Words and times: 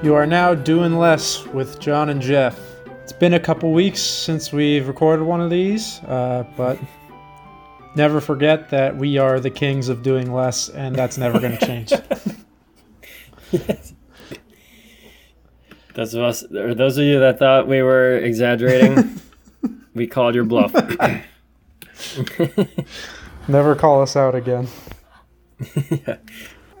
You 0.00 0.14
are 0.14 0.26
now 0.26 0.54
doing 0.54 0.96
less 0.96 1.44
with 1.46 1.80
John 1.80 2.08
and 2.08 2.22
Jeff. 2.22 2.56
It's 3.02 3.12
been 3.12 3.34
a 3.34 3.40
couple 3.40 3.72
weeks 3.72 4.00
since 4.00 4.52
we've 4.52 4.86
recorded 4.86 5.24
one 5.24 5.40
of 5.40 5.50
these, 5.50 5.98
uh, 6.04 6.44
but 6.56 6.78
never 7.96 8.20
forget 8.20 8.70
that 8.70 8.96
we 8.96 9.18
are 9.18 9.40
the 9.40 9.50
kings 9.50 9.88
of 9.88 10.04
doing 10.04 10.32
less, 10.32 10.68
and 10.68 10.94
that's 10.94 11.18
never 11.18 11.40
going 11.40 11.58
to 11.58 11.66
change. 11.66 11.90
yes. 13.50 13.92
Those 15.94 16.14
of 16.14 16.22
us, 16.22 16.44
or 16.44 16.74
those 16.74 16.96
of 16.96 17.02
you 17.02 17.18
that 17.18 17.40
thought 17.40 17.66
we 17.66 17.82
were 17.82 18.18
exaggerating, 18.18 19.20
we 19.94 20.06
called 20.06 20.36
your 20.36 20.44
bluff. 20.44 20.72
never 23.48 23.74
call 23.74 24.00
us 24.00 24.14
out 24.14 24.36
again. 24.36 24.68
yeah. 25.90 26.18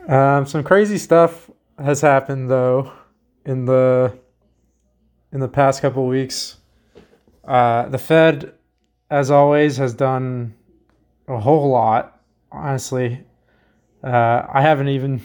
um, 0.06 0.46
some 0.46 0.62
crazy 0.62 0.98
stuff 0.98 1.50
has 1.80 2.00
happened 2.00 2.48
though 2.48 2.92
in 3.48 3.64
the 3.64 4.12
in 5.32 5.40
the 5.40 5.48
past 5.48 5.82
couple 5.82 6.06
weeks. 6.06 6.58
Uh, 7.44 7.88
the 7.88 7.98
Fed, 7.98 8.52
as 9.10 9.30
always, 9.30 9.78
has 9.78 9.94
done 9.94 10.54
a 11.26 11.38
whole 11.40 11.70
lot. 11.70 12.20
Honestly, 12.52 13.24
uh, 14.04 14.42
I 14.48 14.60
haven't 14.62 14.88
even 14.88 15.22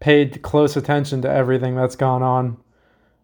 paid 0.00 0.42
close 0.42 0.76
attention 0.76 1.22
to 1.22 1.30
everything 1.30 1.76
that's 1.76 1.96
gone 1.96 2.22
on 2.22 2.58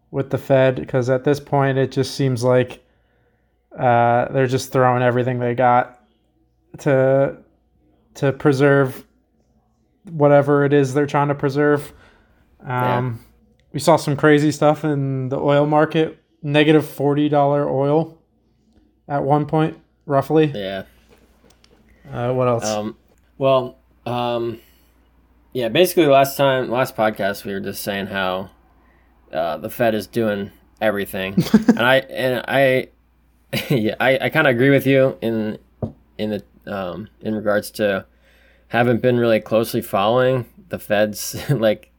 with 0.09 0.29
the 0.29 0.37
Fed 0.37 0.75
because 0.75 1.09
at 1.09 1.23
this 1.23 1.39
point 1.39 1.77
it 1.77 1.91
just 1.91 2.15
seems 2.15 2.43
like 2.43 2.83
uh, 3.77 4.31
they're 4.31 4.47
just 4.47 4.71
throwing 4.71 5.03
everything 5.03 5.39
they 5.39 5.53
got 5.53 5.99
to 6.79 7.37
to 8.13 8.31
preserve 8.33 9.05
whatever 10.09 10.65
it 10.65 10.73
is 10.73 10.93
they're 10.93 11.05
trying 11.05 11.27
to 11.27 11.35
preserve. 11.35 11.93
Um, 12.61 12.69
yeah. 12.69 13.30
We 13.73 13.79
saw 13.79 13.95
some 13.95 14.17
crazy 14.17 14.51
stuff 14.51 14.83
in 14.83 15.29
the 15.29 15.39
oil 15.39 15.65
market, 15.65 16.21
negative 16.41 16.87
forty 16.87 17.29
dollar 17.29 17.69
oil 17.69 18.17
at 19.07 19.23
one 19.23 19.45
point, 19.45 19.77
roughly. 20.05 20.45
Yeah. 20.53 20.83
Uh, 22.11 22.33
what 22.33 22.47
else? 22.47 22.65
Um, 22.65 22.97
well, 23.37 23.77
um, 24.05 24.59
yeah, 25.53 25.69
basically 25.69 26.05
last 26.07 26.37
time, 26.37 26.69
last 26.69 26.95
podcast, 26.95 27.45
we 27.45 27.53
were 27.53 27.59
just 27.59 27.83
saying 27.83 28.07
how 28.07 28.49
uh, 29.31 29.57
the 29.57 29.69
Fed 29.69 29.95
is 29.95 30.07
doing 30.07 30.51
everything, 30.79 31.35
and 31.53 31.79
I 31.79 31.97
and 31.97 32.43
I, 32.47 32.89
yeah, 33.69 33.95
I, 33.99 34.17
I 34.19 34.29
kind 34.29 34.47
of 34.47 34.55
agree 34.55 34.69
with 34.69 34.85
you 34.85 35.17
in 35.21 35.57
in 36.17 36.29
the 36.31 36.43
um, 36.67 37.07
in 37.21 37.35
regards 37.35 37.71
to 37.71 38.05
haven't 38.69 39.01
been 39.01 39.17
really 39.17 39.39
closely 39.39 39.81
following 39.81 40.45
the 40.69 40.79
Fed's 40.79 41.35
like 41.49 41.91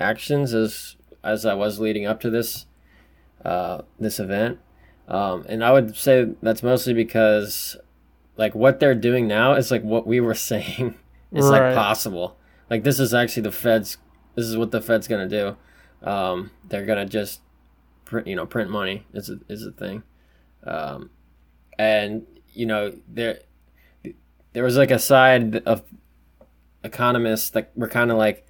actions 0.00 0.54
as 0.54 0.96
as 1.22 1.44
I 1.44 1.54
was 1.54 1.78
leading 1.78 2.06
up 2.06 2.20
to 2.20 2.30
this 2.30 2.66
uh, 3.44 3.82
this 3.98 4.18
event, 4.18 4.58
um, 5.06 5.44
and 5.48 5.64
I 5.64 5.72
would 5.72 5.96
say 5.96 6.28
that's 6.42 6.62
mostly 6.62 6.94
because 6.94 7.76
like 8.36 8.54
what 8.54 8.80
they're 8.80 8.94
doing 8.94 9.26
now 9.26 9.54
is 9.54 9.70
like 9.70 9.82
what 9.82 10.06
we 10.06 10.20
were 10.20 10.34
saying 10.52 10.94
is 11.32 11.48
right. 11.48 11.68
like 11.68 11.74
possible. 11.74 12.36
Like 12.70 12.84
this 12.84 13.00
is 13.00 13.14
actually 13.14 13.44
the 13.44 13.52
Fed's. 13.52 13.98
This 14.34 14.46
is 14.46 14.56
what 14.56 14.70
the 14.70 14.80
Fed's 14.80 15.08
gonna 15.08 15.28
do. 15.28 15.56
Um, 16.02 16.50
they're 16.68 16.86
gonna 16.86 17.06
just 17.06 17.40
print, 18.04 18.26
you 18.26 18.36
know, 18.36 18.46
print 18.46 18.70
money 18.70 19.04
is 19.12 19.30
a, 19.30 19.40
is 19.48 19.66
a 19.66 19.72
thing, 19.72 20.02
um, 20.64 21.10
and 21.78 22.26
you 22.52 22.66
know 22.66 22.92
there 23.08 23.40
there 24.52 24.64
was 24.64 24.76
like 24.76 24.90
a 24.90 24.98
side 24.98 25.56
of 25.66 25.82
economists 26.84 27.50
that 27.50 27.70
were 27.76 27.88
kind 27.88 28.10
of 28.10 28.18
like, 28.18 28.46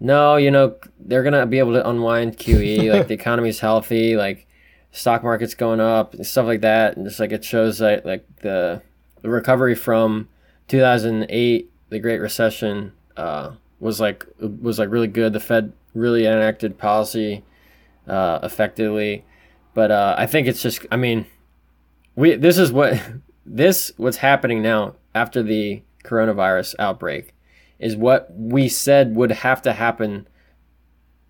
no, 0.00 0.36
you 0.36 0.50
know, 0.50 0.76
they're 0.98 1.22
gonna 1.22 1.46
be 1.46 1.58
able 1.58 1.74
to 1.74 1.88
unwind 1.88 2.38
QE, 2.38 2.92
like 2.92 3.06
the 3.06 3.14
economy's 3.14 3.60
healthy, 3.60 4.16
like 4.16 4.46
stock 4.90 5.22
market's 5.22 5.54
going 5.54 5.80
up 5.80 6.14
and 6.14 6.26
stuff 6.26 6.46
like 6.46 6.62
that, 6.62 6.96
and 6.96 7.06
just 7.06 7.20
like 7.20 7.32
it 7.32 7.44
shows 7.44 7.78
that 7.78 8.06
like 8.06 8.24
the 8.36 8.82
the 9.20 9.28
recovery 9.28 9.74
from 9.74 10.28
2008, 10.68 11.70
the 11.90 11.98
Great 11.98 12.20
Recession, 12.20 12.92
uh, 13.16 13.52
was 13.78 14.00
like 14.00 14.26
was 14.38 14.78
like 14.78 14.90
really 14.90 15.06
good. 15.06 15.34
The 15.34 15.40
Fed 15.40 15.72
really 15.94 16.26
enacted 16.26 16.78
policy 16.78 17.44
uh, 18.08 18.40
effectively, 18.42 19.24
but 19.74 19.90
uh, 19.90 20.14
I 20.16 20.26
think 20.26 20.48
it's 20.48 20.62
just 20.62 20.86
I 20.90 20.96
mean, 20.96 21.26
we 22.16 22.36
this 22.36 22.56
is 22.56 22.72
what 22.72 23.00
this 23.46 23.92
what's 23.98 24.18
happening 24.18 24.62
now 24.62 24.94
after 25.14 25.42
the 25.42 25.82
coronavirus 26.04 26.74
outbreak 26.78 27.34
is 27.80 27.96
what 27.96 28.32
we 28.32 28.68
said 28.68 29.16
would 29.16 29.32
have 29.32 29.62
to 29.62 29.72
happen. 29.72 30.28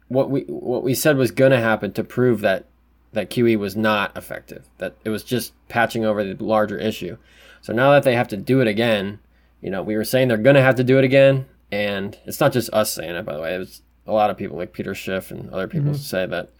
What 0.09 0.29
we 0.29 0.43
what 0.43 0.83
we 0.83 0.95
said 0.95 1.17
was 1.17 1.31
going 1.31 1.53
to 1.53 1.61
happen 1.61 1.93
to 1.93 2.05
prove 2.05 2.41
that 2.41 2.67
that 3.13 3.31
QE 3.31 3.57
was 3.59 3.77
not 3.77 4.15
effective. 4.17 4.69
That 4.79 4.97
it 5.05 5.11
was 5.11 5.23
just 5.23 5.53
patching 5.69 6.05
over 6.05 6.23
the 6.23 6.45
larger 6.45 6.77
issue. 6.77 7.17
So 7.63 7.73
now 7.73 7.93
that 7.93 8.03
they 8.03 8.15
have 8.15 8.29
to 8.29 8.37
do 8.37 8.61
it 8.61 8.67
again, 8.67 9.21
you 9.61 9.71
know, 9.71 9.83
we 9.83 9.97
were 9.97 10.05
saying 10.05 10.29
they're 10.29 10.37
going 10.37 10.57
to 10.57 10.63
have 10.63 10.77
to 10.77 10.85
do 10.85 10.99
it 10.99 11.05
again, 11.05 11.47
and 11.71 12.19
it's 12.25 12.41
not 12.41 12.53
just 12.53 12.73
us 12.73 12.93
saying 12.93 13.15
it. 13.15 13.25
By 13.25 13.35
the 13.35 13.43
way, 13.43 13.55
it 13.55 13.59
was 13.59 13.83
a 14.07 14.13
lot 14.13 14.31
of 14.31 14.37
people 14.37 14.57
like 14.57 14.73
Peter 14.73 14.95
Schiff 14.95 15.31
and 15.31 15.51
other 15.51 15.69
people 15.69 15.93
mm-hmm. 15.93 16.01
say 16.01 16.27
that 16.27 16.51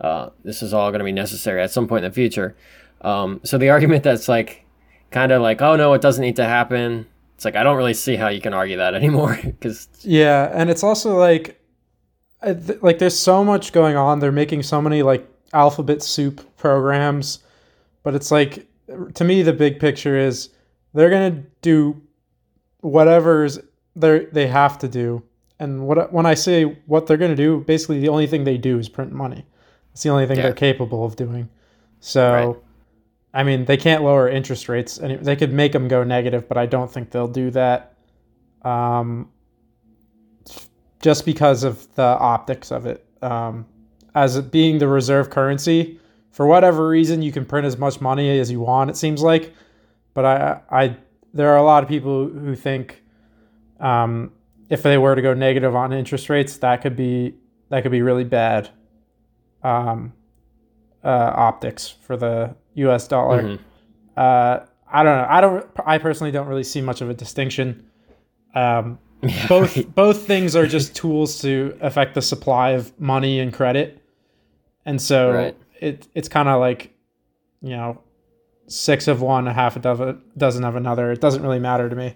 uh, 0.00 0.30
this 0.42 0.62
is 0.62 0.74
all 0.74 0.90
going 0.90 1.00
to 1.00 1.04
be 1.04 1.12
necessary 1.12 1.62
at 1.62 1.70
some 1.70 1.86
point 1.86 2.04
in 2.04 2.10
the 2.10 2.14
future. 2.14 2.56
Um, 3.02 3.40
so 3.44 3.58
the 3.58 3.70
argument 3.70 4.02
that's 4.02 4.28
like 4.28 4.64
kind 5.10 5.30
of 5.30 5.42
like, 5.42 5.62
oh 5.62 5.76
no, 5.76 5.92
it 5.94 6.00
doesn't 6.00 6.22
need 6.22 6.36
to 6.36 6.44
happen. 6.44 7.06
It's 7.38 7.44
like 7.44 7.54
I 7.54 7.62
don't 7.62 7.76
really 7.76 7.94
see 7.94 8.16
how 8.16 8.26
you 8.26 8.40
can 8.40 8.52
argue 8.52 8.78
that 8.78 8.94
anymore 9.02 9.38
because 9.44 9.86
yeah, 10.00 10.50
and 10.52 10.68
it's 10.68 10.82
also 10.82 11.16
like 11.16 11.60
like 12.42 12.98
there's 12.98 13.16
so 13.16 13.44
much 13.44 13.72
going 13.72 13.96
on. 13.96 14.18
They're 14.18 14.32
making 14.32 14.64
so 14.64 14.82
many 14.82 15.02
like 15.02 15.24
alphabet 15.52 16.02
soup 16.02 16.56
programs, 16.56 17.38
but 18.02 18.16
it's 18.16 18.32
like 18.32 18.66
to 19.14 19.22
me 19.22 19.42
the 19.42 19.52
big 19.52 19.78
picture 19.78 20.18
is 20.18 20.48
they're 20.94 21.10
gonna 21.10 21.44
do 21.62 22.02
whatever's 22.80 23.60
they 23.94 24.24
they 24.32 24.48
have 24.48 24.76
to 24.78 24.88
do. 24.88 25.22
And 25.60 25.86
what 25.86 26.12
when 26.12 26.26
I 26.26 26.34
say 26.34 26.64
what 26.86 27.06
they're 27.06 27.16
gonna 27.16 27.36
do, 27.36 27.60
basically 27.60 28.00
the 28.00 28.08
only 28.08 28.26
thing 28.26 28.42
they 28.42 28.58
do 28.58 28.80
is 28.80 28.88
print 28.88 29.12
money. 29.12 29.46
It's 29.92 30.02
the 30.02 30.08
only 30.08 30.26
thing 30.26 30.38
yeah. 30.38 30.42
they're 30.42 30.54
capable 30.54 31.04
of 31.04 31.14
doing. 31.14 31.48
So, 32.00 32.32
right. 32.32 32.56
I 33.34 33.42
mean, 33.42 33.66
they 33.66 33.76
can't 33.76 34.02
lower 34.02 34.28
interest 34.28 34.68
rates, 34.68 34.98
and 34.98 35.24
they 35.24 35.36
could 35.36 35.52
make 35.52 35.72
them 35.72 35.88
go 35.88 36.02
negative, 36.02 36.48
but 36.48 36.56
I 36.56 36.66
don't 36.66 36.90
think 36.90 37.10
they'll 37.10 37.28
do 37.28 37.50
that. 37.50 37.94
Um, 38.62 39.30
just 41.00 41.24
because 41.24 41.62
of 41.62 41.94
the 41.94 42.02
optics 42.02 42.72
of 42.72 42.86
it. 42.86 43.04
Um, 43.22 43.66
as 44.14 44.36
it 44.36 44.50
being 44.50 44.78
the 44.78 44.88
reserve 44.88 45.30
currency, 45.30 46.00
for 46.30 46.46
whatever 46.46 46.88
reason, 46.88 47.22
you 47.22 47.32
can 47.32 47.44
print 47.44 47.66
as 47.66 47.78
much 47.78 48.00
money 48.00 48.38
as 48.38 48.50
you 48.50 48.60
want. 48.60 48.90
It 48.90 48.96
seems 48.96 49.22
like, 49.22 49.54
but 50.14 50.24
I, 50.24 50.60
I, 50.70 50.96
there 51.34 51.50
are 51.50 51.56
a 51.56 51.62
lot 51.62 51.82
of 51.82 51.88
people 51.88 52.28
who 52.28 52.54
think, 52.54 53.02
um, 53.80 54.32
if 54.68 54.82
they 54.82 54.98
were 54.98 55.14
to 55.14 55.22
go 55.22 55.34
negative 55.34 55.74
on 55.74 55.92
interest 55.92 56.28
rates, 56.28 56.58
that 56.58 56.82
could 56.82 56.96
be 56.96 57.34
that 57.70 57.82
could 57.82 57.92
be 57.92 58.02
really 58.02 58.24
bad. 58.24 58.70
Um, 59.62 60.12
uh, 61.04 61.32
optics 61.34 61.88
for 61.88 62.16
the 62.16 62.54
U.S. 62.78 63.08
dollar. 63.08 63.42
Mm-hmm. 63.42 63.62
Uh, 64.16 64.66
I 64.90 65.02
don't 65.02 65.18
know. 65.18 65.26
I 65.28 65.40
don't. 65.40 65.66
I 65.84 65.98
personally 65.98 66.30
don't 66.30 66.46
really 66.46 66.64
see 66.64 66.80
much 66.80 67.00
of 67.00 67.10
a 67.10 67.14
distinction. 67.14 67.86
Um, 68.54 68.98
both 69.48 69.76
right. 69.76 69.94
both 69.94 70.26
things 70.26 70.56
are 70.56 70.66
just 70.66 70.94
tools 71.02 71.40
to 71.42 71.76
affect 71.80 72.14
the 72.14 72.22
supply 72.22 72.70
of 72.70 72.98
money 73.00 73.40
and 73.40 73.52
credit, 73.52 74.02
and 74.86 75.00
so 75.00 75.32
right. 75.32 75.56
it 75.80 76.08
it's 76.14 76.28
kind 76.28 76.48
of 76.48 76.60
like, 76.60 76.94
you 77.60 77.70
know, 77.70 78.00
six 78.66 79.08
of 79.08 79.20
one, 79.20 79.46
a 79.46 79.52
half 79.52 79.76
a 79.76 80.18
dozen 80.36 80.64
of 80.64 80.76
another. 80.76 81.12
It 81.12 81.20
doesn't 81.20 81.42
really 81.42 81.58
matter 81.58 81.88
to 81.88 81.96
me. 81.96 82.14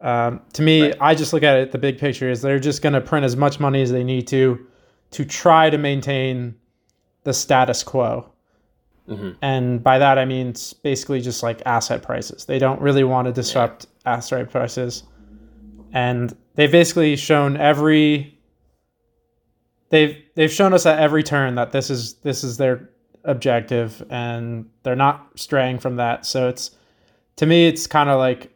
Um, 0.00 0.42
to 0.52 0.62
me, 0.62 0.82
right. 0.82 0.96
I 1.00 1.14
just 1.14 1.32
look 1.32 1.42
at 1.42 1.56
it. 1.56 1.72
The 1.72 1.78
big 1.78 1.98
picture 1.98 2.30
is 2.30 2.42
they're 2.42 2.58
just 2.58 2.82
going 2.82 2.92
to 2.92 3.00
print 3.00 3.24
as 3.24 3.36
much 3.36 3.58
money 3.58 3.80
as 3.80 3.90
they 3.90 4.04
need 4.04 4.26
to 4.28 4.66
to 5.12 5.24
try 5.24 5.70
to 5.70 5.78
maintain 5.78 6.54
the 7.22 7.32
status 7.32 7.82
quo. 7.82 8.30
Mm-hmm. 9.08 9.30
And 9.42 9.82
by 9.82 9.98
that 9.98 10.18
I 10.18 10.24
mean 10.24 10.48
it's 10.48 10.72
basically 10.72 11.20
just 11.20 11.42
like 11.42 11.62
asset 11.66 12.02
prices. 12.02 12.46
They 12.46 12.58
don't 12.58 12.80
really 12.80 13.04
want 13.04 13.26
to 13.26 13.32
disrupt 13.32 13.86
yeah. 14.04 14.14
asset 14.14 14.50
prices 14.50 15.04
and 15.94 16.36
they've 16.56 16.72
basically 16.72 17.16
shown 17.16 17.56
every 17.56 18.38
they've 19.88 20.22
they've 20.34 20.52
shown 20.52 20.74
us 20.74 20.84
at 20.84 20.98
every 20.98 21.22
turn 21.22 21.54
that 21.54 21.72
this 21.72 21.88
is 21.88 22.14
this 22.14 22.44
is 22.44 22.58
their 22.58 22.90
objective 23.24 24.04
and 24.10 24.68
they're 24.82 24.96
not 24.96 25.30
straying 25.36 25.78
from 25.78 25.96
that 25.96 26.26
so 26.26 26.48
it's 26.48 26.72
to 27.36 27.46
me 27.46 27.66
it's 27.66 27.86
kind 27.86 28.10
of 28.10 28.18
like 28.18 28.52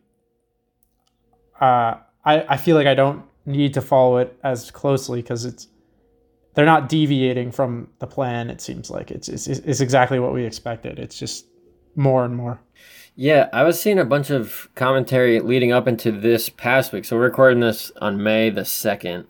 uh, 1.61 1.95
I, 2.25 2.43
I 2.51 2.57
feel 2.59 2.77
like 2.77 2.87
i 2.87 2.95
don't 2.95 3.25
need 3.47 3.73
to 3.75 3.81
follow 3.81 4.19
it 4.19 4.39
as 4.45 4.71
closely 4.71 5.23
because 5.23 5.47
it's 5.47 5.69
they're 6.59 6.67
not 6.67 6.89
deviating 6.89 7.53
from 7.53 7.89
the 8.01 8.07
plan 8.07 8.51
it 8.51 8.61
seems 8.61 8.91
like 8.91 9.13
it's, 9.13 9.29
it's 9.29 9.47
it's 9.47 9.81
exactly 9.81 10.19
what 10.19 10.33
we 10.33 10.45
expected 10.45 10.99
it's 10.99 11.17
just 11.17 11.47
more 11.95 12.25
and 12.25 12.35
more 12.35 12.61
yeah, 13.21 13.49
I 13.53 13.65
was 13.65 13.83
seeing 13.83 13.99
a 13.99 14.05
bunch 14.05 14.31
of 14.31 14.69
commentary 14.77 15.41
leading 15.41 15.73
up 15.73 15.89
into 15.89 16.13
this 16.13 16.49
past 16.49 16.93
week. 16.93 17.05
So 17.05 17.17
we're 17.17 17.25
recording 17.25 17.59
this 17.59 17.91
on 18.01 18.23
May 18.23 18.49
the 18.49 18.65
second. 18.65 19.27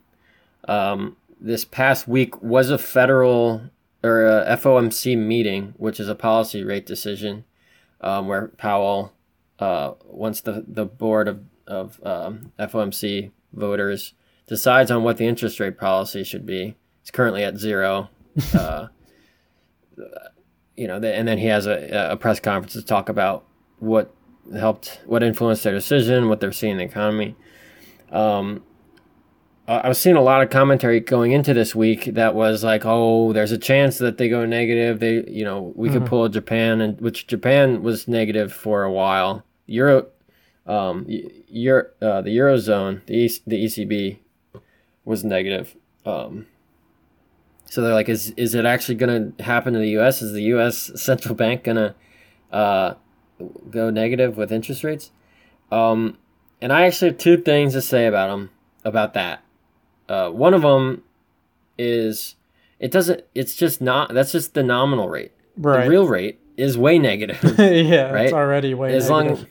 Um, 0.67 1.17
this 1.41 1.65
past 1.65 2.07
week 2.07 2.39
was 2.39 2.69
a 2.69 2.77
federal 2.77 3.63
or 4.03 4.27
a 4.27 4.55
FOMC 4.55 5.17
meeting, 5.17 5.73
which 5.77 5.99
is 5.99 6.07
a 6.07 6.13
policy 6.13 6.63
rate 6.63 6.85
decision, 6.85 7.45
um, 8.01 8.27
where 8.27 8.49
Powell, 8.49 9.11
uh, 9.57 9.93
once 10.05 10.41
the 10.41 10.63
the 10.67 10.85
board 10.85 11.27
of 11.27 11.43
of 11.65 11.99
um, 12.05 12.51
FOMC 12.59 13.31
voters 13.53 14.13
decides 14.45 14.91
on 14.91 15.01
what 15.01 15.17
the 15.17 15.25
interest 15.25 15.59
rate 15.59 15.79
policy 15.79 16.23
should 16.23 16.45
be. 16.45 16.75
It's 17.09 17.15
currently 17.15 17.43
at 17.43 17.57
zero. 17.57 18.07
uh, 18.53 18.87
you 20.77 20.87
know, 20.87 20.97
and 20.97 21.27
then 21.27 21.39
he 21.39 21.47
has 21.47 21.65
a, 21.65 22.11
a 22.11 22.17
press 22.17 22.39
conference 22.39 22.73
to 22.73 22.83
talk 22.83 23.09
about 23.09 23.47
what 23.79 24.13
helped, 24.55 25.01
what 25.07 25.23
influenced 25.23 25.63
their 25.63 25.73
decision, 25.73 26.29
what 26.29 26.39
they're 26.39 26.51
seeing 26.51 26.73
in 26.73 26.77
the 26.77 26.83
economy. 26.83 27.35
Um, 28.11 28.63
I 29.67 29.87
was 29.87 29.97
seeing 29.97 30.17
a 30.17 30.21
lot 30.21 30.43
of 30.43 30.51
commentary 30.51 30.99
going 30.99 31.31
into 31.31 31.51
this 31.51 31.73
week 31.73 32.05
that 32.13 32.35
was 32.35 32.63
like, 32.63 32.83
oh, 32.85 33.33
there's 33.33 33.51
a 33.51 33.57
chance 33.57 33.97
that 33.97 34.19
they 34.19 34.29
go 34.29 34.45
negative. 34.45 34.99
They, 34.99 35.23
you 35.27 35.43
know, 35.43 35.73
we 35.75 35.89
mm-hmm. 35.89 35.97
could 35.97 36.07
pull 36.07 36.29
Japan, 36.29 36.79
and 36.79 37.01
which 37.01 37.25
Japan 37.25 37.81
was 37.81 38.07
negative 38.07 38.53
for 38.53 38.83
a 38.83 38.91
while. 38.91 39.43
Euro, 39.65 40.05
um, 40.67 41.07
Euro, 41.07 41.85
uh, 42.03 42.21
the 42.21 42.37
eurozone, 42.37 43.03
the 43.07 43.15
e- 43.15 43.43
the 43.47 43.65
ECB 43.65 44.19
was 45.05 45.23
negative. 45.23 45.75
Um, 46.05 46.45
so 47.69 47.83
they're 47.83 47.93
like, 47.93 48.09
is 48.09 48.31
is 48.31 48.55
it 48.55 48.65
actually 48.65 48.95
going 48.95 49.33
to 49.33 49.43
happen 49.43 49.75
in 49.75 49.81
the 49.81 49.89
U.S.? 49.91 50.23
Is 50.23 50.33
the 50.33 50.41
U.S. 50.43 50.91
central 50.95 51.35
bank 51.35 51.63
going 51.63 51.77
to 51.77 51.95
uh, 52.51 52.95
go 53.69 53.91
negative 53.91 54.37
with 54.37 54.51
interest 54.51 54.83
rates? 54.83 55.11
Um, 55.71 56.17
and 56.61 56.73
I 56.73 56.87
actually 56.87 57.11
have 57.11 57.19
two 57.19 57.37
things 57.37 57.73
to 57.73 57.81
say 57.81 58.07
about 58.07 58.29
them 58.29 58.49
about 58.83 59.13
that. 59.13 59.43
Uh, 60.07 60.31
one 60.31 60.55
of 60.55 60.63
them 60.63 61.03
is 61.77 62.35
it 62.79 62.91
doesn't. 62.91 63.23
It's 63.35 63.55
just 63.55 63.81
not. 63.81 64.13
That's 64.15 64.31
just 64.31 64.55
the 64.55 64.63
nominal 64.63 65.07
rate. 65.07 65.31
Right. 65.55 65.83
The 65.83 65.89
real 65.89 66.07
rate 66.07 66.39
is 66.57 66.75
way 66.75 66.97
negative. 66.97 67.39
yeah, 67.59 68.09
right. 68.09 68.25
It's 68.25 68.33
already 68.33 68.73
way 68.73 68.95
as 68.95 69.11
negative. 69.11 69.39
long 69.39 69.47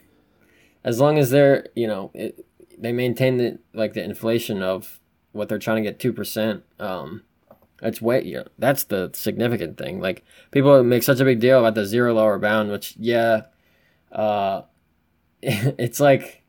as 0.83 1.01
long 1.01 1.19
as 1.19 1.31
they're 1.31 1.69
you 1.77 1.87
know 1.87 2.11
it, 2.15 2.45
they 2.77 2.91
maintain 2.91 3.37
the 3.37 3.59
like 3.73 3.93
the 3.93 4.03
inflation 4.03 4.61
of 4.61 4.99
what 5.31 5.49
they're 5.49 5.59
trying 5.61 5.85
to 5.85 5.89
get 5.89 6.01
two 6.01 6.13
percent. 6.13 6.65
Um, 6.81 7.23
that's 7.81 8.03
way 8.03 8.25
you 8.25 8.39
know, 8.39 8.45
that's 8.59 8.85
the 8.85 9.11
significant 9.15 9.79
thing. 9.79 10.01
Like 10.01 10.25
people 10.51 10.83
make 10.83 11.03
such 11.03 11.21
a 11.21 11.25
big 11.25 11.41
deal 11.41 11.61
about 11.61 11.75
the 11.75 11.87
zero 11.87 12.15
lower 12.15 12.39
bound, 12.39 12.71
which 12.71 12.95
yeah, 12.99 13.43
uh, 14.13 14.63
it's 15.43 16.01
like 16.01 16.43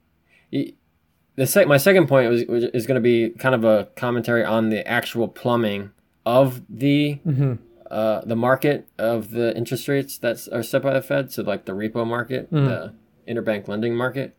the 1.40 1.46
sec- 1.46 1.68
my 1.68 1.78
second 1.78 2.08
point 2.08 2.30
was, 2.30 2.46
was 2.46 2.64
is 2.66 2.86
going 2.88 2.96
to 2.96 3.02
be 3.02 3.30
kind 3.30 3.56
of 3.56 3.64
a 3.64 3.86
commentary 3.96 4.44
on 4.44 4.70
the 4.70 4.86
actual 4.88 5.28
plumbing 5.28 5.92
of 6.26 6.62
the 6.70 7.20
mm-hmm. 7.26 7.54
uh, 7.90 8.22
the 8.26 8.36
market 8.36 8.88
of 8.98 9.32
the 9.32 9.56
interest 9.56 9.88
rates 9.88 10.18
that 10.18 10.48
are 10.52 10.64
set 10.64 10.82
by 10.82 10.94
the 10.94 11.02
Fed. 11.02 11.32
So 11.32 11.44
like 11.44 11.66
the 11.66 11.74
repo 11.74 12.06
market, 12.06 12.52
mm. 12.52 12.68
the 12.68 12.94
interbank 13.32 13.68
lending 13.68 13.96
market. 13.96 14.36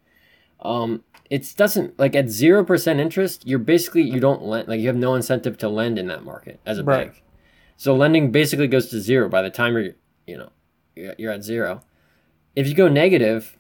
Um, 0.63 1.05
it 1.31 1.55
doesn't 1.57 1.99
like 1.99 2.17
at 2.17 2.29
zero 2.29 2.65
percent 2.65 3.01
interest. 3.01 3.47
You're 3.47 3.61
basically 3.61 4.03
you 4.03 4.21
don't 4.21 4.43
lend 4.43 4.69
like 4.69 4.81
you 4.81 4.89
have 4.89 4.97
no 4.97 5.15
incentive 5.15 5.57
to 5.59 5.69
lend 5.69 5.99
in 5.99 6.09
that 6.09 6.25
market 6.25 6.61
as 6.67 6.79
a 6.79 6.85
right. 6.85 7.07
bank. 7.07 7.23
So 7.77 7.95
lending 7.95 8.31
basically 8.31 8.67
goes 8.67 8.91
to 8.91 9.01
zero 9.01 9.29
by 9.29 9.43
the 9.43 9.51
time 9.51 9.75
you're 9.75 9.93
you 10.27 10.37
know 10.37 10.51
you're 10.95 11.33
at 11.33 11.45
zero. 11.45 11.83
If 12.57 12.67
you 12.67 12.75
go 12.75 12.89
negative, 12.89 13.57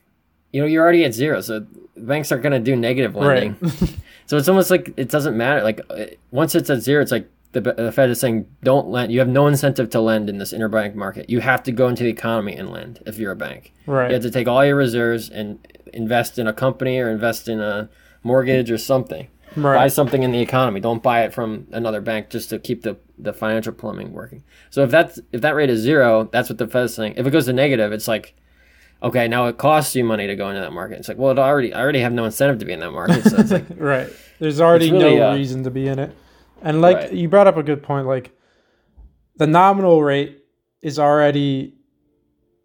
you 0.52 0.60
know 0.60 0.66
you're 0.66 0.82
already 0.82 1.04
at 1.04 1.14
zero. 1.14 1.40
So 1.40 1.66
banks 1.96 2.32
aren't 2.32 2.42
going 2.42 2.52
to 2.52 2.58
do 2.58 2.76
negative 2.76 3.14
lending. 3.14 3.56
Right. 3.60 3.96
so 4.26 4.36
it's 4.36 4.48
almost 4.48 4.70
like 4.70 4.92
it 4.96 5.08
doesn't 5.08 5.36
matter. 5.36 5.62
Like 5.62 5.80
uh, 5.90 6.06
once 6.32 6.54
it's 6.54 6.70
at 6.70 6.80
zero, 6.80 7.00
it's 7.02 7.12
like 7.12 7.30
the, 7.52 7.60
the 7.60 7.92
Fed 7.92 8.10
is 8.10 8.20
saying 8.20 8.46
don't 8.62 8.88
lend. 8.88 9.12
You 9.12 9.18
have 9.18 9.28
no 9.28 9.46
incentive 9.46 9.90
to 9.90 10.00
lend 10.00 10.28
in 10.28 10.38
this 10.38 10.52
interbank 10.52 10.94
market. 10.94 11.28
You 11.28 11.40
have 11.40 11.62
to 11.64 11.72
go 11.72 11.88
into 11.88 12.04
the 12.04 12.10
economy 12.10 12.54
and 12.54 12.70
lend 12.70 13.02
if 13.06 13.18
you're 13.18 13.32
a 13.32 13.36
bank. 13.36 13.72
Right. 13.86 14.08
You 14.08 14.14
have 14.14 14.22
to 14.22 14.30
take 14.30 14.48
all 14.48 14.64
your 14.64 14.76
reserves 14.76 15.30
and 15.30 15.58
invest 15.94 16.38
in 16.38 16.46
a 16.46 16.52
company 16.52 16.98
or 16.98 17.10
invest 17.10 17.48
in 17.48 17.60
a 17.60 17.88
mortgage 18.22 18.70
or 18.70 18.78
something. 18.78 19.28
Right. 19.56 19.74
Buy 19.74 19.88
something 19.88 20.22
in 20.22 20.30
the 20.30 20.40
economy. 20.40 20.80
Don't 20.80 21.02
buy 21.02 21.22
it 21.22 21.34
from 21.34 21.66
another 21.72 22.00
bank 22.00 22.30
just 22.30 22.50
to 22.50 22.58
keep 22.58 22.82
the, 22.82 22.96
the 23.18 23.32
financial 23.32 23.72
plumbing 23.72 24.12
working. 24.12 24.44
So 24.70 24.84
if 24.84 24.90
that's 24.90 25.18
if 25.32 25.40
that 25.40 25.56
rate 25.56 25.70
is 25.70 25.80
zero, 25.80 26.28
that's 26.30 26.48
what 26.48 26.58
the 26.58 26.68
Fed's 26.68 26.94
saying. 26.94 27.14
If 27.16 27.26
it 27.26 27.30
goes 27.30 27.46
to 27.46 27.52
negative, 27.52 27.92
it's 27.92 28.06
like 28.06 28.36
okay, 29.02 29.28
now 29.28 29.46
it 29.46 29.58
costs 29.58 29.94
you 29.94 30.04
money 30.04 30.26
to 30.26 30.36
go 30.36 30.48
into 30.48 30.60
that 30.60 30.72
market. 30.72 30.98
It's 30.98 31.08
like, 31.08 31.18
well, 31.18 31.30
it 31.30 31.38
already, 31.38 31.72
I 31.72 31.80
already 31.80 32.00
have 32.00 32.12
no 32.12 32.24
incentive 32.24 32.58
to 32.58 32.64
be 32.64 32.72
in 32.72 32.80
that 32.80 32.90
market. 32.90 33.24
So 33.24 33.36
it's 33.38 33.50
like, 33.50 33.64
right. 33.76 34.10
There's 34.38 34.60
already 34.60 34.90
really, 34.90 35.16
no 35.16 35.30
uh, 35.30 35.34
reason 35.34 35.64
to 35.64 35.70
be 35.70 35.88
in 35.88 35.98
it. 35.98 36.14
And 36.62 36.80
like 36.80 36.96
right. 36.96 37.12
you 37.12 37.28
brought 37.28 37.46
up 37.46 37.56
a 37.56 37.62
good 37.62 37.82
point, 37.82 38.06
like 38.06 38.32
the 39.36 39.46
nominal 39.46 40.02
rate 40.02 40.44
is 40.82 40.98
already, 40.98 41.74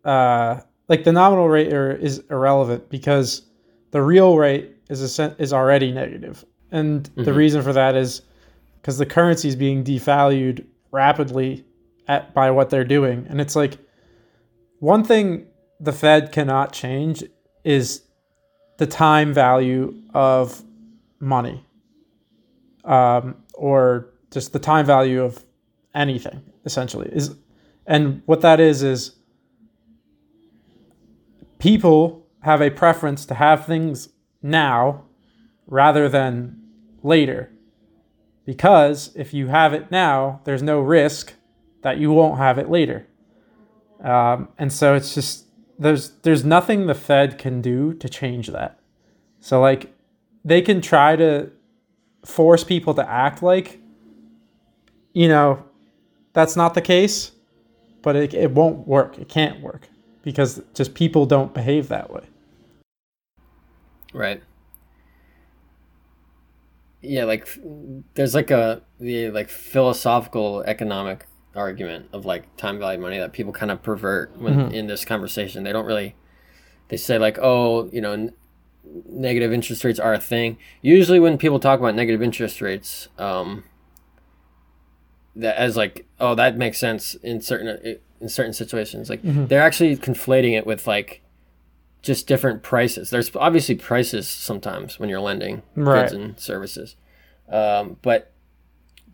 uh, 0.03 0.61
like 0.87 1.03
the 1.03 1.11
nominal 1.11 1.47
rate 1.49 1.71
is 1.71 2.23
irrelevant 2.29 2.89
because 2.89 3.43
the 3.91 4.01
real 4.01 4.37
rate 4.37 4.71
is 4.89 5.19
a, 5.19 5.35
is 5.39 5.53
already 5.53 5.91
negative. 5.91 6.45
And 6.71 7.03
mm-hmm. 7.03 7.23
the 7.23 7.33
reason 7.33 7.61
for 7.61 7.73
that 7.73 7.95
is 7.95 8.21
because 8.81 8.97
the 8.97 9.05
currency 9.05 9.47
is 9.47 9.55
being 9.55 9.83
devalued 9.83 10.65
rapidly 10.91 11.65
at 12.07 12.33
by 12.33 12.51
what 12.51 12.69
they're 12.69 12.83
doing. 12.83 13.25
And 13.29 13.41
it's 13.41 13.55
like 13.55 13.77
one 14.79 15.03
thing 15.03 15.47
the 15.79 15.91
Fed 15.91 16.31
cannot 16.31 16.71
change 16.71 17.23
is 17.63 18.01
the 18.77 18.85
time 18.85 19.33
value 19.33 19.95
of 20.13 20.61
money 21.19 21.65
um, 22.83 23.35
or 23.53 24.09
just 24.31 24.53
the 24.53 24.59
time 24.59 24.85
value 24.85 25.23
of 25.23 25.43
anything 25.93 26.41
essentially 26.65 27.09
is 27.13 27.35
and 27.87 28.21
what 28.25 28.41
that 28.41 28.59
is 28.59 28.83
is 28.83 29.15
people 31.65 32.27
have 32.41 32.61
a 32.61 32.69
preference 32.69 33.25
to 33.25 33.33
have 33.33 33.65
things 33.65 34.09
now 34.43 35.03
rather 35.65 36.07
than 36.07 36.61
later 37.01 37.49
because 38.45 39.11
if 39.15 39.33
you 39.33 39.47
have 39.47 39.73
it 39.73 39.89
now 39.89 40.39
there's 40.43 40.61
no 40.61 40.79
risk 40.79 41.33
that 41.81 41.97
you 41.97 42.11
won't 42.11 42.37
have 42.37 42.59
it 42.59 42.69
later 42.69 43.07
um, 44.03 44.49
and 44.59 44.71
so 44.71 44.93
it's 44.93 45.15
just 45.15 45.45
there's 45.79 46.11
there's 46.21 46.45
nothing 46.45 46.85
the 46.85 46.93
Fed 46.93 47.39
can 47.39 47.61
do 47.61 47.93
to 47.95 48.07
change 48.07 48.47
that. 48.49 48.79
So 49.39 49.59
like 49.59 49.93
they 50.43 50.61
can 50.61 50.81
try 50.81 51.15
to 51.15 51.51
force 52.23 52.63
people 52.63 52.93
to 52.93 53.09
act 53.09 53.41
like 53.41 53.79
you 55.13 55.27
know 55.27 55.63
that's 56.33 56.55
not 56.55 56.75
the 56.75 56.81
case, 56.81 57.31
but 58.03 58.15
it 58.15 58.33
it 58.33 58.51
won't 58.51 58.87
work. 58.87 59.17
It 59.17 59.29
can't 59.29 59.61
work 59.61 59.89
because 60.25 60.61
just 60.73 60.95
people 60.95 61.25
don't 61.25 61.53
behave 61.53 61.87
that 61.87 62.11
way. 62.11 62.23
Right. 64.11 64.41
Yeah, 67.01 67.23
like 67.25 67.47
there's 68.15 68.33
like 68.33 68.49
a 68.49 68.81
the 68.99 69.29
like 69.29 69.49
philosophical 69.49 70.63
economic 70.63 71.27
argument 71.55 72.07
of 72.11 72.25
like 72.25 72.57
time 72.57 72.79
value 72.79 72.99
money 72.99 73.19
that 73.19 73.31
people 73.31 73.53
kind 73.53 73.71
of 73.71 73.83
pervert 73.83 74.35
when 74.37 74.55
mm-hmm. 74.55 74.73
in 74.73 74.87
this 74.87 75.05
conversation. 75.05 75.63
They 75.63 75.71
don't 75.71 75.85
really 75.85 76.15
they 76.87 76.97
say 76.97 77.19
like, 77.19 77.37
"Oh, 77.39 77.89
you 77.93 78.01
know, 78.01 78.13
n- 78.13 78.33
negative 79.07 79.53
interest 79.53 79.83
rates 79.83 79.99
are 79.99 80.15
a 80.15 80.19
thing." 80.19 80.57
Usually 80.81 81.19
when 81.19 81.37
people 81.37 81.59
talk 81.59 81.79
about 81.79 81.93
negative 81.93 82.23
interest 82.23 82.59
rates, 82.61 83.09
um 83.19 83.63
that 85.35 85.55
as 85.57 85.77
like, 85.77 86.07
"Oh, 86.19 86.33
that 86.33 86.57
makes 86.57 86.79
sense 86.79 87.13
in 87.15 87.41
certain 87.41 87.99
in 88.19 88.29
certain 88.29 88.53
situations." 88.53 89.09
Like 89.09 89.21
mm-hmm. 89.23 89.47
they're 89.47 89.61
actually 89.61 89.97
conflating 89.97 90.57
it 90.57 90.65
with 90.65 90.87
like 90.87 91.21
just 92.01 92.27
different 92.27 92.61
prices. 92.61 93.09
There's 93.09 93.35
obviously 93.35 93.75
prices 93.75 94.27
sometimes 94.27 94.99
when 94.99 95.09
you're 95.09 95.19
lending 95.19 95.63
right. 95.75 96.01
goods 96.01 96.13
and 96.13 96.39
services. 96.39 96.95
Um, 97.49 97.97
but 98.01 98.31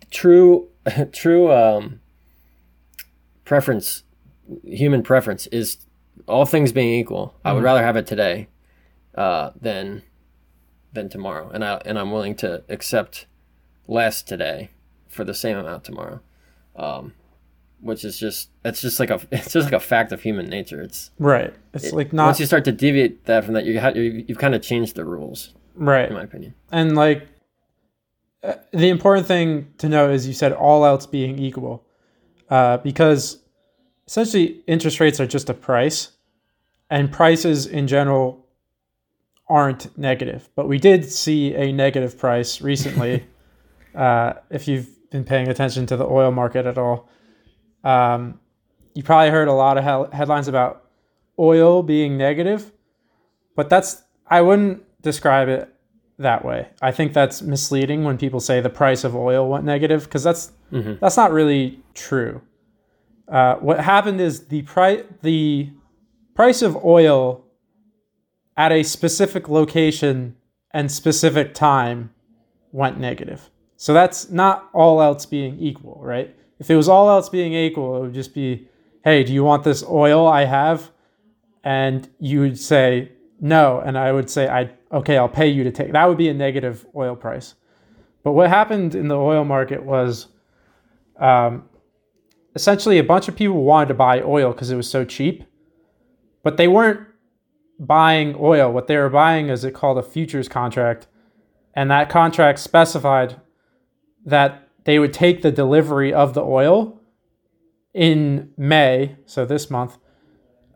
true 0.10 0.68
true 1.12 1.52
um, 1.52 2.02
preference, 3.46 4.04
human 4.64 5.04
preference 5.04 5.48
is 5.48 5.78
all 6.28 6.46
things 6.46 6.72
being 6.72 6.94
equal. 7.00 7.28
Mm-hmm. 7.28 7.48
I 7.48 7.52
would 7.54 7.58
mm-hmm. 7.60 7.66
rather 7.66 7.84
have 7.84 7.96
it 7.96 8.08
today 8.08 8.48
uh, 9.16 9.52
than 9.60 10.04
than 10.94 11.10
tomorrow, 11.10 11.50
and 11.50 11.64
I 11.64 11.82
and 11.86 11.98
I'm 11.98 12.12
willing 12.12 12.36
to 12.36 12.64
accept 12.70 13.26
less 13.88 14.22
today 14.22 14.72
for 15.08 15.24
the 15.24 15.34
same 15.34 15.58
amount 15.58 15.84
tomorrow. 15.84 16.22
Um, 16.76 17.14
which 17.82 18.06
is 18.06 18.18
just 18.18 18.50
it's 18.64 18.82
just 18.82 19.00
like 19.00 19.10
a 19.10 19.20
it's 19.32 19.54
just 19.54 19.66
like 19.66 19.74
a 19.74 19.80
fact 19.80 20.12
of 20.12 20.22
human 20.22 20.48
nature. 20.48 20.82
It's 20.82 21.12
right. 21.20 21.54
It's 21.74 21.86
it, 21.86 21.94
like 21.94 22.14
not 22.14 22.28
once 22.28 22.40
you 22.40 22.46
start 22.46 22.66
to 22.66 22.72
deviate 22.72 23.26
that 23.26 23.44
from 23.44 23.54
that, 23.56 23.66
you 23.66 23.80
have 23.80 23.96
you, 23.96 24.24
you've 24.28 24.38
kind 24.38 24.56
of 24.56 24.62
changed 24.62 24.96
the 24.96 25.06
rules, 25.06 25.54
right? 25.76 26.08
In 26.08 26.14
my 26.14 26.24
opinion, 26.24 26.54
and 26.72 26.96
like 26.96 27.28
uh, 28.44 28.56
the 28.72 28.90
important 28.90 29.28
thing 29.28 29.74
to 29.80 29.90
know 29.90 30.10
is 30.10 30.28
you 30.28 30.34
said 30.34 30.54
all 30.54 30.86
else 30.86 31.06
being 31.06 31.40
equal, 31.40 31.84
uh, 32.50 32.78
because 32.78 33.40
essentially 34.08 34.62
interest 34.68 35.00
rates 35.00 35.20
are 35.20 35.28
just 35.28 35.50
a 35.50 35.54
price, 35.54 36.12
and 36.90 37.12
prices 37.12 37.66
in 37.66 37.88
general 37.88 38.46
aren't 39.48 39.96
negative. 39.98 40.50
But 40.56 40.68
we 40.68 40.78
did 40.78 41.12
see 41.12 41.54
a 41.56 41.72
negative 41.72 42.18
price 42.18 42.62
recently. 42.62 43.26
uh, 43.96 44.34
if 44.50 44.68
you've 44.68 44.90
been 45.10 45.26
paying 45.26 45.50
attention 45.50 45.86
to 45.88 45.98
the 45.98 46.06
oil 46.06 46.32
market 46.32 46.66
at 46.66 46.78
all, 46.78 47.10
um, 47.84 48.40
you 48.94 49.04
probably 49.04 49.30
heard 49.30 49.48
a 49.48 49.54
lot 49.54 49.78
of 49.78 49.84
he- 50.12 50.16
headlines 50.16 50.48
about 50.48 50.88
oil 51.40 51.82
being 51.84 52.18
negative, 52.18 52.72
but 53.56 53.70
that's 53.70 54.04
I 54.28 54.42
wouldn't 54.42 54.84
describe 55.02 55.48
it 55.50 55.74
that 56.20 56.46
way. 56.46 56.68
I 56.82 56.92
think 56.92 57.14
that's 57.14 57.42
misleading 57.42 58.04
when 58.04 58.18
people 58.18 58.40
say 58.40 58.62
the 58.62 58.70
price 58.70 59.04
of 59.04 59.16
oil 59.16 59.48
went 59.50 59.64
negative 59.66 60.04
because 60.06 60.24
that's 60.24 60.52
Mm-hmm. 60.72 60.94
that's 61.02 61.18
not 61.18 61.34
really 61.34 61.82
true. 61.94 62.42
Uh, 63.28 63.56
what 63.56 63.80
happened 63.82 64.22
is 64.22 64.48
the 64.48 64.62
price 64.62 65.04
the 65.22 65.70
price 66.34 66.62
of 66.62 66.78
oil 66.86 67.44
at 68.56 68.72
a 68.72 68.84
specific 68.84 69.50
location 69.50 70.36
and 70.72 70.90
specific 70.90 71.54
time 71.54 72.14
went 72.72 73.00
negative. 73.00 73.50
So 73.76 73.94
that's 73.94 74.30
not 74.30 74.70
all 74.74 75.02
else 75.02 75.26
being 75.26 75.60
equal, 75.60 76.00
right? 76.02 76.34
If 76.62 76.70
it 76.70 76.76
was 76.76 76.88
all 76.88 77.10
else 77.10 77.28
being 77.28 77.54
equal, 77.54 77.98
it 77.98 78.02
would 78.02 78.14
just 78.14 78.36
be, 78.36 78.68
hey, 79.04 79.24
do 79.24 79.34
you 79.34 79.44
want 79.44 79.64
this 79.64 79.84
oil 79.84 80.28
I 80.28 80.46
have? 80.46 80.92
And 81.64 82.08
you 82.20 82.40
would 82.42 82.60
say 82.60 83.14
no, 83.40 83.80
and 83.80 83.98
I 83.98 84.12
would 84.12 84.30
say 84.30 84.48
I 84.48 84.70
okay, 84.92 85.18
I'll 85.18 85.28
pay 85.28 85.48
you 85.48 85.64
to 85.64 85.72
take. 85.72 85.92
That 85.94 86.08
would 86.08 86.20
be 86.20 86.30
a 86.30 86.36
negative 86.36 86.86
oil 86.96 87.16
price. 87.16 87.56
But 88.24 88.34
what 88.34 88.50
happened 88.50 88.94
in 88.94 89.08
the 89.08 89.18
oil 89.18 89.44
market 89.44 89.82
was 89.82 90.28
um, 91.20 91.68
essentially 92.54 93.00
a 93.00 93.04
bunch 93.04 93.28
of 93.28 93.36
people 93.36 93.64
wanted 93.64 93.88
to 93.88 93.96
buy 93.96 94.22
oil 94.22 94.52
because 94.52 94.70
it 94.70 94.76
was 94.76 94.88
so 94.88 95.04
cheap, 95.04 95.44
but 96.44 96.58
they 96.58 96.68
weren't 96.68 97.08
buying 97.80 98.36
oil. 98.40 98.72
What 98.72 98.86
they 98.86 98.98
were 98.98 99.10
buying 99.10 99.50
is 99.50 99.64
it 99.64 99.74
called 99.74 99.98
a 99.98 100.04
futures 100.04 100.48
contract, 100.48 101.08
and 101.74 101.90
that 101.90 102.08
contract 102.10 102.60
specified 102.60 103.42
that 104.26 104.61
they 104.84 105.00
would 105.00 105.14
take 105.14 105.42
the 105.42 105.52
delivery 105.52 106.14
of 106.14 106.34
the 106.34 106.42
oil 106.42 107.00
in 107.94 108.52
May, 108.58 109.18
so 109.26 109.46
this 109.46 109.70
month. 109.70 109.98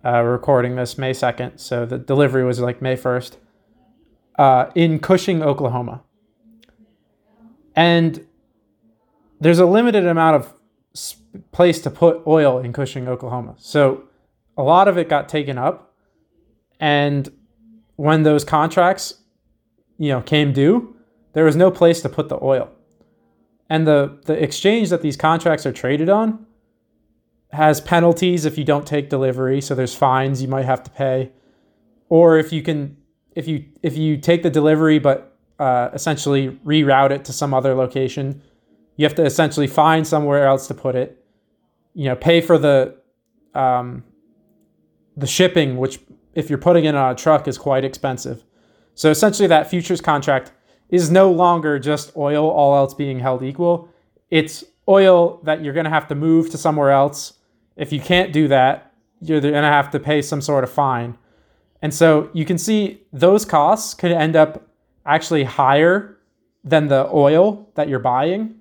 Uh, 0.03 0.21
recording 0.21 0.75
this 0.75 0.99
May 0.99 1.13
2nd, 1.13 1.59
so 1.59 1.83
the 1.83 1.97
delivery 1.97 2.43
was 2.43 2.59
like 2.59 2.79
May 2.79 2.95
1st, 2.95 3.37
uh, 4.37 4.67
in 4.75 4.99
Cushing, 4.99 5.41
Oklahoma. 5.41 6.03
And 7.75 8.27
there's 9.39 9.57
a 9.57 9.65
limited 9.65 10.05
amount 10.05 10.35
of 10.35 10.53
place 11.51 11.81
to 11.81 11.89
put 11.89 12.21
oil 12.27 12.59
in 12.59 12.71
Cushing, 12.71 13.07
Oklahoma. 13.07 13.55
So 13.57 14.03
a 14.55 14.61
lot 14.61 14.87
of 14.87 14.97
it 14.97 15.09
got 15.09 15.27
taken 15.27 15.57
up. 15.57 15.93
And 16.79 17.31
when 17.95 18.21
those 18.21 18.43
contracts, 18.43 19.21
you 19.97 20.09
know, 20.09 20.21
came 20.21 20.53
due, 20.53 20.95
there 21.33 21.45
was 21.45 21.55
no 21.55 21.71
place 21.71 22.01
to 22.01 22.09
put 22.09 22.29
the 22.29 22.37
oil. 22.43 22.69
And 23.69 23.87
the, 23.87 24.19
the 24.25 24.41
exchange 24.41 24.89
that 24.89 25.01
these 25.01 25.17
contracts 25.17 25.65
are 25.65 25.71
traded 25.71 26.09
on 26.09 26.45
has 27.51 27.81
penalties 27.81 28.45
if 28.45 28.57
you 28.57 28.63
don't 28.63 28.85
take 28.85 29.09
delivery. 29.09 29.61
So 29.61 29.75
there's 29.75 29.95
fines 29.95 30.41
you 30.41 30.47
might 30.47 30.65
have 30.65 30.83
to 30.83 30.91
pay. 30.91 31.31
Or 32.09 32.37
if 32.37 32.53
you 32.53 32.61
can 32.61 32.97
if 33.33 33.47
you 33.47 33.65
if 33.81 33.97
you 33.97 34.17
take 34.17 34.43
the 34.43 34.49
delivery 34.49 34.99
but 34.99 35.37
uh, 35.59 35.89
essentially 35.93 36.51
reroute 36.65 37.11
it 37.11 37.25
to 37.25 37.33
some 37.33 37.53
other 37.53 37.73
location, 37.73 38.41
you 38.97 39.05
have 39.05 39.15
to 39.15 39.23
essentially 39.23 39.67
find 39.67 40.05
somewhere 40.05 40.45
else 40.45 40.67
to 40.67 40.73
put 40.73 40.95
it. 40.95 41.23
You 41.93 42.05
know, 42.05 42.15
pay 42.15 42.41
for 42.41 42.57
the 42.57 42.97
um, 43.53 44.03
the 45.15 45.27
shipping, 45.27 45.77
which 45.77 45.99
if 46.33 46.49
you're 46.49 46.59
putting 46.59 46.85
it 46.85 46.95
on 46.95 47.11
a 47.11 47.15
truck 47.15 47.47
is 47.47 47.57
quite 47.57 47.85
expensive. 47.85 48.43
So 48.95 49.09
essentially, 49.09 49.47
that 49.47 49.69
futures 49.69 50.01
contract 50.01 50.51
is 50.89 51.09
no 51.09 51.31
longer 51.31 51.79
just 51.79 52.15
oil, 52.15 52.49
all 52.49 52.75
else 52.75 52.93
being 52.93 53.19
held 53.19 53.43
equal. 53.43 53.89
It's 54.29 54.63
oil 54.87 55.39
that 55.43 55.63
you're 55.63 55.73
going 55.73 55.85
to 55.85 55.89
have 55.89 56.07
to 56.09 56.15
move 56.15 56.49
to 56.51 56.57
somewhere 56.57 56.91
else. 56.91 57.33
If 57.75 57.91
you 57.91 57.99
can't 57.99 58.31
do 58.31 58.47
that, 58.49 58.93
you're 59.21 59.41
going 59.41 59.53
to 59.53 59.61
have 59.61 59.91
to 59.91 59.99
pay 59.99 60.21
some 60.21 60.41
sort 60.41 60.63
of 60.63 60.71
fine. 60.71 61.17
And 61.81 61.93
so 61.93 62.29
you 62.33 62.45
can 62.45 62.57
see 62.57 63.01
those 63.11 63.45
costs 63.45 63.93
could 63.93 64.11
end 64.11 64.35
up 64.35 64.67
actually 65.05 65.43
higher 65.43 66.17
than 66.63 66.87
the 66.87 67.09
oil 67.11 67.69
that 67.75 67.87
you're 67.87 67.99
buying. 67.99 68.55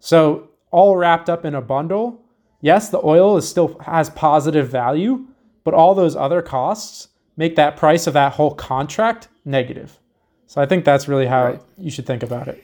So 0.00 0.50
all 0.70 0.96
wrapped 0.96 1.30
up 1.30 1.44
in 1.44 1.54
a 1.54 1.62
bundle. 1.62 2.22
Yes, 2.60 2.88
the 2.88 3.04
oil 3.04 3.36
is 3.36 3.48
still 3.48 3.78
has 3.80 4.10
positive 4.10 4.68
value, 4.68 5.26
but 5.64 5.74
all 5.74 5.94
those 5.94 6.16
other 6.16 6.42
costs 6.42 7.08
make 7.36 7.56
that 7.56 7.76
price 7.76 8.06
of 8.06 8.14
that 8.14 8.32
whole 8.32 8.54
contract 8.54 9.28
negative. 9.44 10.00
So 10.46 10.60
I 10.62 10.66
think 10.66 10.84
that's 10.84 11.08
really 11.08 11.26
how 11.26 11.44
Right. 11.46 11.60
you 11.78 11.90
should 11.90 12.06
think 12.06 12.22
about 12.22 12.48
it. 12.48 12.62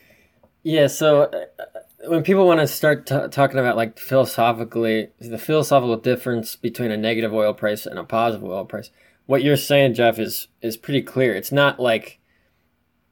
Yeah, 0.62 0.87
so 0.87 1.23
uh, 1.23 1.45
when 2.09 2.23
people 2.23 2.47
want 2.47 2.61
to 2.61 2.67
start 2.69 3.07
t- 3.07 3.29
talking 3.31 3.59
about 3.59 3.77
like 3.77 3.99
philosophically, 3.99 5.09
the 5.21 5.39
philosophical 5.39 5.97
difference 5.97 6.55
between 6.57 6.91
a 6.91 6.97
negative 6.97 7.33
oil 7.33 7.53
price 7.53 7.85
and 7.87 7.99
a 7.99 8.05
positive 8.05 8.45
oil 8.49 8.65
price, 8.65 8.91
what 9.27 9.43
you're 9.43 9.57
saying, 9.57 9.95
Jeff, 9.95 10.19
is 10.19 10.49
is 10.61 10.77
pretty 10.77 11.03
clear. 11.03 11.35
It's 11.35 11.53
not 11.53 11.81
like 11.81 12.21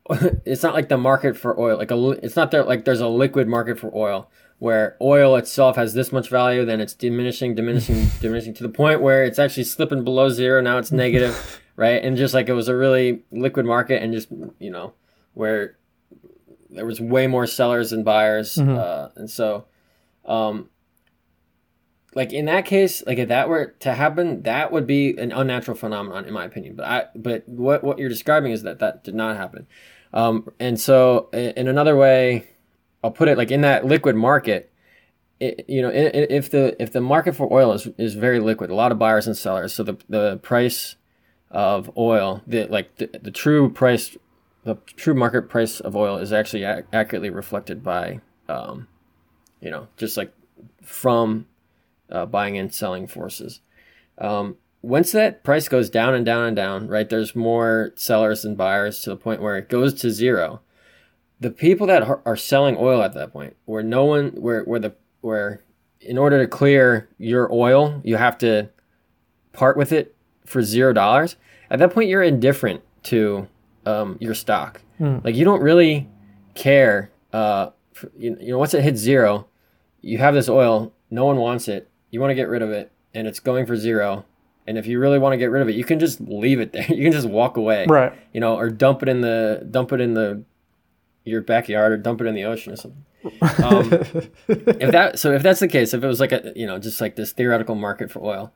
it's 0.45 0.63
not 0.63 0.75
like 0.75 0.89
the 0.89 0.97
market 0.99 1.37
for 1.37 1.59
oil, 1.59 1.77
like 1.77 1.91
a, 1.91 2.11
it's 2.23 2.37
not 2.37 2.51
there 2.51 2.65
like 2.65 2.85
there's 2.85 3.01
a 3.01 3.09
liquid 3.09 3.49
market 3.49 3.79
for 3.79 3.95
oil 3.95 4.31
where 4.59 4.97
oil 5.01 5.37
itself 5.37 5.77
has 5.77 5.95
this 5.95 6.13
much 6.13 6.29
value, 6.29 6.65
then 6.67 6.81
it's 6.81 6.93
diminishing, 6.93 7.55
diminishing, 7.55 8.07
diminishing 8.21 8.53
to 8.55 8.63
the 8.63 8.69
point 8.69 9.01
where 9.01 9.25
it's 9.25 9.39
actually 9.39 9.65
slipping 9.65 10.05
below 10.05 10.29
zero. 10.29 10.61
Now 10.61 10.77
it's 10.79 10.93
negative, 10.93 11.60
right? 11.81 12.05
And 12.05 12.15
just 12.15 12.35
like 12.35 12.51
it 12.51 12.53
was 12.53 12.69
a 12.69 12.77
really 12.77 13.23
liquid 13.33 13.65
market, 13.65 14.03
and 14.03 14.13
just 14.13 14.29
you 14.59 14.71
know 14.71 14.93
where 15.33 15.77
there 16.69 16.85
was 16.85 17.01
way 17.01 17.27
more 17.27 17.47
sellers 17.47 17.91
than 17.91 18.05
buyers, 18.05 18.57
Mhm. 18.57 18.77
uh, 18.79 19.09
and 19.17 19.29
so, 19.31 19.65
um, 20.27 20.69
like 22.15 22.33
in 22.33 22.45
that 22.45 22.65
case, 22.67 23.03
like 23.07 23.19
if 23.19 23.29
that 23.29 23.49
were 23.49 23.75
to 23.81 23.95
happen, 23.95 24.43
that 24.43 24.71
would 24.71 24.87
be 24.87 25.17
an 25.17 25.33
unnatural 25.33 25.77
phenomenon, 25.77 26.27
in 26.27 26.35
my 26.35 26.45
opinion. 26.45 26.75
But 26.77 26.87
I, 26.87 27.05
but 27.17 27.49
what 27.49 27.83
what 27.83 27.99
you're 27.99 28.09
describing 28.11 28.53
is 28.53 28.63
that 28.63 28.79
that 28.81 29.03
did 29.03 29.15
not 29.15 29.37
happen, 29.39 29.67
um, 30.13 30.51
and 30.61 30.79
so 30.79 31.31
in 31.33 31.67
another 31.67 31.97
way, 31.97 32.45
I'll 33.03 33.11
put 33.11 33.29
it 33.29 33.39
like 33.39 33.51
in 33.51 33.63
that 33.63 33.87
liquid 33.87 34.17
market. 34.17 34.67
It, 35.41 35.65
you 35.69 35.81
know, 35.81 35.91
if 35.95 36.51
the 36.51 36.77
if 36.83 36.93
the 36.93 37.01
market 37.01 37.35
for 37.35 37.51
oil 37.51 37.73
is, 37.73 37.89
is 37.97 38.15
very 38.15 38.41
liquid, 38.41 38.69
a 38.69 38.75
lot 38.75 38.93
of 38.93 38.99
buyers 38.99 39.27
and 39.27 39.35
sellers, 39.35 39.73
so 39.73 39.83
the 39.83 39.97
the 40.09 40.37
price 40.43 40.97
of 41.51 41.91
oil, 41.97 42.43
the 42.47 42.67
like 42.67 42.97
the, 42.97 43.11
the 43.23 43.31
true 43.31 43.71
price 43.71 44.17
the 44.65 44.77
true 44.97 45.15
market 45.15 45.49
price 45.49 45.81
of 45.81 45.97
oil 45.97 46.19
is 46.19 46.33
actually 46.33 46.65
ac- 46.65 46.87
accurately 46.93 47.31
reflected 47.31 47.83
by, 47.83 48.21
um, 48.49 48.89
you 49.61 49.71
know, 49.71 49.89
just 49.97 50.17
like 50.17 50.33
from 50.83 51.47
uh, 52.11 52.27
buying 52.27 52.59
and 52.59 52.73
selling 52.73 53.07
forces. 53.07 53.61
Um, 54.19 54.57
once 54.83 55.13
that 55.13 55.45
price 55.45 55.69
goes 55.69 55.91
down 55.91 56.15
and 56.15 56.25
down 56.25 56.45
and 56.45 56.57
down, 56.57 56.89
right, 56.89 57.09
there's 57.09 57.35
more 57.35 57.93
sellers 57.97 58.43
than 58.43 58.55
buyers 58.55 59.01
to 59.03 59.11
the 59.11 59.17
point 59.17 59.43
where 59.43 59.57
it 59.57 59.69
goes 59.69 59.95
to 59.95 60.11
zero. 60.11 60.61
The 61.39 61.51
people 61.51 61.87
that 61.87 62.03
are 62.27 62.37
selling 62.37 62.77
oil 62.79 63.03
at 63.03 63.15
that 63.15 63.33
point, 63.33 63.57
where 63.65 63.83
no 63.83 64.05
one, 64.05 64.31
where 64.33 64.63
where 64.65 64.81
the 64.81 64.95
where, 65.23 65.63
in 66.01 66.19
order 66.19 66.39
to 66.39 66.47
clear 66.47 67.09
your 67.19 67.51
oil, 67.53 68.01
you 68.05 68.17
have 68.17 68.37
to 68.39 68.69
part 69.53 69.77
with 69.77 69.91
it 69.91 70.15
for 70.51 70.63
zero 70.63 70.93
dollars. 70.93 71.37
At 71.71 71.79
that 71.79 71.95
point, 71.95 72.09
you're 72.09 72.23
indifferent 72.23 72.83
to 73.05 73.49
um, 73.87 74.17
your 74.21 74.35
stock. 74.35 74.83
Hmm. 74.99 75.19
Like 75.23 75.35
you 75.35 75.45
don't 75.45 75.63
really 75.63 76.09
care. 76.55 77.11
Uh, 77.33 77.71
for, 77.93 78.11
you, 78.19 78.37
you 78.41 78.53
know, 78.53 78.59
once 78.59 78.75
it 78.75 78.83
hits 78.83 79.01
zero, 79.01 79.47
you 80.01 80.19
have 80.19 80.35
this 80.35 80.49
oil. 80.49 80.93
No 81.11 81.25
one 81.25 81.37
wants 81.37 81.69
it. 81.69 81.89
You 82.11 82.21
want 82.21 82.31
to 82.31 82.35
get 82.35 82.49
rid 82.49 82.63
of 82.63 82.71
it, 82.71 82.91
and 83.15 83.27
it's 83.27 83.41
going 83.41 83.67
for 83.67 83.77
zero. 83.77 84.25
And 84.67 84.77
if 84.77 84.87
you 84.87 84.99
really 84.99 85.19
want 85.19 85.33
to 85.33 85.37
get 85.37 85.47
rid 85.47 85.63
of 85.63 85.69
it, 85.69 85.75
you 85.75 85.85
can 85.85 85.99
just 85.99 86.21
leave 86.21 86.61
it 86.61 86.73
there. 86.73 86.87
You 86.87 87.03
can 87.03 87.13
just 87.13 87.29
walk 87.29 87.57
away. 87.57 87.87
Right. 87.89 88.13
You 88.33 88.41
know, 88.41 88.57
or 88.57 88.71
dump 88.71 89.03
it 89.03 89.09
in 89.09 89.21
the 89.21 89.67
dump 89.71 89.93
it 89.93 90.01
in 90.01 90.15
the 90.15 90.43
your 91.25 91.43
backyard, 91.43 91.93
or 91.93 91.97
dump 91.97 92.21
it 92.21 92.27
in 92.27 92.35
the 92.35 92.45
ocean 92.45 92.73
or 92.73 92.77
something. 92.77 93.05
Um, 93.63 93.93
if 94.49 94.91
that 94.93 95.19
so 95.19 95.33
if 95.33 95.43
that's 95.43 95.61
the 95.61 95.69
case, 95.69 95.95
if 95.95 96.03
it 96.03 96.07
was 96.07 96.21
like 96.21 96.33
a 96.33 96.53
you 96.57 96.67
know 96.67 96.79
just 96.79 97.01
like 97.01 97.17
this 97.17 97.33
theoretical 97.33 97.75
market 97.75 98.11
for 98.11 98.21
oil, 98.21 98.53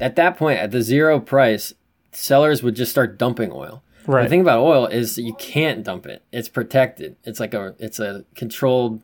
at 0.00 0.16
that 0.16 0.36
point 0.36 0.58
at 0.58 0.70
the 0.70 0.82
zero 0.82 1.20
price, 1.20 1.74
sellers 2.12 2.62
would 2.62 2.76
just 2.76 2.90
start 2.90 3.18
dumping 3.18 3.50
oil. 3.52 3.82
Right. 4.06 4.22
The 4.22 4.28
thing 4.28 4.40
about 4.40 4.62
oil 4.62 4.86
is 4.86 5.18
you 5.18 5.34
can't 5.34 5.84
dump 5.84 6.06
it. 6.06 6.22
It's 6.32 6.48
protected. 6.48 7.16
It's 7.24 7.40
like 7.40 7.52
a 7.52 7.74
it's 7.78 8.00
a 8.00 8.24
controlled 8.34 9.02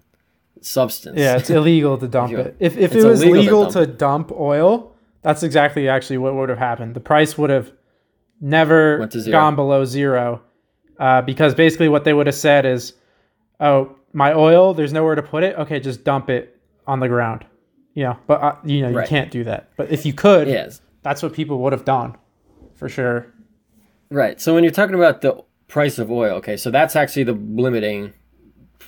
substance. 0.62 1.18
Yeah, 1.18 1.36
it's 1.36 1.50
illegal 1.50 1.98
to 1.98 2.08
dump 2.08 2.32
it. 2.34 2.56
If, 2.58 2.76
if 2.78 2.94
it 2.94 3.04
was 3.04 3.22
illegal 3.22 3.34
to 3.34 3.40
legal 3.40 3.70
to 3.72 3.86
dump 3.86 4.28
dump 4.28 4.40
oil, 4.40 4.94
that's 5.22 5.42
exactly 5.42 5.88
actually 5.88 6.18
what 6.18 6.34
would 6.34 6.48
have 6.48 6.58
happened. 6.58 6.94
The 6.94 7.00
price 7.00 7.36
would 7.36 7.50
have 7.50 7.70
never 8.40 8.98
Went 8.98 9.12
to 9.12 9.20
zero. 9.20 9.32
gone 9.38 9.56
below 9.56 9.84
zero 9.84 10.42
uh, 10.98 11.22
because 11.22 11.54
basically 11.54 11.88
what 11.88 12.04
they 12.04 12.12
would 12.12 12.26
have 12.26 12.34
said 12.34 12.64
is, 12.66 12.94
oh, 13.60 13.96
my 14.12 14.32
oil, 14.32 14.74
there's 14.74 14.92
nowhere 14.92 15.14
to 15.14 15.22
put 15.22 15.42
it. 15.42 15.56
Okay, 15.58 15.80
just 15.80 16.04
dump 16.04 16.30
it 16.30 16.58
on 16.86 17.00
the 17.00 17.08
ground. 17.08 17.44
Know, 17.96 18.18
but 18.26 18.42
uh, 18.42 18.56
you 18.64 18.82
know 18.82 18.88
you 18.88 18.96
Right. 18.96 19.08
can't 19.08 19.30
do 19.30 19.44
that. 19.44 19.68
But 19.76 19.90
if 19.90 20.04
you 20.04 20.12
could, 20.12 20.48
Yes. 20.48 20.80
that's 21.02 21.22
what 21.22 21.32
people 21.32 21.58
would 21.60 21.72
have 21.72 21.84
done, 21.84 22.16
for 22.74 22.88
sure. 22.88 23.26
Right. 24.10 24.40
So 24.40 24.54
when 24.54 24.64
you're 24.64 24.72
talking 24.72 24.94
about 24.96 25.20
the 25.20 25.42
price 25.68 25.98
of 25.98 26.10
oil, 26.10 26.34
okay, 26.36 26.56
so 26.56 26.70
that's 26.70 26.96
actually 26.96 27.24
the 27.24 27.32
limiting 27.32 28.12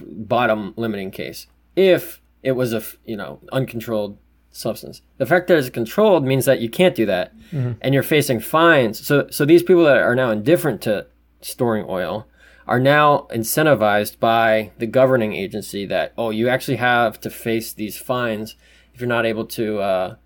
bottom 0.01 0.75
limiting 0.77 1.11
case. 1.11 1.47
If 1.75 2.21
it 2.43 2.53
was 2.53 2.73
a 2.73 2.83
you 3.05 3.17
know 3.17 3.41
uncontrolled 3.53 4.19
substance. 4.51 5.03
The 5.19 5.27
fact 5.27 5.49
that 5.49 5.59
it's 5.59 5.69
controlled 5.69 6.25
means 6.25 6.47
that 6.47 6.61
you 6.61 6.71
can't 6.71 6.95
do 6.95 7.05
that, 7.07 7.33
and 7.53 7.93
you're 7.95 8.03
facing 8.03 8.41
fines. 8.41 9.05
So 9.07 9.27
so 9.31 9.45
these 9.45 9.63
people 9.63 9.85
that 9.85 9.99
are 9.99 10.15
now 10.15 10.31
indifferent 10.31 10.81
to 10.83 11.07
storing 11.43 11.85
oil 11.89 12.27
are 12.67 12.81
now 12.81 13.27
incentivized 13.31 14.19
by 14.19 14.73
the 14.79 14.87
governing 14.87 15.33
agency 15.35 15.87
that 15.87 16.13
oh 16.19 16.31
you 16.31 16.49
actually 16.49 16.79
have 16.79 17.21
to 17.21 17.31
face 17.31 17.73
these 17.73 17.97
fines 17.99 18.57
if 18.97 19.01
you're 19.03 19.09
not 19.09 19.27
able 19.27 19.45
to 19.45 19.79
uh, 19.79 20.17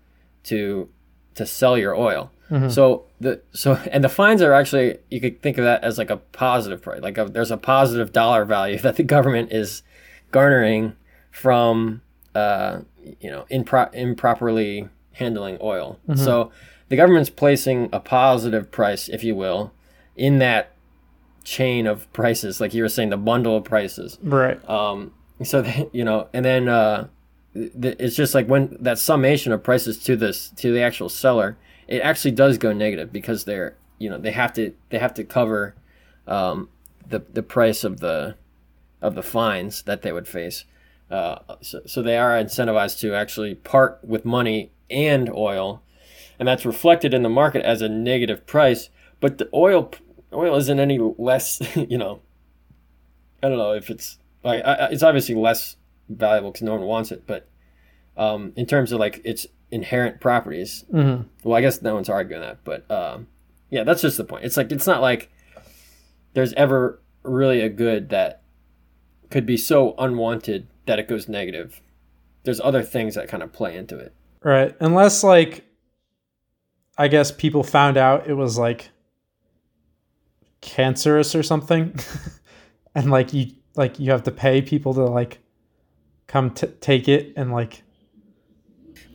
to 0.45 0.89
to 1.35 1.45
sell 1.45 1.77
your 1.77 1.95
oil. 1.95 2.31
So 2.69 3.05
the 3.21 3.41
so 3.53 3.79
and 3.91 4.03
the 4.03 4.09
fines 4.09 4.41
are 4.41 4.51
actually 4.53 4.97
you 5.09 5.21
could 5.21 5.41
think 5.41 5.57
of 5.57 5.63
that 5.63 5.83
as 5.85 5.97
like 5.97 6.09
a 6.09 6.17
positive 6.17 6.81
price. 6.81 7.01
Like 7.01 7.17
a, 7.17 7.25
there's 7.25 7.51
a 7.51 7.57
positive 7.57 8.11
dollar 8.11 8.43
value 8.43 8.77
that 8.85 8.95
the 8.95 9.03
government 9.03 9.51
is 9.51 9.83
garnering 10.31 10.95
from 11.31 12.01
uh, 12.35 12.79
you 13.21 13.29
know 13.29 13.45
impro- 13.51 13.93
improperly 13.93 14.89
handling 15.13 15.57
oil. 15.61 15.99
So 16.15 16.51
the 16.89 16.97
government's 16.97 17.29
placing 17.29 17.89
a 17.93 18.01
positive 18.01 18.69
price, 18.69 19.07
if 19.07 19.23
you 19.23 19.33
will, 19.35 19.71
in 20.17 20.39
that 20.39 20.73
chain 21.45 21.87
of 21.87 22.11
prices, 22.11 22.59
like 22.59 22.73
you 22.73 22.83
were 22.83 22.89
saying, 22.89 23.09
the 23.11 23.17
bundle 23.17 23.55
of 23.57 23.63
prices. 23.63 24.17
Right. 24.21 24.57
Um, 24.69 25.13
so 25.43 25.61
they, 25.61 25.89
you 25.93 26.03
know, 26.03 26.27
and 26.33 26.43
then 26.43 26.67
uh, 26.67 27.07
it's 27.53 28.15
just 28.15 28.33
like 28.33 28.47
when 28.47 28.77
that 28.79 28.97
summation 28.97 29.51
of 29.51 29.63
prices 29.63 30.01
to 30.03 30.15
this 30.15 30.49
to 30.57 30.71
the 30.71 30.81
actual 30.81 31.09
seller, 31.09 31.57
it 31.87 32.01
actually 32.01 32.31
does 32.31 32.57
go 32.57 32.71
negative 32.71 33.11
because 33.11 33.43
they're 33.43 33.75
you 33.99 34.09
know 34.09 34.17
they 34.17 34.31
have 34.31 34.53
to 34.53 34.73
they 34.89 34.99
have 34.99 35.13
to 35.15 35.23
cover 35.23 35.75
um, 36.27 36.69
the 37.07 37.19
the 37.19 37.43
price 37.43 37.83
of 37.83 37.99
the 37.99 38.35
of 39.01 39.15
the 39.15 39.23
fines 39.23 39.83
that 39.83 40.01
they 40.01 40.11
would 40.11 40.27
face. 40.27 40.65
Uh, 41.09 41.39
so, 41.61 41.81
so 41.85 42.01
they 42.01 42.17
are 42.17 42.41
incentivized 42.41 42.99
to 42.99 43.13
actually 43.13 43.55
part 43.55 43.99
with 44.01 44.23
money 44.23 44.71
and 44.89 45.29
oil, 45.29 45.81
and 46.39 46.47
that's 46.47 46.65
reflected 46.65 47.13
in 47.13 47.23
the 47.23 47.29
market 47.29 47.63
as 47.65 47.81
a 47.81 47.89
negative 47.89 48.45
price. 48.47 48.89
But 49.19 49.37
the 49.37 49.49
oil 49.53 49.91
oil 50.31 50.55
isn't 50.55 50.79
any 50.79 50.97
less, 51.17 51.61
you 51.75 51.97
know. 51.97 52.21
I 53.43 53.49
don't 53.49 53.57
know 53.57 53.73
if 53.73 53.89
it's 53.89 54.19
like 54.43 54.61
it's 54.65 55.03
obviously 55.03 55.35
less 55.35 55.75
valuable 56.09 56.51
because 56.51 56.63
no 56.65 56.73
one 56.75 56.85
wants 56.85 57.11
it, 57.11 57.23
but 57.27 57.47
um, 58.17 58.53
in 58.55 58.65
terms 58.65 58.91
of 58.91 58.99
like 58.99 59.21
its 59.23 59.47
inherent 59.71 60.19
properties, 60.19 60.83
Mhm. 60.93 61.25
well, 61.43 61.57
I 61.57 61.61
guess 61.61 61.81
no 61.81 61.93
one's 61.95 62.09
arguing 62.09 62.41
that, 62.41 62.59
but 62.63 62.89
um, 62.91 63.27
yeah, 63.69 63.83
that's 63.83 64.01
just 64.01 64.17
the 64.17 64.23
point. 64.25 64.43
It's 64.45 64.57
like 64.57 64.71
it's 64.71 64.87
not 64.87 65.01
like 65.01 65.31
there's 66.33 66.53
ever 66.53 67.01
really 67.23 67.61
a 67.61 67.69
good 67.69 68.09
that 68.09 68.41
could 69.29 69.45
be 69.45 69.55
so 69.57 69.95
unwanted 69.97 70.67
that 70.87 70.99
it 70.99 71.07
goes 71.07 71.29
negative. 71.29 71.81
There's 72.43 72.59
other 72.59 72.81
things 72.83 73.15
that 73.15 73.27
kind 73.29 73.43
of 73.43 73.53
play 73.53 73.77
into 73.77 73.97
it. 73.97 74.13
Right. 74.43 74.75
Unless 74.79 75.23
like 75.23 75.63
I 76.97 77.07
guess 77.07 77.31
people 77.31 77.63
found 77.63 77.95
out 77.97 78.27
it 78.27 78.33
was 78.33 78.57
like 78.57 78.89
cancerous 80.61 81.35
or 81.35 81.43
something. 81.43 81.95
and 82.95 83.09
like 83.11 83.33
you 83.33 83.47
like 83.75 83.99
you 83.99 84.11
have 84.11 84.23
to 84.23 84.31
pay 84.31 84.61
people 84.61 84.93
to 84.95 85.03
like 85.05 85.39
come 86.31 86.49
t- 86.49 86.67
take 86.79 87.07
it 87.07 87.33
and 87.35 87.51
like 87.51 87.83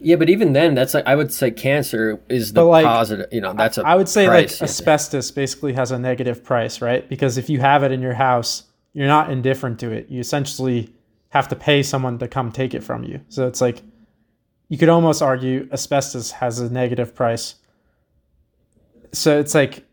Yeah, 0.00 0.16
but 0.16 0.28
even 0.28 0.52
then, 0.52 0.74
that's 0.74 0.92
like 0.92 1.06
I 1.06 1.16
would 1.16 1.32
say 1.32 1.50
cancer 1.50 2.20
is 2.28 2.52
the 2.52 2.62
like, 2.62 2.84
positive. 2.84 3.28
You 3.32 3.40
know, 3.40 3.54
that's 3.54 3.78
a 3.78 3.86
I 3.86 3.94
would 3.94 4.08
say 4.08 4.26
price, 4.26 4.60
like 4.60 4.68
asbestos 4.68 5.30
basically 5.30 5.72
has 5.72 5.90
a 5.90 5.98
negative 5.98 6.44
price, 6.44 6.82
right? 6.82 7.08
Because 7.08 7.38
if 7.38 7.48
you 7.48 7.60
have 7.60 7.82
it 7.82 7.90
in 7.92 8.02
your 8.02 8.14
house, 8.14 8.64
you're 8.92 9.06
not 9.06 9.30
indifferent 9.30 9.80
to 9.80 9.90
it. 9.90 10.10
You 10.10 10.20
essentially 10.20 10.92
have 11.30 11.48
to 11.48 11.56
pay 11.56 11.82
someone 11.82 12.18
to 12.18 12.28
come 12.28 12.52
take 12.52 12.74
it 12.74 12.84
from 12.84 13.02
you. 13.04 13.20
So 13.28 13.46
it's 13.46 13.62
like 13.62 13.82
you 14.68 14.76
could 14.76 14.90
almost 14.90 15.22
argue 15.22 15.68
asbestos 15.72 16.32
has 16.32 16.60
a 16.60 16.70
negative 16.70 17.14
price. 17.14 17.54
So 19.12 19.38
it's 19.40 19.54
like 19.54 19.84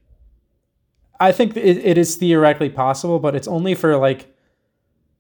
I 1.20 1.32
think 1.32 1.56
it, 1.56 1.78
it 1.78 1.98
is 1.98 2.18
theoretically 2.18 2.70
possible, 2.70 3.20
but 3.20 3.34
it's 3.34 3.48
only 3.48 3.76
for 3.76 3.96
like 3.96 4.33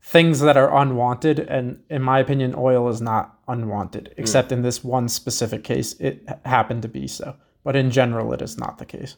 things 0.03 0.41
that 0.41 0.57
are 0.57 0.75
unwanted 0.75 1.39
and 1.39 1.81
in 1.89 2.01
my 2.01 2.19
opinion 2.19 2.53
oil 2.57 2.89
is 2.89 3.01
not 3.01 3.39
unwanted 3.47 4.13
except 4.17 4.51
in 4.51 4.61
this 4.61 4.83
one 4.83 5.07
specific 5.07 5.63
case 5.63 5.93
it 5.93 6.27
happened 6.45 6.81
to 6.81 6.89
be 6.89 7.07
so 7.07 7.35
but 7.63 7.75
in 7.75 7.89
general 7.89 8.33
it 8.33 8.41
is 8.41 8.57
not 8.57 8.77
the 8.77 8.85
case 8.85 9.15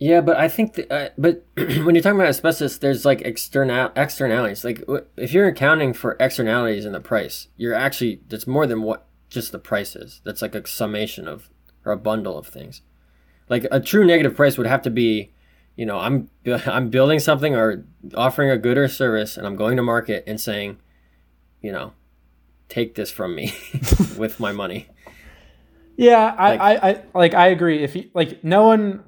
Yeah, 0.00 0.20
but 0.20 0.36
I 0.36 0.48
think, 0.48 0.74
that, 0.74 0.92
uh, 0.92 1.08
but 1.18 1.44
when 1.56 1.94
you're 1.94 2.02
talking 2.02 2.20
about 2.20 2.28
asbestos, 2.28 2.78
there's 2.78 3.04
like 3.04 3.20
external 3.22 3.90
externalities. 3.96 4.64
Like 4.64 4.80
w- 4.82 5.04
if 5.16 5.32
you're 5.32 5.48
accounting 5.48 5.92
for 5.92 6.16
externalities 6.20 6.84
in 6.84 6.92
the 6.92 7.00
price, 7.00 7.48
you're 7.56 7.74
actually 7.74 8.20
that's 8.28 8.46
more 8.46 8.64
than 8.66 8.82
what 8.82 9.08
just 9.28 9.50
the 9.50 9.58
price 9.58 9.96
is. 9.96 10.20
That's 10.24 10.40
like 10.40 10.54
a 10.54 10.64
summation 10.66 11.26
of 11.26 11.50
or 11.84 11.92
a 11.92 11.96
bundle 11.98 12.38
of 12.38 12.46
things. 12.46 12.80
Like 13.48 13.66
a 13.72 13.80
true 13.80 14.04
negative 14.06 14.36
price 14.36 14.56
would 14.56 14.68
have 14.68 14.82
to 14.82 14.90
be, 14.90 15.32
you 15.78 15.86
know, 15.86 15.98
I'm 15.98 16.28
I'm 16.66 16.90
building 16.90 17.20
something 17.20 17.54
or 17.54 17.84
offering 18.14 18.50
a 18.50 18.58
good 18.58 18.76
or 18.76 18.88
service, 18.88 19.36
and 19.38 19.46
I'm 19.46 19.56
going 19.56 19.76
to 19.78 19.82
market 19.82 20.24
and 20.26 20.38
saying, 20.40 20.78
you 21.62 21.70
know, 21.72 21.92
take 22.68 22.94
this 22.96 23.10
from 23.10 23.34
me 23.34 23.54
with 24.18 24.38
my 24.40 24.52
money. 24.52 24.88
yeah 25.96 26.34
I, 26.38 26.50
Like- 26.56 26.60
I, 26.60 26.88
I 26.90 27.02
like 27.14 27.34
i 27.34 27.46
agree 27.48 27.82
if 27.82 27.96
you 27.96 28.10
like 28.14 28.44
no 28.44 28.66
one 28.66 29.02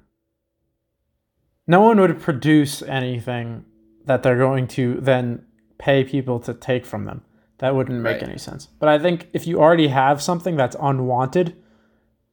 no 1.67 1.81
one 1.83 2.01
would 2.01 2.19
produce 2.21 2.83
anything 2.83 3.65
that 4.07 4.23
they're 4.23 4.39
going 4.39 4.67
to 4.67 4.95
then 5.01 5.45
pay 5.79 6.03
people 6.05 6.41
to 6.41 6.53
take 6.55 6.85
from 6.87 7.05
them 7.05 7.23
that 7.59 7.75
wouldn't 7.77 8.01
make 8.03 8.21
Right. 8.21 8.29
any 8.31 8.39
sense 8.39 8.67
but 8.81 8.89
i 8.89 8.99
think 8.99 9.29
if 9.33 9.47
you 9.47 9.61
already 9.61 9.89
have 9.89 10.21
something 10.23 10.57
that's 10.57 10.77
unwanted 10.81 11.55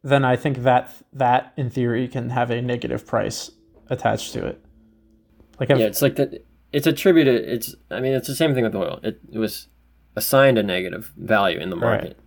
then 0.03 0.23
i 0.25 0.35
think 0.35 0.63
that 0.63 0.91
that 1.13 1.53
in 1.57 1.69
theory 1.69 2.07
can 2.07 2.29
have 2.31 2.49
a 2.49 2.61
negative 2.61 3.05
price 3.05 3.51
attached 3.89 4.33
to 4.33 4.45
it 4.45 4.61
like 5.59 5.69
if, 5.69 5.79
Yeah, 5.79 5.85
it's 5.85 6.01
like 6.01 6.15
that. 6.17 6.43
It's 6.73 6.85
attributed. 6.85 7.47
It's. 7.47 7.75
I 7.89 7.99
mean, 7.99 8.13
it's 8.13 8.27
the 8.27 8.35
same 8.35 8.53
thing 8.53 8.63
with 8.63 8.75
oil. 8.75 8.99
It, 9.01 9.19
it 9.31 9.39
was 9.39 9.67
assigned 10.15 10.57
a 10.57 10.63
negative 10.63 11.11
value 11.17 11.59
in 11.59 11.69
the 11.69 11.77
Right. 11.77 12.01
market, 12.01 12.19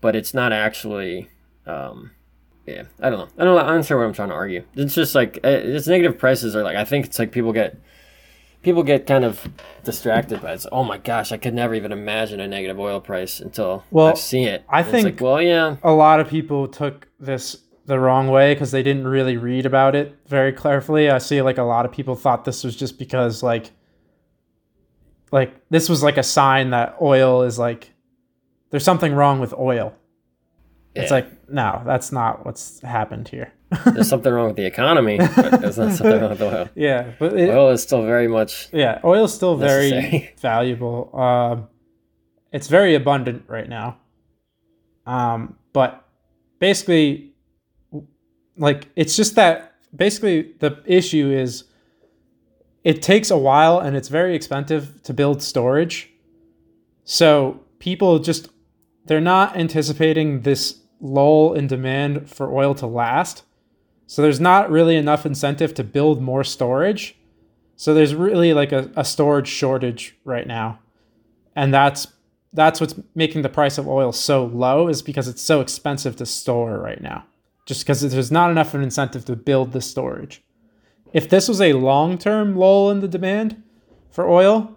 but 0.00 0.14
it's 0.16 0.32
not 0.32 0.52
actually. 0.52 1.28
Um, 1.66 2.12
yeah, 2.66 2.84
I 3.00 3.10
don't 3.10 3.18
know. 3.18 3.28
I 3.38 3.44
don't. 3.44 3.56
know. 3.56 3.62
I'm 3.62 3.76
not 3.76 3.84
sure 3.84 3.98
what 3.98 4.04
I'm 4.06 4.12
trying 4.12 4.28
to 4.30 4.34
argue. 4.34 4.64
It's 4.76 4.94
just 4.94 5.14
like 5.14 5.38
uh, 5.44 5.48
it's 5.48 5.86
negative 5.88 6.18
prices 6.18 6.54
are 6.56 6.62
like. 6.62 6.76
I 6.76 6.84
think 6.84 7.06
it's 7.06 7.18
like 7.18 7.32
people 7.32 7.52
get. 7.52 7.76
People 8.62 8.82
get 8.82 9.06
kind 9.06 9.24
of 9.24 9.48
distracted 9.84 10.42
by 10.42 10.50
it. 10.52 10.54
It's, 10.56 10.66
oh 10.70 10.84
my 10.84 10.98
gosh, 10.98 11.32
I 11.32 11.38
could 11.38 11.54
never 11.54 11.74
even 11.74 11.92
imagine 11.92 12.40
a 12.40 12.46
negative 12.46 12.78
oil 12.78 13.00
price 13.00 13.40
until 13.40 13.84
Well, 13.90 14.08
I 14.08 14.14
see 14.14 14.44
it. 14.44 14.64
I 14.68 14.80
And 14.80 14.88
it's 14.88 14.94
like, 14.94 15.02
think- 15.04 15.20
well, 15.22 15.40
yeah, 15.40 15.76
a 15.82 15.92
lot 15.92 16.20
of 16.20 16.28
people 16.28 16.68
took 16.68 17.08
this 17.18 17.56
the 17.86 17.98
wrong 17.98 18.28
way 18.28 18.54
because 18.54 18.70
they 18.70 18.82
didn't 18.82 19.06
really 19.06 19.36
read 19.36 19.66
about 19.66 19.94
it 19.94 20.16
very 20.26 20.52
carefully. 20.52 21.10
I 21.10 21.18
see 21.18 21.42
like 21.42 21.58
a 21.58 21.62
lot 21.62 21.84
of 21.84 21.92
people 21.92 22.14
thought 22.14 22.44
this 22.44 22.64
was 22.64 22.76
just 22.76 22.98
because 22.98 23.42
like 23.42 23.70
like 25.32 25.54
this 25.70 25.88
was 25.88 26.02
like 26.02 26.16
a 26.16 26.22
sign 26.22 26.70
that 26.70 26.96
oil 27.00 27.42
is 27.42 27.58
like 27.58 27.92
there's 28.70 28.84
something 28.84 29.12
wrong 29.12 29.40
with 29.40 29.52
oil. 29.54 29.94
It's 30.94 31.10
like 31.10 31.48
no, 31.48 31.82
that's 31.86 32.12
not 32.12 32.44
what's 32.44 32.80
happened 32.80 33.28
here. 33.28 33.52
there's 33.86 34.08
something 34.08 34.32
wrong 34.32 34.48
with 34.48 34.56
the 34.56 34.66
economy, 34.66 35.18
but 35.18 35.60
there's 35.60 35.78
not 35.78 35.92
something 35.92 36.20
wrong 36.20 36.30
with 36.30 36.42
oil. 36.42 36.68
yeah, 36.74 37.12
but 37.20 37.38
it, 37.38 37.50
Oil 37.50 37.70
is 37.70 37.82
still 37.82 38.04
very 38.04 38.26
much 38.26 38.68
yeah, 38.72 39.00
oil 39.04 39.24
is 39.24 39.32
still 39.34 39.56
very 39.56 39.90
Necessary. 39.90 40.34
valuable. 40.40 41.16
Um, 41.16 41.68
it's 42.52 42.66
very 42.66 42.96
abundant 42.96 43.44
right 43.46 43.68
now. 43.68 43.98
Um, 45.06 45.56
but 45.72 46.04
basically, 46.58 47.29
like 48.60 48.88
it's 48.94 49.16
just 49.16 49.34
that 49.34 49.74
basically 49.94 50.52
the 50.60 50.80
issue 50.86 51.32
is 51.32 51.64
it 52.84 53.02
takes 53.02 53.30
a 53.30 53.36
while 53.36 53.78
and 53.78 53.96
it's 53.96 54.08
very 54.08 54.36
expensive 54.36 55.02
to 55.02 55.12
build 55.12 55.42
storage. 55.42 56.10
So 57.04 57.60
people 57.78 58.18
just 58.20 58.48
they're 59.06 59.20
not 59.20 59.56
anticipating 59.56 60.42
this 60.42 60.78
lull 61.00 61.54
in 61.54 61.66
demand 61.66 62.30
for 62.30 62.54
oil 62.54 62.74
to 62.76 62.86
last. 62.86 63.42
So 64.06 64.22
there's 64.22 64.40
not 64.40 64.70
really 64.70 64.96
enough 64.96 65.24
incentive 65.24 65.72
to 65.74 65.84
build 65.84 66.20
more 66.20 66.44
storage. 66.44 67.16
So 67.76 67.94
there's 67.94 68.14
really 68.14 68.52
like 68.52 68.72
a, 68.72 68.90
a 68.94 69.04
storage 69.04 69.48
shortage 69.48 70.16
right 70.24 70.46
now. 70.46 70.80
And 71.56 71.72
that's 71.72 72.06
that's 72.52 72.80
what's 72.80 72.94
making 73.14 73.42
the 73.42 73.48
price 73.48 73.78
of 73.78 73.88
oil 73.88 74.12
so 74.12 74.44
low 74.44 74.88
is 74.88 75.02
because 75.02 75.28
it's 75.28 75.42
so 75.42 75.60
expensive 75.60 76.16
to 76.16 76.26
store 76.26 76.78
right 76.78 77.00
now. 77.00 77.24
Just 77.66 77.84
because 77.84 78.00
there's 78.00 78.32
not 78.32 78.50
enough 78.50 78.68
of 78.68 78.76
an 78.76 78.82
incentive 78.82 79.24
to 79.26 79.36
build 79.36 79.72
the 79.72 79.80
storage. 79.80 80.42
If 81.12 81.28
this 81.28 81.48
was 81.48 81.60
a 81.60 81.72
long-term 81.74 82.56
lull 82.56 82.90
in 82.90 83.00
the 83.00 83.08
demand 83.08 83.62
for 84.10 84.28
oil, 84.28 84.74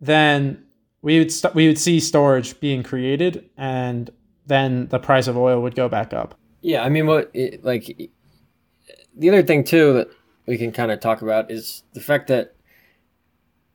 then 0.00 0.64
we 1.02 1.18
would 1.18 1.32
st- 1.32 1.54
we 1.54 1.66
would 1.66 1.78
see 1.78 2.00
storage 2.00 2.58
being 2.60 2.82
created 2.82 3.48
and 3.56 4.10
then 4.46 4.88
the 4.88 4.98
price 4.98 5.26
of 5.26 5.36
oil 5.36 5.62
would 5.62 5.74
go 5.74 5.88
back 5.88 6.12
up. 6.12 6.34
Yeah, 6.60 6.82
I 6.82 6.88
mean, 6.88 7.06
what 7.06 7.30
it, 7.34 7.64
like 7.64 8.10
the 9.16 9.28
other 9.28 9.42
thing 9.42 9.64
too 9.64 9.92
that 9.94 10.08
we 10.46 10.58
can 10.58 10.72
kind 10.72 10.90
of 10.90 11.00
talk 11.00 11.22
about 11.22 11.50
is 11.50 11.82
the 11.92 12.00
fact 12.00 12.28
that 12.28 12.54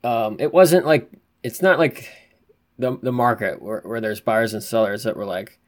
um, 0.04 0.38
it 0.40 0.54
wasn't 0.54 0.86
like 0.86 1.10
it's 1.44 1.62
not 1.62 1.80
like 1.80 2.10
the 2.78 2.98
the 3.02 3.12
market 3.12 3.62
where, 3.62 3.82
where 3.82 4.02
there's 4.02 4.22
buyers 4.22 4.54
and 4.54 4.64
sellers 4.64 5.04
that 5.04 5.16
were 5.16 5.26
like 5.26 5.60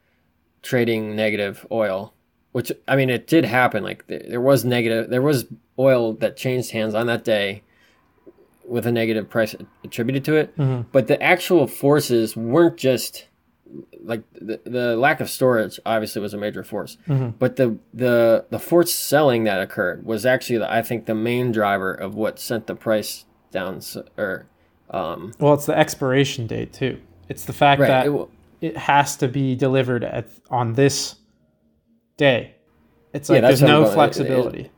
trading 0.62 1.16
negative 1.16 1.66
oil, 1.72 2.14
which 2.52 2.72
I 2.88 2.96
mean 2.96 3.10
it 3.10 3.28
did 3.28 3.46
happen. 3.46 3.84
Like 3.84 4.08
there, 4.08 4.24
there 4.28 4.42
was 4.42 4.66
negative, 4.66 5.10
there 5.10 5.22
was 5.22 5.46
oil 5.80 6.14
that 6.14 6.38
changed 6.38 6.72
hands 6.72 6.94
on 6.94 7.08
that 7.08 7.24
day 7.24 7.64
with 8.68 8.86
a 8.86 8.92
negative 8.92 9.30
price 9.30 9.56
attributed 9.84 10.24
to 10.26 10.36
it, 10.36 10.56
Mhm. 10.58 10.86
but 10.92 11.08
the 11.08 11.22
actual 11.22 11.68
forces 11.68 12.36
weren't 12.38 12.78
just 12.78 13.28
like 14.04 14.22
the, 14.34 14.60
the 14.66 14.98
lack 14.98 15.22
of 15.22 15.30
storage 15.30 15.80
obviously 15.86 16.22
was 16.22 16.34
a 16.34 16.38
major 16.38 16.62
force 16.64 16.98
Mhm. 17.08 17.36
but 17.40 17.56
the 17.56 17.78
the 17.94 18.44
the 18.50 18.60
forced 18.60 19.00
selling 19.08 19.46
that 19.46 19.62
occurred 19.62 20.06
was 20.06 20.26
actually 20.26 20.58
the, 20.58 20.70
i 20.70 20.82
think 20.82 21.06
the 21.06 21.16
main 21.16 21.54
driver 21.54 21.94
of 21.94 22.14
what 22.14 22.38
sent 22.38 22.68
the 22.68 22.76
price 22.76 23.24
down 23.52 23.80
or 24.18 24.46
um 24.90 25.32
Well, 25.40 25.54
it's 25.54 25.66
the 25.68 25.78
expiration 25.78 26.48
date 26.48 26.74
too. 26.74 26.98
It's 27.30 27.46
the 27.46 27.54
fact 27.54 27.80
right 27.80 27.88
that 27.88 28.06
it 28.08 28.10
w- 28.10 28.28
it 28.60 28.76
has 28.76 29.16
to 29.18 29.30
be 29.30 29.56
delivered 29.56 30.04
at 30.04 30.28
on 30.50 30.74
this 30.74 31.16
day. 32.22 32.56
It's 33.14 33.28
like 33.30 33.42
that's 33.42 33.60
there's 33.60 33.70
no 33.70 33.82
going. 33.82 33.86
It- 33.86 33.92
it- 33.92 33.96
flexibility. 33.96 34.72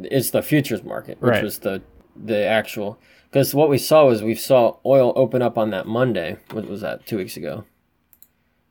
it's 0.00 0.30
the 0.30 0.42
futures 0.42 0.82
market 0.82 1.20
which 1.20 1.30
Right. 1.30 1.44
was 1.44 1.58
the 1.60 1.82
the 2.16 2.40
actual 2.44 2.98
because 3.30 3.54
what 3.54 3.68
we 3.68 3.78
saw 3.78 4.06
was 4.06 4.22
we 4.22 4.34
saw 4.34 4.76
oil 4.84 5.12
open 5.14 5.40
up 5.42 5.56
on 5.58 5.70
that 5.70 5.86
monday 5.86 6.36
what 6.52 6.66
was 6.66 6.80
that 6.80 7.04
two 7.06 7.16
weeks 7.18 7.36
ago 7.36 7.64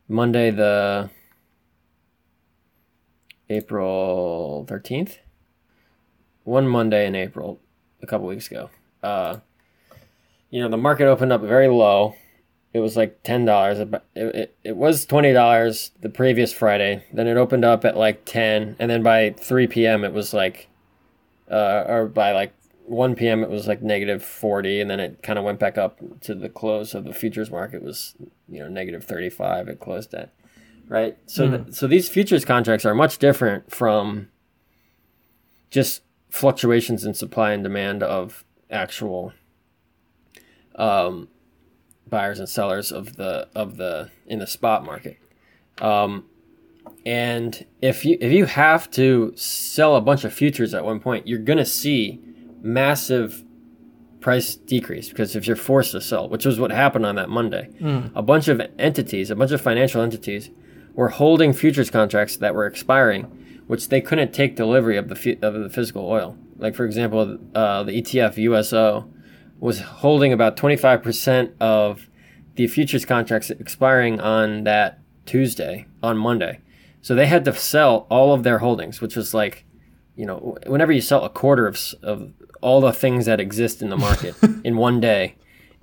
monday 0.08 0.50
the 0.52 1.10
april 3.50 4.66
13th 4.68 5.18
one 6.44 6.68
monday 6.68 7.06
in 7.08 7.16
april 7.16 7.60
a 8.02 8.08
couple 8.08 8.28
weeks 8.28 8.48
ago 8.52 8.70
uh 9.04 9.38
you 10.50 10.62
know 10.62 10.70
the 10.70 10.78
market 10.78 11.06
opened 11.08 11.32
up 11.32 11.42
very 11.42 11.68
low 11.68 12.16
it 12.74 12.80
was 12.80 12.96
like 12.96 13.24
ten 13.24 13.46
dollars. 13.46 13.80
It, 13.80 13.94
it, 14.16 14.58
it 14.64 14.78
was 14.78 15.06
twenty 15.06 15.34
dollars 15.34 15.92
the 16.02 16.10
previous 16.10 16.54
Friday. 16.54 17.04
Then 17.12 17.28
it 17.28 17.38
opened 17.38 17.66
up 17.66 17.84
at 17.86 17.98
like 17.98 18.26
ten, 18.26 18.76
and 18.80 18.90
then 18.90 19.04
by 19.04 19.32
three 19.32 19.68
p.m. 19.68 20.04
it 20.04 20.14
was 20.14 20.34
like, 20.34 20.68
uh, 21.50 21.86
or 21.88 22.06
by 22.06 22.32
like 22.32 22.54
one 22.86 23.16
p.m. 23.16 23.44
it 23.44 23.50
was 23.50 23.68
like 23.68 23.82
negative 23.82 24.24
forty, 24.24 24.80
and 24.80 24.90
then 24.90 25.00
it 25.00 25.24
kind 25.24 25.40
of 25.40 25.46
went 25.46 25.60
back 25.60 25.78
up 25.78 26.00
to 26.22 26.36
the 26.36 26.50
close 26.50 26.94
of 26.94 27.06
the 27.06 27.14
futures 27.14 27.50
market 27.50 27.82
was 27.82 28.16
you 28.48 28.60
know 28.60 28.68
negative 28.68 29.04
thirty 29.04 29.30
five. 29.30 29.68
It 29.68 29.80
closed 29.80 30.14
at, 30.14 30.32
right? 30.88 31.18
So 31.26 31.50
th- 31.50 31.74
so 31.74 31.88
these 31.88 32.08
futures 32.08 32.46
contracts 32.46 32.86
are 32.86 32.94
much 32.96 33.18
different 33.18 33.72
from 33.72 34.28
just 35.72 36.04
fluctuations 36.30 37.04
in 37.04 37.16
supply 37.16 37.52
and 37.52 37.64
demand 37.64 38.04
of 38.04 38.44
actual 38.70 39.34
um, 40.76 41.28
buyers 42.10 42.40
and 42.40 42.48
sellers 42.50 42.92
of 42.92 43.16
the 43.16 43.48
of 43.56 43.78
the 43.78 44.10
in 44.28 44.40
the 44.40 44.48
spot 44.48 44.84
market. 44.86 45.18
Um, 45.82 46.26
and 47.06 47.66
if 47.82 48.04
you 48.06 48.18
if 48.20 48.32
you 48.32 48.46
have 48.46 48.90
to 48.92 49.34
sell 49.36 49.96
a 49.96 50.02
bunch 50.02 50.24
of 50.24 50.34
futures 50.34 50.74
at 50.74 50.84
one 50.84 51.00
point, 51.00 51.28
you're 51.28 51.40
gonna 51.40 51.66
see 51.66 52.20
massive 52.62 53.44
price 54.20 54.56
decrease 54.56 55.08
because 55.10 55.36
if 55.36 55.48
you're 55.48 55.56
forced 55.56 55.94
to 55.94 56.02
sell, 56.02 56.28
which 56.28 56.46
was 56.46 56.60
what 56.60 56.72
happened 56.72 57.06
on 57.06 57.16
that 57.16 57.30
Monday, 57.30 57.70
a 58.16 58.22
bunch 58.22 58.48
of 58.50 58.62
entities, 58.78 59.30
a 59.32 59.36
bunch 59.36 59.52
of 59.52 59.62
financial 59.62 60.02
entities, 60.02 60.50
were 60.94 61.10
holding 61.10 61.54
futures 61.54 61.90
contracts 61.90 62.36
that 62.38 62.54
were 62.54 62.66
expiring, 62.66 63.24
which 63.68 63.88
they 63.88 64.02
couldn't 64.02 64.34
take 64.34 64.58
delivery 64.58 64.98
of 64.98 65.08
the 65.08 65.16
fu- 65.16 65.38
of 65.42 65.54
the 65.54 65.70
physical 65.70 66.06
oil. 66.06 66.38
Like 66.58 66.76
for 66.76 66.84
example, 66.86 67.38
uh, 67.56 67.84
the 67.84 67.94
ETF 68.02 68.36
USO 68.38 69.10
was 69.60 69.82
holding 69.82 70.32
about 70.34 70.56
25% 70.58 71.52
of 71.60 72.08
the 72.56 72.68
futures 72.68 73.06
contracts 73.06 73.50
expiring 73.50 74.20
on 74.20 74.64
that 74.64 75.00
Tuesday, 75.26 75.86
on 76.02 76.18
Monday. 76.18 76.60
So 77.02 77.16
they 77.16 77.28
had 77.28 77.46
to 77.46 77.54
sell 77.56 78.08
all 78.10 78.34
of 78.34 78.44
their 78.44 78.60
holdings, 78.60 79.00
which 79.02 79.16
was 79.16 79.34
like, 79.34 79.66
you 80.16 80.26
know, 80.26 80.58
whenever 80.68 80.92
you 80.92 81.02
sell 81.02 81.24
a 81.24 81.30
quarter 81.30 81.68
of, 81.68 81.80
of 82.04 82.32
all 82.62 82.82
the 82.82 82.92
things 82.92 83.26
that 83.26 83.40
exist 83.40 83.82
in 83.82 83.90
the 83.90 83.98
market 83.98 84.36
in 84.64 84.76
one 84.78 85.00
day, 85.00 85.36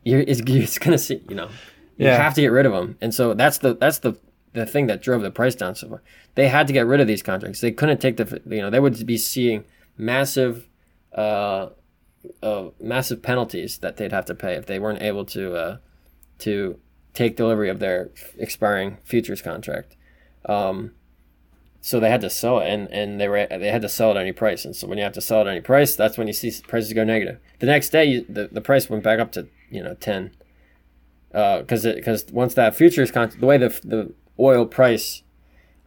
you're, 0.04 0.20
it's, 0.20 0.40
it's 0.46 0.78
going 0.78 0.92
to 0.92 0.98
see, 0.98 1.22
you 1.28 1.34
know, 1.34 1.48
you 1.96 2.06
Yeah. 2.06 2.16
have 2.16 2.34
to 2.34 2.40
get 2.42 2.48
rid 2.52 2.66
of 2.66 2.72
them. 2.72 2.98
And 3.00 3.14
so 3.14 3.32
that's 3.34 3.58
the, 3.58 3.74
that's 3.74 3.98
the, 4.00 4.18
the 4.52 4.66
thing 4.66 4.86
that 4.88 5.00
drove 5.02 5.22
the 5.22 5.30
price 5.30 5.54
down 5.54 5.74
so 5.74 5.88
far. 5.88 6.02
They 6.34 6.48
had 6.48 6.66
to 6.66 6.72
get 6.72 6.86
rid 6.86 7.00
of 7.00 7.06
these 7.06 7.22
contracts. 7.22 7.60
They 7.60 7.72
couldn't 7.72 8.00
take 8.00 8.16
the, 8.18 8.42
you 8.46 8.60
know, 8.60 8.68
they 8.70 8.80
would 8.80 9.06
be 9.06 9.16
seeing 9.16 9.64
massive, 9.96 10.68
uh, 11.14 11.68
uh, 12.42 12.68
massive 12.80 13.22
penalties 13.22 13.78
that 13.78 13.96
they'd 13.96 14.12
have 14.12 14.24
to 14.26 14.34
pay 14.34 14.54
if 14.54 14.66
they 14.66 14.78
weren't 14.78 15.02
able 15.02 15.24
to 15.26 15.54
uh, 15.54 15.76
to 16.38 16.78
take 17.14 17.36
delivery 17.36 17.68
of 17.68 17.78
their 17.78 18.10
expiring 18.38 18.98
futures 19.04 19.42
contract. 19.42 19.96
Um, 20.44 20.92
so 21.80 22.00
they 22.00 22.10
had 22.10 22.20
to 22.22 22.30
sell 22.30 22.58
it, 22.58 22.68
and, 22.68 22.90
and 22.90 23.20
they 23.20 23.28
were 23.28 23.46
they 23.48 23.70
had 23.70 23.82
to 23.82 23.88
sell 23.88 24.10
it 24.10 24.16
at 24.16 24.22
any 24.22 24.32
price. 24.32 24.64
And 24.64 24.74
so 24.74 24.86
when 24.86 24.98
you 24.98 25.04
have 25.04 25.12
to 25.12 25.20
sell 25.20 25.38
it 25.38 25.42
at 25.42 25.48
any 25.48 25.60
price, 25.60 25.94
that's 25.94 26.18
when 26.18 26.26
you 26.26 26.32
see 26.32 26.52
prices 26.66 26.92
go 26.92 27.04
negative. 27.04 27.38
The 27.60 27.66
next 27.66 27.90
day, 27.90 28.04
you, 28.04 28.26
the 28.28 28.48
the 28.50 28.60
price 28.60 28.90
went 28.90 29.04
back 29.04 29.18
up 29.18 29.32
to 29.32 29.48
you 29.70 29.82
know 29.82 29.94
ten. 29.94 30.32
Because 31.30 31.84
because 31.84 32.26
once 32.32 32.54
that 32.54 32.74
futures 32.74 33.10
contract, 33.10 33.40
the 33.40 33.46
way 33.46 33.58
the 33.58 33.68
the 33.84 34.12
oil 34.38 34.66
price 34.66 35.22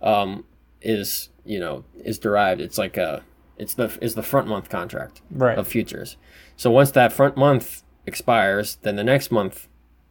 um, 0.02 0.46
is 0.82 1.30
you 1.44 1.60
know 1.60 1.84
is 2.04 2.20
derived, 2.20 2.62
it's 2.62 2.78
like 2.78 2.98
a 2.98 3.24
it's 3.60 3.74
the 3.76 3.98
is 4.02 4.16
the 4.16 4.24
front 4.24 4.48
month 4.48 4.70
contract 4.70 5.22
Right. 5.32 5.58
of 5.58 5.68
futures. 5.68 6.18
So 6.56 6.72
once 6.72 6.92
that 6.92 7.14
front 7.14 7.38
month 7.38 7.84
expires, 8.06 8.78
then 8.82 8.96
the 8.96 9.04
next 9.04 9.32
month 9.32 9.68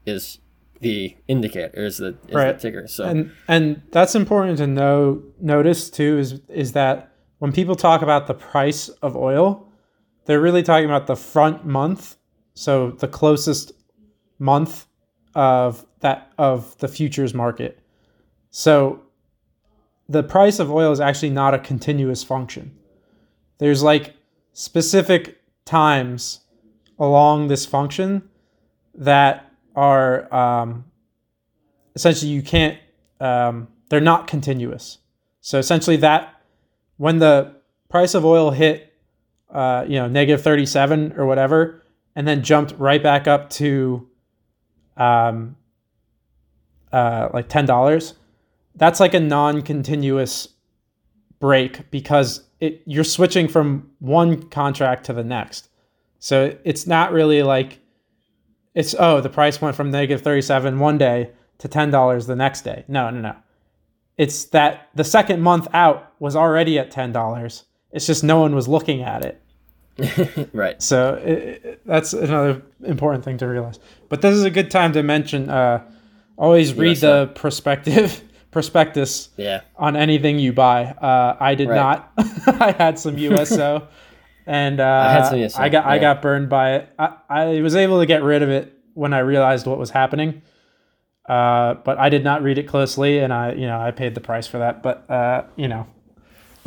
is 0.06 0.38
the 0.80 1.16
indicator, 1.26 1.84
is 1.84 1.98
the 1.98 2.16
is 2.28 2.34
Right. 2.34 2.52
the 2.56 2.60
ticker. 2.70 2.86
So 2.86 3.04
and 3.04 3.32
and 3.48 3.82
that's 3.90 4.14
important 4.14 4.58
to 4.58 4.66
know 4.66 5.22
notice 5.40 5.90
too 5.90 6.18
is 6.18 6.40
is 6.48 6.72
that 6.72 7.10
when 7.38 7.52
people 7.52 7.74
talk 7.74 8.02
about 8.02 8.26
the 8.26 8.34
price 8.34 8.88
of 9.02 9.16
oil 9.16 9.64
they're 10.26 10.40
really 10.40 10.62
talking 10.62 10.84
about 10.84 11.06
the 11.06 11.16
front 11.16 11.64
month 11.64 12.16
so 12.54 12.90
the 12.90 13.08
closest 13.08 13.72
month 14.38 14.86
of 15.34 15.86
that 16.00 16.30
of 16.36 16.76
the 16.78 16.88
futures 16.88 17.32
market 17.34 17.78
so 18.50 19.00
the 20.08 20.22
price 20.22 20.58
of 20.58 20.70
oil 20.70 20.92
is 20.92 21.00
actually 21.00 21.30
not 21.30 21.54
a 21.54 21.58
continuous 21.58 22.22
function 22.24 22.70
there's 23.58 23.82
like 23.82 24.16
specific 24.52 25.40
times 25.64 26.40
along 26.98 27.48
this 27.48 27.66
function 27.66 28.28
that 28.94 29.52
are 29.76 30.32
um, 30.34 30.84
essentially 31.94 32.30
you 32.30 32.42
can't 32.42 32.78
um, 33.20 33.68
they're 33.88 34.00
not 34.00 34.26
continuous. 34.26 34.98
So 35.40 35.58
essentially 35.58 35.96
that 35.98 36.40
when 36.96 37.18
the 37.18 37.54
price 37.88 38.14
of 38.14 38.24
oil 38.24 38.50
hit 38.50 38.92
uh, 39.50 39.84
you 39.88 39.94
know 39.94 40.08
negative 40.08 40.42
37 40.42 41.14
or 41.16 41.26
whatever 41.26 41.84
and 42.14 42.26
then 42.26 42.42
jumped 42.42 42.74
right 42.78 43.02
back 43.02 43.26
up 43.26 43.48
to 43.50 44.08
um, 44.96 45.56
uh, 46.92 47.28
like 47.32 47.48
$10 47.48 48.14
that's 48.78 49.00
like 49.00 49.14
a 49.14 49.20
non-continuous 49.20 50.48
break 51.40 51.90
because 51.90 52.44
it 52.60 52.82
you're 52.86 53.04
switching 53.04 53.48
from 53.48 53.90
one 54.00 54.42
contract 54.50 55.04
to 55.06 55.12
the 55.12 55.24
next. 55.24 55.68
So 56.18 56.56
it's 56.64 56.86
not 56.86 57.12
really 57.12 57.42
like 57.42 57.78
it's 58.74 58.94
oh 58.98 59.20
the 59.20 59.28
price 59.30 59.60
went 59.60 59.76
from 59.76 59.90
negative 59.90 60.22
37 60.22 60.78
one 60.78 60.98
day 60.98 61.30
to 61.58 61.68
$10 61.68 62.26
the 62.26 62.36
next 62.36 62.62
day. 62.62 62.84
No 62.88 63.10
no 63.10 63.20
no. 63.20 63.36
It's 64.16 64.44
that 64.46 64.88
the 64.94 65.04
second 65.04 65.40
month 65.42 65.68
out 65.72 66.12
was 66.18 66.34
already 66.36 66.78
at 66.78 66.90
$10 66.92 67.64
it's 67.90 68.06
just 68.06 68.22
no 68.22 68.38
one 68.40 68.54
was 68.54 68.68
looking 68.68 69.02
at 69.02 69.24
it. 69.24 69.40
Right, 70.52 70.80
so 70.82 71.14
it, 71.24 71.38
it- 71.64 71.80
that's 71.86 72.12
another 72.12 72.62
important 72.84 73.24
thing 73.24 73.38
to 73.38 73.46
realize. 73.46 73.78
But 74.08 74.20
this 74.22 74.34
is 74.34 74.44
a 74.44 74.50
good 74.50 74.70
time 74.70 74.92
to 74.92 75.02
mention 75.02 75.48
uh, 75.50 75.82
always 76.36 76.74
read 76.74 76.90
USO. 76.98 77.26
the 77.26 77.32
prospective 77.32 78.20
prospectus 78.50 79.28
yeah, 79.36 79.60
on 79.76 79.96
anything 79.96 80.38
you 80.38 80.52
buy. 80.52 80.84
Uh, 80.86 81.36
I 81.38 81.54
did 81.54 81.68
Right. 81.68 81.76
not. 81.76 82.12
I 82.60 82.74
had 82.76 82.98
some 82.98 83.18
USO, 83.18 83.88
and 84.46 84.80
uh, 84.80 84.84
I 85.06 85.12
had 85.12 85.26
some 85.26 85.38
USO, 85.38 85.60
I 85.60 85.68
got 85.68 85.86
I 85.86 85.98
got 85.98 86.22
burned 86.22 86.48
by 86.48 86.74
it. 86.76 86.88
I, 86.98 87.16
I 87.28 87.60
was 87.60 87.76
able 87.76 88.00
to 88.00 88.06
get 88.06 88.22
rid 88.22 88.42
of 88.42 88.48
it 88.48 88.72
when 88.94 89.12
I 89.12 89.20
realized 89.20 89.66
what 89.66 89.78
was 89.78 89.90
happening. 89.90 90.42
Uh, 91.28 91.74
but 91.84 91.98
I 91.98 92.08
did 92.08 92.24
not 92.24 92.42
read 92.42 92.56
it 92.56 92.64
closely, 92.64 93.18
and 93.18 93.32
I 93.32 93.52
you 93.52 93.66
know 93.66 93.78
I 93.78 93.90
paid 93.90 94.14
the 94.14 94.20
price 94.20 94.46
for 94.46 94.58
that. 94.58 94.82
But 94.82 95.08
uh, 95.10 95.44
you 95.56 95.68
know, 95.68 95.86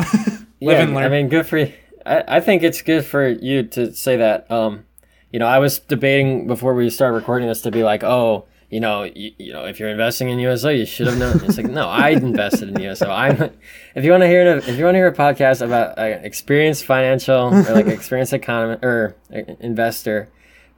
yeah. 0.60 0.74
and 0.74 0.94
learn. 0.94 1.04
I 1.06 1.10
mean, 1.10 1.30
good 1.30 1.48
for 1.48 1.58
you. 1.58 1.74
I, 2.06 2.24
I 2.28 2.39
think 2.41 2.62
it's 2.63 2.82
good 2.82 3.04
for 3.04 3.28
you 3.28 3.63
to 3.63 3.94
say 3.94 4.17
that. 4.17 4.50
Um, 4.52 4.86
you 5.32 5.39
know, 5.39 5.48
I 5.48 5.60
was 5.60 5.80
debating 5.80 6.46
before 6.46 6.74
we 6.74 6.89
started 6.89 7.15
recording 7.15 7.48
this 7.48 7.62
to 7.62 7.72
be 7.72 7.84
like, 7.84 8.04
oh, 8.04 8.46
you 8.71 8.79
know, 8.79 9.03
you, 9.03 9.34
you 9.38 9.51
know, 9.51 9.65
if 9.65 9.79
you're 9.79 9.89
investing 9.89 10.29
in 10.29 10.39
USO, 10.39 10.69
you 10.69 10.86
should 10.86 11.07
have 11.07 11.17
known. 11.17 11.43
It's 11.43 11.57
like, 11.57 11.69
no, 11.69 11.89
I 11.89 12.10
invested 12.12 12.69
in 12.69 12.79
USO. 12.79 13.12
I'm. 13.12 13.51
If 13.95 14.05
you 14.05 14.12
want 14.12 14.23
to 14.23 14.27
hear, 14.27 14.47
if 14.47 14.77
you 14.77 14.86
want 14.86 14.95
to 14.95 14.99
hear 14.99 15.07
a 15.07 15.13
podcast 15.13 15.62
about 15.62 15.99
an 15.99 16.23
experienced 16.23 16.86
financial 16.86 17.53
or 17.53 17.73
like 17.73 17.88
experienced 17.88 18.31
economist 18.31 18.81
or 18.81 19.17
uh, 19.36 19.41
investor, 19.60 20.29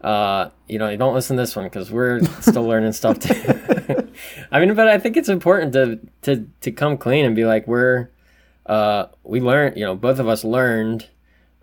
uh, 0.02 0.50
you 0.68 0.80
know, 0.80 0.90
you 0.90 0.98
don't 0.98 1.14
listen 1.14 1.38
to 1.38 1.44
this 1.44 1.56
one 1.56 1.66
because 1.66 1.92
we're 1.92 2.24
still 2.42 2.64
learning 2.64 2.94
stuff 2.94 3.20
too. 3.20 4.12
I 4.52 4.60
mean, 4.60 4.74
but 4.74 4.88
I 4.88 4.98
think 4.98 5.16
it's 5.16 5.30
important 5.30 5.74
to 5.74 6.00
to 6.24 6.48
to 6.62 6.72
come 6.72 6.98
clean 6.98 7.26
and 7.26 7.36
be 7.36 7.46
like, 7.46 7.68
we're 7.68 8.10
uh, 8.66 9.06
we 9.24 9.40
learned, 9.40 9.78
you 9.78 9.86
know, 9.86 9.96
both 9.96 10.18
of 10.18 10.28
us 10.28 10.44
learned. 10.44 11.10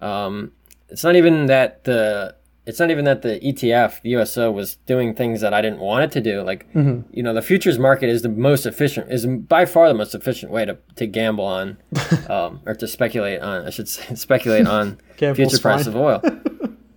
Um, 0.00 0.52
it's 0.88 1.02
not 1.02 1.16
even 1.16 1.46
that 1.46 1.82
the 1.82 2.36
it's 2.70 2.80
not 2.80 2.90
even 2.90 3.04
that 3.04 3.20
the 3.22 3.38
ETF, 3.40 4.00
the 4.02 4.10
USO, 4.10 4.50
was 4.50 4.76
doing 4.86 5.14
things 5.14 5.40
that 5.42 5.52
I 5.52 5.60
didn't 5.60 5.80
want 5.80 6.04
it 6.04 6.12
to 6.12 6.20
do. 6.20 6.40
Like, 6.42 6.72
Mhm. 6.72 7.04
you 7.12 7.22
know, 7.22 7.34
the 7.34 7.42
futures 7.42 7.78
market 7.78 8.08
is 8.08 8.22
the 8.22 8.28
most 8.28 8.64
efficient, 8.64 9.10
is 9.12 9.26
by 9.26 9.66
far 9.66 9.88
the 9.88 9.94
most 9.94 10.14
efficient 10.14 10.50
way 10.52 10.64
to, 10.64 10.78
to 10.96 11.06
gamble 11.06 11.44
on, 11.44 11.76
um, 12.28 12.60
or 12.66 12.74
to 12.74 12.86
speculate 12.88 13.40
on, 13.40 13.66
I 13.66 13.70
should 13.70 13.88
say, 13.88 14.14
speculate 14.28 14.66
on 14.66 14.98
future 15.18 15.58
price 15.58 15.86
of 15.86 15.96
oil. 15.96 16.22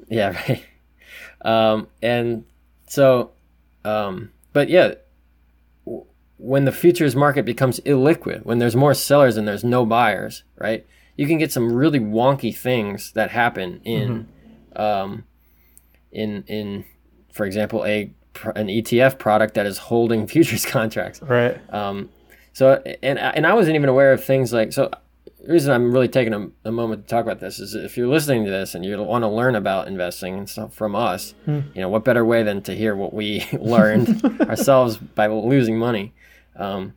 yeah, 0.09 0.29
right. 0.47 0.63
Um, 1.41 1.87
and 2.01 2.45
so, 2.87 3.31
um, 3.83 4.31
but 4.53 4.69
yeah, 4.69 4.93
w- 5.85 6.05
when 6.37 6.65
the 6.65 6.71
futures 6.71 7.15
market 7.15 7.45
becomes 7.45 7.79
illiquid, 7.81 8.45
when 8.45 8.59
there's 8.59 8.75
more 8.75 8.93
sellers 8.93 9.35
and 9.37 9.47
there's 9.47 9.63
no 9.63 9.85
buyers, 9.85 10.43
right? 10.57 10.85
You 11.17 11.27
can 11.27 11.37
get 11.37 11.51
some 11.51 11.71
really 11.73 11.99
wonky 11.99 12.55
things 12.55 13.11
that 13.13 13.31
happen 13.31 13.81
in, 13.83 14.27
um, 14.75 15.25
in 16.13 16.43
in, 16.47 16.85
for 17.31 17.45
example, 17.45 17.83
a 17.85 18.11
an 18.55 18.67
ETF 18.67 19.19
product 19.19 19.53
that 19.55 19.65
is 19.65 19.77
holding 19.77 20.25
futures 20.33 20.65
contracts. 20.65 21.21
Right. 21.21 21.57
Um, 21.73 22.09
so 22.53 22.81
and 23.01 23.19
and 23.19 23.45
I 23.47 23.53
wasn't 23.53 23.75
even 23.75 23.89
aware 23.89 24.13
of 24.13 24.23
things 24.23 24.53
like 24.53 24.73
so. 24.73 24.89
The 25.45 25.51
reason 25.51 25.73
I'm 25.73 25.91
really 25.91 26.07
taking 26.07 26.33
a, 26.33 26.47
a 26.69 26.71
moment 26.71 27.03
to 27.05 27.07
talk 27.09 27.25
about 27.25 27.41
this 27.41 27.59
is 27.59 27.75
if 27.75 27.97
you're 27.97 28.07
listening 28.07 28.45
to 28.45 28.49
this 28.49 28.75
and 28.75 28.85
you 28.85 28.97
want 29.03 29.23
to 29.23 29.27
learn 29.27 29.55
about 29.55 29.89
investing 29.89 30.35
and 30.37 30.47
stuff 30.49 30.73
from 30.73 30.95
us, 30.95 31.33
Hmm. 31.43 31.59
you 31.75 31.81
know 31.81 31.89
what 31.89 32.05
better 32.05 32.23
way 32.23 32.43
than 32.43 32.61
to 32.61 32.73
hear 32.73 32.95
what 32.95 33.13
we 33.13 33.45
learned 33.59 34.23
ourselves 34.41 34.95
by 34.97 35.27
losing 35.27 35.77
money. 35.77 36.13
Um, 36.55 36.93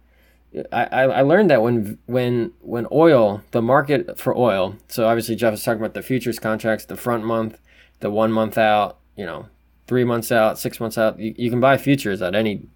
I, 0.72 0.84
I 0.84 1.02
I 1.02 1.20
learned 1.22 1.50
that 1.50 1.60
when 1.60 1.98
when 2.06 2.52
when 2.60 2.86
oil 2.92 3.42
the 3.50 3.60
market 3.60 4.18
for 4.18 4.36
oil 4.36 4.76
so 4.88 5.06
obviously 5.08 5.34
Jeff 5.36 5.50
was 5.50 5.62
talking 5.64 5.80
about 5.80 5.94
the 5.94 6.02
futures 6.02 6.38
contracts 6.38 6.84
the 6.84 6.96
front 6.96 7.24
month 7.24 7.58
the 8.00 8.10
one 8.10 8.30
month 8.32 8.56
out 8.56 8.96
you 9.16 9.24
know 9.24 9.48
three 9.86 10.04
months 10.04 10.30
out 10.30 10.58
six 10.58 10.80
months 10.80 10.98
out 10.98 11.18
you, 11.18 11.34
you 11.36 11.50
can 11.50 11.60
buy 11.60 11.76
futures 11.76 12.22
at 12.22 12.34
any 12.34 12.66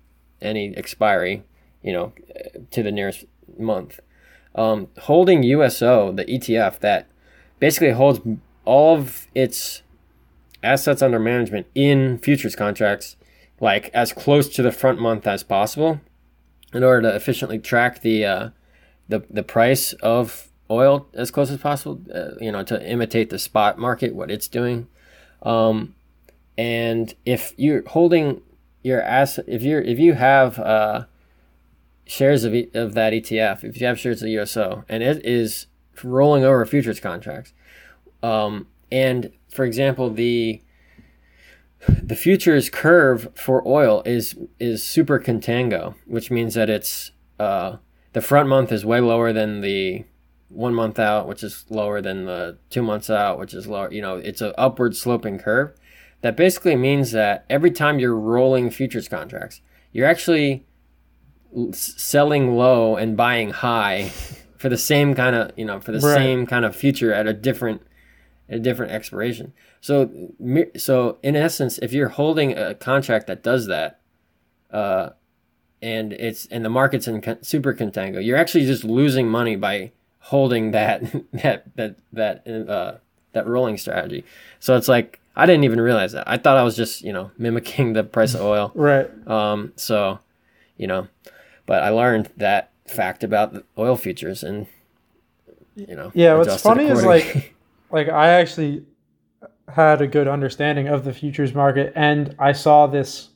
any 0.41 0.77
expiry 0.77 1.43
you 1.83 1.93
know 1.93 2.13
to 2.71 2.83
the 2.83 2.93
nearest 2.93 3.25
month 3.59 4.01
um, 4.55 4.89
holding 5.03 5.43
USO 5.43 6.13
the 6.13 6.25
ETF 6.25 6.81
that 6.81 7.09
basically 7.59 7.93
holds 7.93 8.21
all 8.65 8.97
of 8.97 9.29
its 9.35 9.83
assets 10.63 11.03
under 11.03 11.19
management 11.19 11.67
in 11.75 12.19
futures 12.19 12.57
contracts 12.57 13.17
like 13.61 13.91
as 13.93 14.13
close 14.13 14.49
to 14.49 14.63
the 14.63 14.73
front 14.73 15.01
month 15.01 15.27
as 15.27 15.43
possible 15.43 16.01
in 16.73 16.85
order 16.85 17.03
to 17.03 17.15
efficiently 17.15 17.59
track 17.59 18.01
the 18.01 18.25
uh, 18.25 18.49
the 19.09 19.25
the 19.31 19.43
price 19.43 19.93
of 19.95 20.51
oil 20.71 21.09
as 21.15 21.31
close 21.31 21.51
as 21.51 21.59
possible. 21.59 22.01
Uh, 22.15 22.31
you 22.41 22.53
know, 22.53 22.63
to 22.63 22.89
imitate 22.89 23.31
the 23.31 23.39
spot 23.39 23.79
market, 23.79 24.15
what 24.15 24.31
it's 24.31 24.49
doing. 24.49 24.87
Um, 25.43 25.95
and 26.61 27.15
if 27.25 27.55
you're 27.57 27.83
holding 27.89 28.43
your 28.83 29.01
asset, 29.01 29.47
if 29.49 29.63
you're 29.63 29.81
if 29.81 29.99
you 29.99 30.13
have 30.13 30.59
uh, 30.59 31.07
shares 32.05 32.45
of, 32.45 32.55
e- 32.55 32.69
of 32.75 32.93
that 32.93 33.15
ETF, 33.15 33.65
if 33.65 33.81
you 33.81 33.87
have 33.87 33.99
shares 33.99 34.23
of 34.23 34.29
USO, 34.29 34.85
and 34.87 35.03
it 35.03 35.25
is 35.25 35.69
rolling 36.05 36.45
over 36.45 36.67
futures 36.67 37.01
contracts, 37.01 37.55
um, 38.23 38.67
and 38.93 39.33
for 39.49 39.65
example, 39.65 40.11
the 40.11 40.61
the 41.89 42.15
futures 42.15 42.69
curve 42.69 43.29
for 43.35 43.67
oil 43.67 44.03
is 44.05 44.37
is 44.59 44.85
super 44.85 45.19
contango, 45.19 45.95
which 46.05 46.31
means 46.31 46.53
that 46.53 46.69
it's 46.69 47.13
uh, 47.39 47.79
the 48.13 48.21
front 48.21 48.51
month 48.51 48.71
is 48.71 48.85
way 48.85 49.01
lower 49.01 49.33
than 49.33 49.63
the 49.63 50.05
one 50.51 50.75
month 50.75 50.99
out, 50.99 51.27
which 51.27 51.43
is 51.43 51.65
lower 51.71 52.03
than 52.03 52.27
the 52.27 52.59
two 52.69 52.83
months 52.83 53.09
out, 53.09 53.39
which 53.39 53.55
is 53.55 53.67
lower. 53.67 53.91
You 53.91 54.03
know, 54.03 54.17
it's 54.17 54.43
an 54.43 54.53
upward 54.59 54.95
sloping 54.95 55.39
curve. 55.39 55.73
That 56.23 56.37
basically 56.37 56.77
means 56.77 57.13
that 57.13 57.45
every 57.49 57.71
time 57.71 57.99
you're 57.99 58.15
rolling 58.17 58.71
futures 58.71 59.09
contracts, 59.09 59.61
you're 59.93 60.07
actually 60.07 60.67
selling 61.73 62.57
low 62.57 62.97
and 62.97 63.17
buying 63.17 63.51
high 63.51 64.11
for 64.57 64.69
the 64.69 64.79
same 64.79 65.15
kind 65.15 65.35
of 65.35 65.51
you 65.57 65.65
know 65.65 65.81
for 65.81 65.93
the 65.93 65.99
Right. 66.01 66.15
same 66.15 66.47
kind 66.47 66.65
of 66.65 66.77
future 66.77 67.13
at 67.13 67.27
a 67.27 67.33
different 67.33 67.83
a 68.49 68.59
different 68.59 68.91
expiration. 68.93 69.53
So, 69.81 70.11
so 70.77 71.19
in 71.23 71.37
essence, 71.37 71.79
if 71.79 71.93
you're 71.93 72.09
holding 72.09 72.57
a 72.59 72.75
contract 72.75 73.29
that 73.29 73.45
does 73.45 73.69
that, 73.69 74.01
uh, 74.73 75.11
and 75.81 76.13
it's 76.13 76.47
and 76.47 76.65
the 76.65 76.69
market's 76.69 77.07
in 77.07 77.21
con- 77.21 77.43
super 77.43 77.73
contango, 77.73 78.23
you're 78.25 78.37
actually 78.37 78.67
just 78.67 78.83
losing 78.85 79.29
money 79.29 79.55
by 79.57 79.93
holding 80.19 80.73
that 80.73 81.03
that 81.33 81.65
that 81.77 81.97
that 82.13 82.47
uh, 82.69 82.95
that 83.33 83.47
rolling 83.47 83.79
strategy. 83.79 84.25
So 84.59 84.77
it's 84.77 84.89
like 84.89 85.20
I 85.37 85.47
didn't 85.47 85.65
even 85.65 85.81
realize 85.81 86.13
that. 86.13 86.29
I 86.29 86.37
thought 86.37 86.57
I 86.57 86.63
was 86.63 86.77
just 86.77 87.03
you 87.03 87.13
know 87.13 87.31
mimicking 87.39 87.93
the 87.95 88.05
price 88.05 88.35
of 88.35 88.41
oil. 88.43 88.73
Right. 88.75 89.09
Um, 89.27 89.73
so, 89.77 90.19
you 90.77 90.87
know, 90.87 91.09
but 91.67 91.83
I 91.83 91.91
learned 91.91 92.31
that 92.37 92.71
fact 92.87 93.23
about 93.25 93.53
the 93.53 93.65
oil 93.79 93.97
futures 93.97 94.43
and 94.43 94.67
you 95.77 95.95
know. 95.97 96.11
Yeah, 96.15 96.35
what's 96.37 96.63
funny 96.63 96.85
is, 96.87 97.05
like- 97.05 97.55
Like 97.93 98.09
I 98.09 98.29
actually 98.29 98.85
had 99.69 100.01
a 100.01 100.07
good 100.07 100.29
understanding 100.29 100.87
of 100.89 101.05
the 101.05 101.13
futures 101.13 101.55
market, 101.55 101.93
and 101.97 102.35
I 102.39 102.53
saw 102.53 102.87
this 102.87 103.31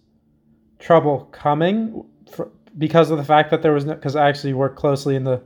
trouble 0.78 1.28
coming 1.32 2.04
fr- 2.30 2.44
because 2.78 3.10
of 3.10 3.18
the 3.18 3.24
fact 3.24 3.50
that 3.50 3.62
there 3.62 3.72
was 3.72 3.84
no. 3.84 3.94
Because 3.94 4.14
I 4.14 4.28
actually 4.28 4.52
worked 4.52 4.76
closely 4.76 5.16
in 5.16 5.24
the 5.24 5.40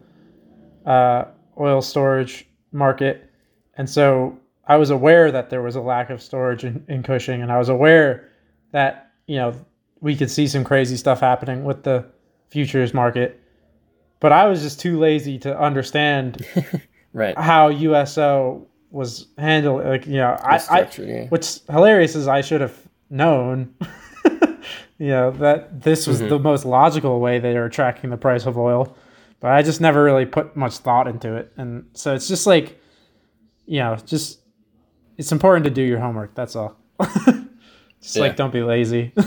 uh, 0.84 1.24
oil 1.58 1.80
storage 1.80 2.46
market, 2.72 3.30
and 3.78 3.88
so 3.88 4.38
I 4.68 4.76
was 4.76 4.90
aware 4.90 5.32
that 5.32 5.48
there 5.50 5.62
was 5.62 5.76
a 5.76 5.80
lack 5.80 6.10
of 6.10 6.22
storage 6.22 6.62
in, 6.64 6.84
in 6.88 7.02
Cushing, 7.02 7.40
and 7.42 7.50
I 7.50 7.58
was 7.58 7.68
aware 7.70 8.28
that 8.72 9.10
you 9.26 9.36
know 9.36 9.54
we 10.00 10.14
could 10.14 10.30
see 10.30 10.46
some 10.46 10.62
crazy 10.64 10.96
stuff 10.96 11.20
happening 11.20 11.64
with 11.64 11.82
the 11.84 12.04
futures 12.50 12.92
market. 12.94 13.40
But 14.20 14.32
I 14.32 14.46
was 14.46 14.62
just 14.62 14.78
too 14.80 14.98
lazy 14.98 15.38
to 15.40 15.58
understand 15.58 16.44
right. 17.12 17.36
how 17.38 17.68
USO 17.68 18.66
was 18.90 19.26
handled. 19.38 19.84
Like 19.84 20.06
you 20.06 20.14
know, 20.16 20.36
I, 20.42 20.60
I 20.70 20.88
yeah. 20.98 21.26
what's 21.30 21.62
hilarious 21.70 22.14
is 22.14 22.28
I 22.28 22.40
should 22.42 22.60
have 22.60 22.76
known. 23.10 23.74
you 24.98 25.08
know 25.08 25.30
that 25.30 25.80
this 25.82 26.06
was 26.06 26.20
Mhm. 26.20 26.28
the 26.28 26.38
most 26.40 26.64
logical 26.64 27.20
way 27.20 27.38
they 27.38 27.56
are 27.56 27.68
tracking 27.68 28.10
the 28.10 28.16
price 28.16 28.44
of 28.46 28.58
oil, 28.58 28.96
but 29.40 29.52
I 29.52 29.62
just 29.62 29.80
never 29.80 30.02
really 30.02 30.26
put 30.26 30.56
much 30.56 30.78
thought 30.78 31.06
into 31.06 31.34
it, 31.36 31.52
and 31.56 31.86
so 31.94 32.14
it's 32.14 32.26
just 32.28 32.46
like, 32.46 32.78
you 33.66 33.78
know, 33.78 33.96
just 34.04 34.40
it's 35.18 35.32
important 35.32 35.64
to 35.64 35.70
do 35.70 35.82
your 35.82 35.98
homework. 35.98 36.34
That's 36.34 36.56
all. 36.56 36.76
just 37.00 38.16
Yeah. 38.16 38.22
like 38.22 38.36
don't 38.36 38.52
be 38.52 38.62
lazy. 38.62 39.12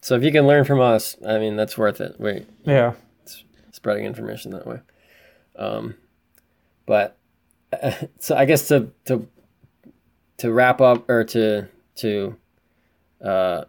So 0.00 0.14
if 0.14 0.22
you 0.22 0.32
can 0.32 0.46
learn 0.46 0.64
from 0.64 0.80
us, 0.80 1.16
I 1.26 1.38
mean, 1.38 1.56
that's 1.56 1.76
worth 1.76 2.00
it. 2.00 2.18
We 2.18 2.46
yeah. 2.64 2.94
spreading 3.72 4.06
information 4.06 4.52
that 4.52 4.66
way. 4.66 4.80
Um, 5.56 5.96
but 6.86 7.18
so 8.18 8.34
I 8.34 8.46
guess 8.46 8.68
to 8.68 8.90
to 9.04 9.28
to 10.38 10.50
wrap 10.50 10.80
up 10.80 11.10
or 11.10 11.24
to 11.24 11.66
to 11.96 12.36
uh, 13.22 13.64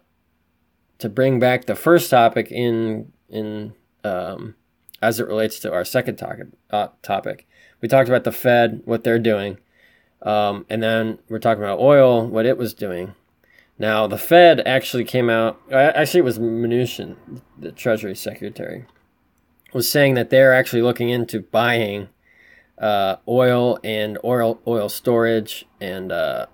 to 0.98 1.08
bring 1.10 1.40
back 1.40 1.66
the 1.66 1.74
first 1.74 2.08
topic 2.08 2.50
in 2.50 3.12
in 3.28 3.74
um, 4.02 4.54
as 5.02 5.20
it 5.20 5.26
relates 5.26 5.58
to 5.58 5.72
our 5.74 5.84
second 5.84 6.16
topic 6.16 6.46
uh, 6.70 6.88
topic, 7.02 7.46
we 7.82 7.88
talked 7.88 8.08
about 8.08 8.24
the 8.24 8.32
Fed, 8.32 8.80
what 8.86 9.04
they're 9.04 9.18
doing, 9.18 9.58
um, 10.22 10.66
and 10.68 10.82
then 10.82 11.18
we're 11.28 11.38
talking 11.38 11.62
about 11.62 11.78
oil, 11.78 12.26
what 12.26 12.46
it 12.46 12.56
was 12.58 12.74
doing. 12.74 13.14
Now 13.78 14.06
the 14.06 14.18
Fed 14.18 14.60
actually 14.66 15.04
came 15.04 15.30
out. 15.30 15.60
uh, 15.72 15.76
Actually, 15.76 16.20
it 16.20 16.24
was 16.24 16.38
Mnuchin, 16.38 17.16
the 17.58 17.72
Treasury 17.72 18.14
Secretary, 18.14 18.84
was 19.72 19.90
saying 19.90 20.14
that 20.14 20.30
they're 20.30 20.54
actually 20.54 20.82
looking 20.82 21.08
into 21.08 21.40
buying 21.40 22.08
uh, 22.78 23.16
oil 23.28 23.78
and 23.84 24.18
oil 24.24 24.60
oil 24.66 24.88
storage 24.88 25.66
and 25.80 26.10
uh, 26.12 26.46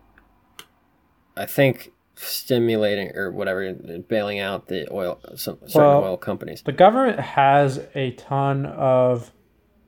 I 1.37 1.46
think 1.46 1.92
stimulating 2.14 3.14
or 3.16 3.31
whatever 3.31 3.72
bailing 4.09 4.38
out 4.40 4.68
the 4.68 4.90
oil 4.92 5.20
some 5.37 5.59
certain 5.66 5.81
Well- 5.83 6.05
oil 6.05 6.16
companies. 6.16 6.62
The 6.62 6.72
government 6.72 7.20
has 7.20 7.87
a 7.94 8.12
ton 8.12 8.66
of 8.66 9.33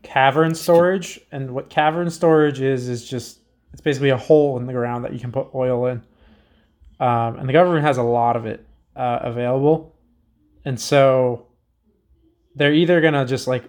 cavern 0.02 0.54
storage, 0.54 1.20
and 1.32 1.52
what 1.52 1.70
cavern 1.70 2.10
storage 2.10 2.60
is 2.60 2.88
is 2.88 3.08
just 3.08 3.40
it's 3.72 3.80
basically 3.80 4.10
a 4.10 4.16
hole 4.16 4.58
in 4.58 4.66
the 4.66 4.72
ground 4.72 5.04
that 5.04 5.12
you 5.12 5.20
can 5.20 5.32
put 5.32 5.48
oil 5.54 5.86
in, 5.86 6.02
um, 7.00 7.36
and 7.38 7.48
the 7.48 7.52
government 7.52 7.84
has 7.84 7.98
a 7.98 8.02
lot 8.02 8.36
of 8.36 8.46
it 8.46 8.66
uh, 8.96 9.20
available, 9.22 9.94
and 10.64 10.80
so 10.80 11.46
they're 12.54 12.74
either 12.74 13.00
gonna 13.00 13.24
just 13.26 13.46
like 13.46 13.64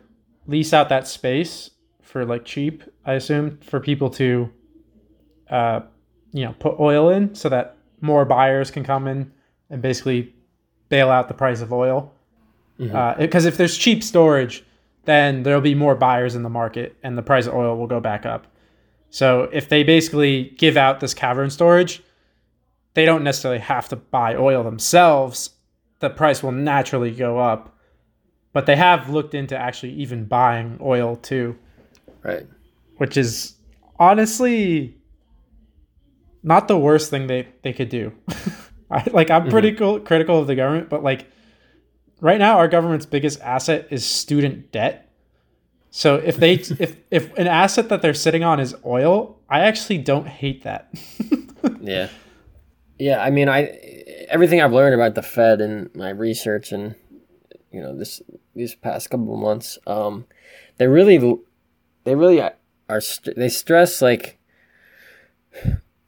lease 0.47 0.73
out 0.73 0.89
that 0.89 1.07
space 1.07 1.71
for 2.01 2.25
like 2.25 2.43
cheap, 2.43 2.83
I 3.05 3.13
assume, 3.13 3.59
for 3.59 3.79
people 3.79 4.09
to, 4.12 4.49
uh, 5.49 5.81
you 6.31 6.43
know, 6.43 6.55
put 6.59 6.79
oil 6.79 7.09
in, 7.09 7.35
so 7.35 7.49
that 7.49 7.77
more 8.01 8.25
buyers 8.25 8.71
can 8.71 8.83
come 8.83 9.07
in 9.07 9.31
and 9.69 9.81
basically 9.81 10.33
bail 10.89 11.09
out 11.09 11.27
the 11.27 11.35
price 11.35 11.62
of 11.62 11.71
oil. 11.71 12.12
Because 13.19 13.45
if 13.45 13.57
there's 13.57 13.77
cheap 13.77 14.03
storage, 14.03 14.63
then 15.05 15.43
there'll 15.43 15.62
be 15.62 15.75
more 15.75 15.93
buyers 15.95 16.33
in 16.33 16.41
the 16.43 16.49
market 16.49 16.95
and 17.03 17.15
the 17.17 17.21
price 17.21 17.45
of 17.45 17.53
oil 17.53 17.77
will 17.77 17.88
go 17.88 17.99
back 17.99 18.25
up. 18.25 18.47
So 19.09 19.49
if 19.51 19.69
they 19.69 19.83
basically 19.83 20.55
give 20.57 20.77
out 20.77 20.99
this 20.99 21.13
cavern 21.13 21.49
storage, 21.49 22.03
they 22.93 23.05
don't 23.05 23.23
necessarily 23.23 23.59
have 23.59 23.89
to 23.89 23.95
buy 23.95 24.35
oil 24.35 24.63
themselves. 24.63 25.51
The 25.99 26.09
price 26.09 26.43
will 26.43 26.51
naturally 26.51 27.11
go 27.11 27.39
up. 27.39 27.75
But 28.51 28.65
they 28.65 28.75
have 28.75 29.09
looked 29.09 29.33
into 29.33 29.57
actually 29.57 29.93
even 29.93 30.25
buying 30.25 30.79
oil 30.81 31.15
too, 31.15 31.57
Right. 32.23 32.47
which 32.97 33.15
is 33.15 33.55
honestly 33.99 34.97
not 36.41 36.67
the 36.67 36.77
worst 36.77 37.09
thing 37.09 37.27
they, 37.27 37.47
they 37.61 37.73
could 37.73 37.89
do. 37.89 38.11
I, 38.91 39.07
like 39.11 39.29
I'm 39.29 39.43
mm-hmm. 39.43 39.51
pretty 39.51 39.73
cool, 39.73 39.99
critical 39.99 40.39
of 40.39 40.47
the 40.47 40.55
government, 40.55 40.89
but 40.89 41.03
like 41.03 41.27
right 42.21 42.39
now 42.39 42.57
our 42.57 42.67
government's 42.67 43.05
biggest 43.05 43.39
asset 43.41 43.87
is 43.91 44.05
student 44.05 44.71
debt. 44.71 45.08
So 45.91 46.15
if 46.15 46.38
they 46.38 46.54
if 46.54 46.97
if 47.10 47.36
an 47.38 47.47
asset 47.47 47.89
that 47.89 48.02
they're 48.02 48.13
sitting 48.13 48.43
on 48.43 48.60
is 48.60 48.75
oil, 48.86 49.39
I 49.49 49.62
actually 49.62 49.97
don't 49.99 50.28
hate 50.28 50.63
that. 50.63 50.93
Yeah. 51.82 52.08
Yeah, 52.97 53.21
I 53.21 53.30
mean, 53.32 53.49
I 53.49 53.63
everything 54.30 54.62
I've 54.62 54.71
learned 54.73 54.93
about 54.95 55.15
the 55.15 55.21
Fed 55.21 55.60
and 55.62 55.93
my 55.95 56.10
research 56.10 56.71
and 56.71 56.95
you 57.71 57.82
know 57.82 57.97
this 57.97 58.21
these 58.56 58.75
past 58.75 59.10
couple 59.10 59.34
of 59.34 59.39
months, 59.39 59.78
um, 59.88 60.25
they 60.78 60.88
really 60.88 61.17
they 62.04 62.15
really 62.15 62.41
are 62.89 63.02
st- 63.02 63.36
they 63.38 63.49
stress 63.49 64.02
like 64.02 64.39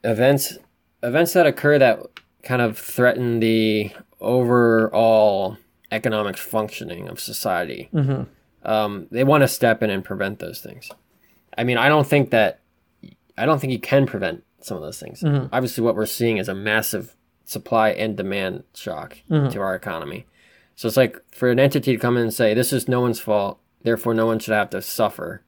events 0.04 0.58
events 1.02 1.32
that 1.32 1.46
occur 1.46 1.78
that 1.78 2.00
kind 2.42 2.62
of 2.62 2.78
threaten 2.78 3.40
the 3.40 3.90
overall 4.20 5.56
economic 5.90 6.36
functioning 6.36 7.08
of 7.08 7.20
society. 7.20 7.88
Mhm. 7.92 8.26
Um, 8.64 9.06
they 9.10 9.24
want 9.24 9.42
to 9.42 9.48
step 9.48 9.82
in 9.82 9.90
and 9.90 10.04
prevent 10.04 10.38
those 10.38 10.60
things. 10.60 10.90
I 11.58 11.64
mean, 11.64 11.76
I 11.78 11.88
don't 11.88 12.06
think 12.06 12.30
that 12.30 12.60
I 13.36 13.44
don't 13.46 13.58
think 13.60 13.72
you 13.72 13.78
can 13.80 14.06
prevent 14.06 14.44
some 14.60 14.76
of 14.76 14.82
those 14.82 15.00
things. 15.00 15.22
Obviously, 15.52 15.82
what 15.84 15.96
we're 15.96 16.06
seeing 16.06 16.36
is 16.36 16.48
a 16.48 16.54
massive 16.54 17.16
supply 17.44 17.90
and 17.90 18.16
demand 18.16 18.64
shock 18.74 19.18
to 19.50 19.60
our 19.60 19.74
economy. 19.74 20.26
So 20.76 20.86
it's 20.88 20.96
like 20.96 21.20
for 21.34 21.50
an 21.50 21.58
entity 21.58 21.92
to 21.92 21.98
come 21.98 22.16
in 22.16 22.22
and 22.22 22.32
say 22.34 22.54
this 22.54 22.72
is 22.72 22.88
no 22.88 23.00
one's 23.00 23.20
fault, 23.20 23.58
therefore 23.82 24.14
no 24.14 24.26
one 24.26 24.38
should 24.38 24.54
have 24.54 24.70
to 24.70 24.80
suffer. 24.82 25.42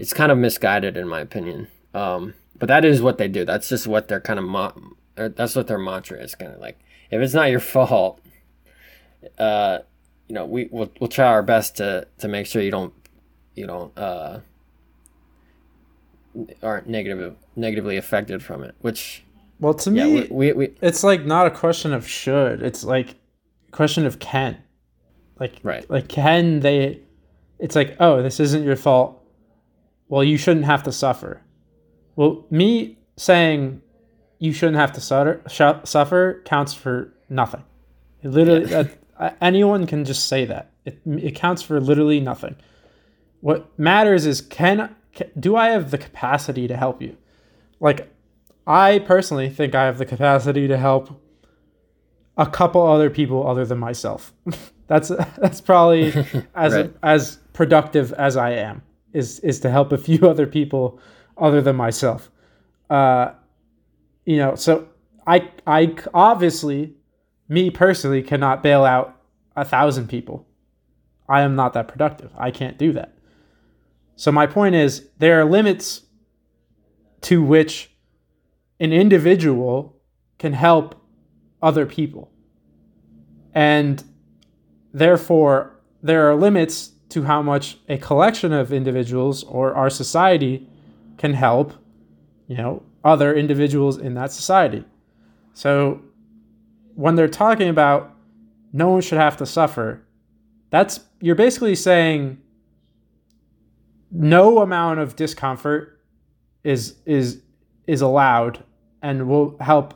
It's 0.00 0.12
kind 0.12 0.30
of 0.30 0.38
misguided, 0.38 0.96
in 0.96 1.08
my 1.08 1.20
opinion. 1.20 1.68
Um, 1.94 2.34
but 2.58 2.66
that 2.68 2.84
is 2.84 3.00
what 3.02 3.18
they 3.18 3.28
do. 3.28 3.44
That's 3.44 3.68
just 3.68 3.86
what 3.86 4.08
their 4.08 4.20
kind 4.20 4.38
of 4.38 4.44
mo- 4.44 4.74
or 5.16 5.28
that's 5.28 5.56
what 5.56 5.66
their 5.68 5.78
mantra 5.78 6.18
is. 6.22 6.34
Kind 6.34 6.52
of 6.52 6.60
like 6.60 6.78
if 7.10 7.20
it's 7.22 7.34
not 7.34 7.50
your 7.50 7.60
fault, 7.60 8.20
uh, 9.38 9.78
you 10.28 10.34
know, 10.34 10.44
we 10.44 10.68
we'll, 10.70 10.90
we'll 11.00 11.08
try 11.08 11.26
our 11.26 11.42
best 11.42 11.76
to 11.76 12.06
to 12.18 12.28
make 12.28 12.46
sure 12.46 12.62
you 12.62 12.70
don't 12.70 12.92
you 13.54 13.66
don't 13.66 13.96
uh, 13.98 14.40
aren't 16.62 16.88
negative 16.88 17.36
negatively 17.54 17.96
affected 17.96 18.42
from 18.42 18.62
it. 18.62 18.74
Which 18.80 19.24
Well, 19.60 19.74
to 19.74 19.90
yeah, 19.92 20.04
me, 20.04 20.14
we, 20.14 20.28
we, 20.30 20.52
we 20.52 20.74
it's 20.82 21.02
like 21.04 21.24
not 21.24 21.46
a 21.46 21.50
question 21.50 21.92
of 21.92 22.06
should. 22.06 22.62
It's 22.62 22.84
like 22.84 23.16
a 23.68 23.70
question 23.72 24.06
of 24.06 24.18
can. 24.18 24.58
Like 25.38 25.58
Right. 25.62 25.88
like 25.90 26.08
can 26.08 26.60
they 26.60 27.00
it's 27.58 27.74
like, 27.74 27.96
"Oh, 28.00 28.22
this 28.22 28.38
isn't 28.40 28.64
your 28.64 28.76
fault. 28.76 29.22
Well, 30.08 30.22
you 30.22 30.36
shouldn't 30.36 30.66
have 30.66 30.82
to 30.82 30.92
suffer." 30.92 31.42
Well, 32.16 32.44
me 32.50 32.98
saying 33.16 33.80
you 34.38 34.52
shouldn't 34.52 34.76
have 34.76 34.92
to 34.92 35.00
suffer, 35.00 35.40
suffer 35.84 36.42
counts 36.44 36.74
for 36.74 37.14
nothing. 37.30 37.64
It 38.22 38.28
literally 38.28 38.64
that, 38.66 38.86
uh, 38.86 38.88
anyone 39.40 39.86
can 39.86 40.04
just 40.04 40.26
say 40.28 40.44
that. 40.46 40.70
It 40.84 41.00
it 41.06 41.34
counts 41.34 41.62
for 41.62 41.80
literally 41.80 42.20
nothing. 42.20 42.56
What 43.40 43.78
matters 43.78 44.26
is 44.26 44.40
can, 44.40 44.94
can 45.14 45.30
do 45.38 45.56
I 45.56 45.68
have 45.68 45.90
the 45.90 45.98
capacity 45.98 46.66
to 46.68 46.76
help 46.76 47.02
you? 47.02 47.16
Like 47.80 48.12
I 48.66 48.98
personally 49.00 49.48
think 49.50 49.74
I 49.74 49.84
have 49.84 49.98
the 49.98 50.06
capacity 50.06 50.66
to 50.68 50.76
help 50.76 51.20
a 52.36 52.46
couple 52.46 52.82
other 52.86 53.10
people 53.10 53.46
other 53.46 53.64
than 53.64 53.78
myself. 53.78 54.32
that's 54.86 55.08
that's 55.08 55.60
probably 55.60 56.12
as 56.54 56.74
Right. 56.74 56.92
as 57.02 57.38
productive 57.52 58.12
as 58.14 58.36
I 58.36 58.50
am 58.52 58.82
is 59.12 59.40
is 59.40 59.60
to 59.60 59.70
help 59.70 59.92
a 59.92 59.98
few 59.98 60.28
other 60.28 60.46
people 60.46 60.98
other 61.38 61.60
than 61.60 61.76
myself. 61.76 62.30
Uh, 62.90 63.32
you 64.24 64.36
know, 64.36 64.54
so 64.54 64.88
I 65.26 65.48
I 65.66 65.94
obviously 66.14 66.94
me 67.48 67.70
personally 67.70 68.22
cannot 68.22 68.62
bail 68.62 68.84
out 68.84 69.20
a 69.54 69.64
thousand 69.64 70.08
people. 70.08 70.46
I 71.28 71.42
am 71.42 71.56
not 71.56 71.72
that 71.72 71.88
productive. 71.88 72.30
I 72.36 72.50
can't 72.50 72.78
do 72.78 72.92
that. 72.92 73.12
So 74.16 74.32
my 74.32 74.46
point 74.46 74.74
is 74.74 75.08
there 75.18 75.40
are 75.40 75.44
limits 75.44 76.02
to 77.22 77.42
which 77.42 77.90
an 78.80 78.92
individual 78.92 79.96
can 80.38 80.52
help 80.52 80.94
other 81.62 81.86
people. 81.86 82.30
And 83.54 84.02
therefore, 84.92 85.80
there 86.02 86.30
are 86.30 86.34
limits 86.34 86.92
to 87.08 87.22
how 87.24 87.42
much 87.42 87.78
a 87.88 87.96
collection 87.98 88.52
of 88.52 88.72
individuals 88.72 89.44
or 89.44 89.74
our 89.74 89.90
society 89.90 90.68
can 91.16 91.32
help, 91.32 91.72
you 92.46 92.56
know, 92.56 92.82
other 93.04 93.34
individuals 93.34 93.96
in 93.96 94.14
that 94.14 94.32
society. 94.32 94.84
So 95.54 96.02
when 96.96 97.14
they're 97.14 97.28
talking 97.28 97.68
about 97.68 98.14
no 98.72 98.88
one 98.88 99.00
should 99.00 99.18
have 99.18 99.36
to 99.36 99.46
suffer, 99.46 100.02
that's 100.70 101.00
you're 101.20 101.36
basically 101.36 101.74
saying 101.74 102.38
no 104.10 104.58
amount 104.58 104.98
of 104.98 105.14
discomfort 105.14 106.00
is 106.64 106.96
is 107.04 107.42
is 107.86 108.00
allowed 108.00 108.64
and 109.02 109.28
will 109.28 109.56
help 109.60 109.94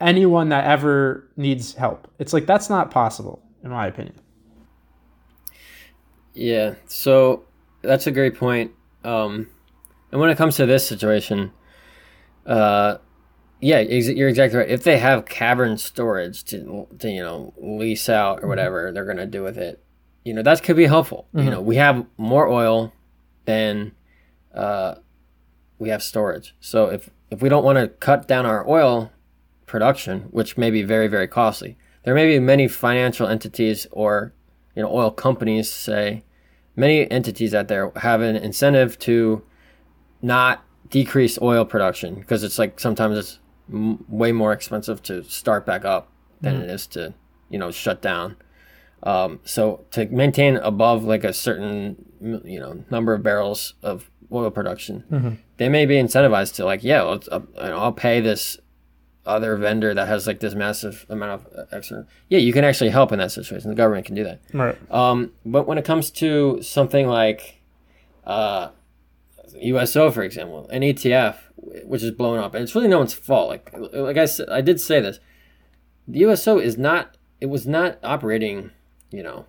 anyone 0.00 0.48
that 0.48 0.64
ever 0.64 1.28
needs 1.36 1.74
help. 1.74 2.08
It's 2.18 2.32
like 2.32 2.46
that's 2.46 2.70
not 2.70 2.90
possible 2.90 3.42
in 3.62 3.70
my 3.70 3.86
opinion. 3.86 4.14
Yeah, 6.32 6.76
so 6.86 7.44
that's 7.82 8.06
a 8.06 8.12
great 8.12 8.36
point. 8.36 8.70
Um, 9.04 9.48
and 10.12 10.20
when 10.20 10.30
it 10.30 10.38
comes 10.38 10.56
to 10.56 10.66
this 10.66 10.86
situation, 10.86 11.52
uh, 12.46 12.98
yeah, 13.60 13.76
ex- 13.76 14.08
you're 14.08 14.28
exactly 14.28 14.58
right. 14.58 14.68
If 14.68 14.84
they 14.84 14.98
have 14.98 15.26
cavern 15.26 15.76
storage 15.78 16.44
to, 16.44 16.86
to 16.98 17.10
you 17.10 17.22
know 17.22 17.52
lease 17.58 18.08
out 18.08 18.42
or 18.42 18.48
whatever 18.48 18.92
they're 18.92 19.04
gonna 19.04 19.26
do 19.26 19.42
with 19.42 19.58
it, 19.58 19.82
you 20.24 20.34
know 20.34 20.42
that 20.42 20.62
could 20.62 20.76
be 20.76 20.86
helpful. 20.86 21.28
You 21.44 21.50
know, 21.50 21.60
we 21.60 21.76
have 21.76 22.06
more 22.16 22.48
oil 22.48 22.92
than 23.44 23.92
uh, 24.54 24.96
we 25.78 25.88
have 25.90 26.02
storage. 26.02 26.54
So 26.60 26.86
if 26.86 27.10
if 27.30 27.42
we 27.42 27.48
don't 27.48 27.64
want 27.64 27.78
to 27.78 27.88
cut 27.88 28.26
down 28.26 28.46
our 28.46 28.68
oil 28.68 29.12
production, 29.66 30.22
which 30.30 30.56
may 30.58 30.70
be 30.70 30.82
very 30.82 31.08
very 31.08 31.28
costly, 31.28 31.76
there 32.04 32.14
may 32.14 32.26
be 32.26 32.38
many 32.38 32.68
financial 32.68 33.26
entities 33.26 33.86
or 33.90 34.32
you 34.74 34.82
know 34.82 34.90
oil 34.90 35.10
companies 35.10 35.70
say 35.70 36.24
many 36.76 37.10
entities 37.10 37.54
out 37.54 37.68
there 37.68 37.92
have 37.96 38.20
an 38.20 38.36
incentive 38.36 38.98
to 39.00 39.42
not 40.22 40.64
decrease 40.88 41.38
oil 41.40 41.64
production 41.64 42.14
because 42.16 42.42
it's 42.42 42.58
like 42.58 42.80
sometimes 42.80 43.16
it's 43.16 43.38
m- 43.72 44.04
way 44.08 44.32
more 44.32 44.52
expensive 44.52 45.02
to 45.04 45.22
start 45.24 45.64
back 45.66 45.84
up 45.84 46.08
than 46.40 46.62
it 46.62 46.70
is 46.70 46.86
to 46.88 47.14
you 47.48 47.58
know 47.58 47.70
shut 47.70 48.00
down. 48.02 48.36
Um, 49.02 49.40
so 49.44 49.84
to 49.92 50.06
maintain 50.06 50.56
above 50.56 51.04
like 51.04 51.24
a 51.24 51.32
certain 51.32 51.96
you 52.44 52.60
know 52.60 52.84
number 52.90 53.14
of 53.14 53.22
barrels 53.22 53.74
of 53.82 54.10
oil 54.32 54.50
production 54.50 55.38
they 55.56 55.68
may 55.68 55.86
be 55.86 55.94
incentivized 55.96 56.54
to 56.54 56.64
like 56.64 56.84
yeah 56.84 57.02
let's, 57.02 57.26
uh, 57.28 57.40
i'll 57.56 57.90
pay 57.92 58.20
this 58.20 58.58
other 59.26 59.56
vendor 59.56 59.92
that 59.94 60.06
has 60.06 60.26
like 60.26 60.40
this 60.40 60.54
massive 60.54 61.04
amount 61.08 61.32
of 61.32 61.46
uh, 61.58 61.64
extra. 61.76 62.06
Yeah 62.28 62.38
you 62.38 62.52
can 62.52 62.64
actually 62.64 62.90
help 62.90 63.12
in 63.12 63.18
that 63.18 63.32
situation. 63.32 63.70
The 63.70 63.76
government 63.76 64.06
can 64.06 64.14
do 64.14 64.24
that. 64.24 64.40
Right. 64.52 64.76
um, 64.92 65.32
but 65.44 65.66
when 65.66 65.78
it 65.78 65.84
comes 65.84 66.10
to 66.12 66.62
something 66.62 67.06
like 67.06 67.60
uh, 68.24 68.68
USO, 69.60 70.10
for 70.10 70.22
example, 70.22 70.68
an 70.70 70.82
ETF, 70.82 71.36
which 71.84 72.02
is 72.02 72.10
blown 72.12 72.38
up, 72.38 72.54
and 72.54 72.62
it's 72.62 72.74
really 72.74 72.88
no 72.88 72.98
one's 72.98 73.14
fault. 73.14 73.48
Like, 73.48 73.70
like 73.92 74.16
I 74.16 74.26
said, 74.26 74.48
I 74.48 74.60
did 74.60 74.80
say 74.80 75.00
this. 75.00 75.18
The 76.08 76.20
USO 76.20 76.58
is 76.58 76.76
not. 76.78 77.16
It 77.40 77.46
was 77.46 77.66
not 77.66 77.98
operating. 78.02 78.70
You 79.10 79.22
know. 79.22 79.46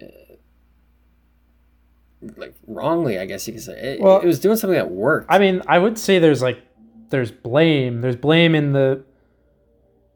uh, 0.00 0.06
Like 2.36 2.54
wrongly, 2.66 3.18
I 3.18 3.26
guess 3.26 3.46
you 3.46 3.54
could 3.54 3.62
say. 3.62 3.72
It, 3.94 4.00
Well, 4.00 4.20
it 4.20 4.26
was 4.26 4.38
doing 4.40 4.56
something 4.56 4.76
that 4.76 4.90
worked. 4.90 5.26
I 5.30 5.38
mean, 5.38 5.62
I 5.66 5.78
would 5.78 5.98
say 5.98 6.18
there's 6.18 6.42
like 6.42 6.60
there's 7.10 7.30
blame. 7.32 8.00
There's 8.00 8.16
blame 8.16 8.54
in 8.54 8.72
the 8.72 9.04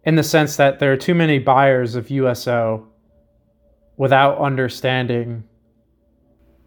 in 0.04 0.14
the 0.14 0.22
sense 0.22 0.56
that 0.56 0.78
there 0.78 0.92
are 0.92 0.96
too 0.96 1.14
many 1.14 1.38
buyers 1.38 1.94
of 1.96 2.10
USO 2.10 2.86
without 3.96 4.38
understanding 4.38 5.42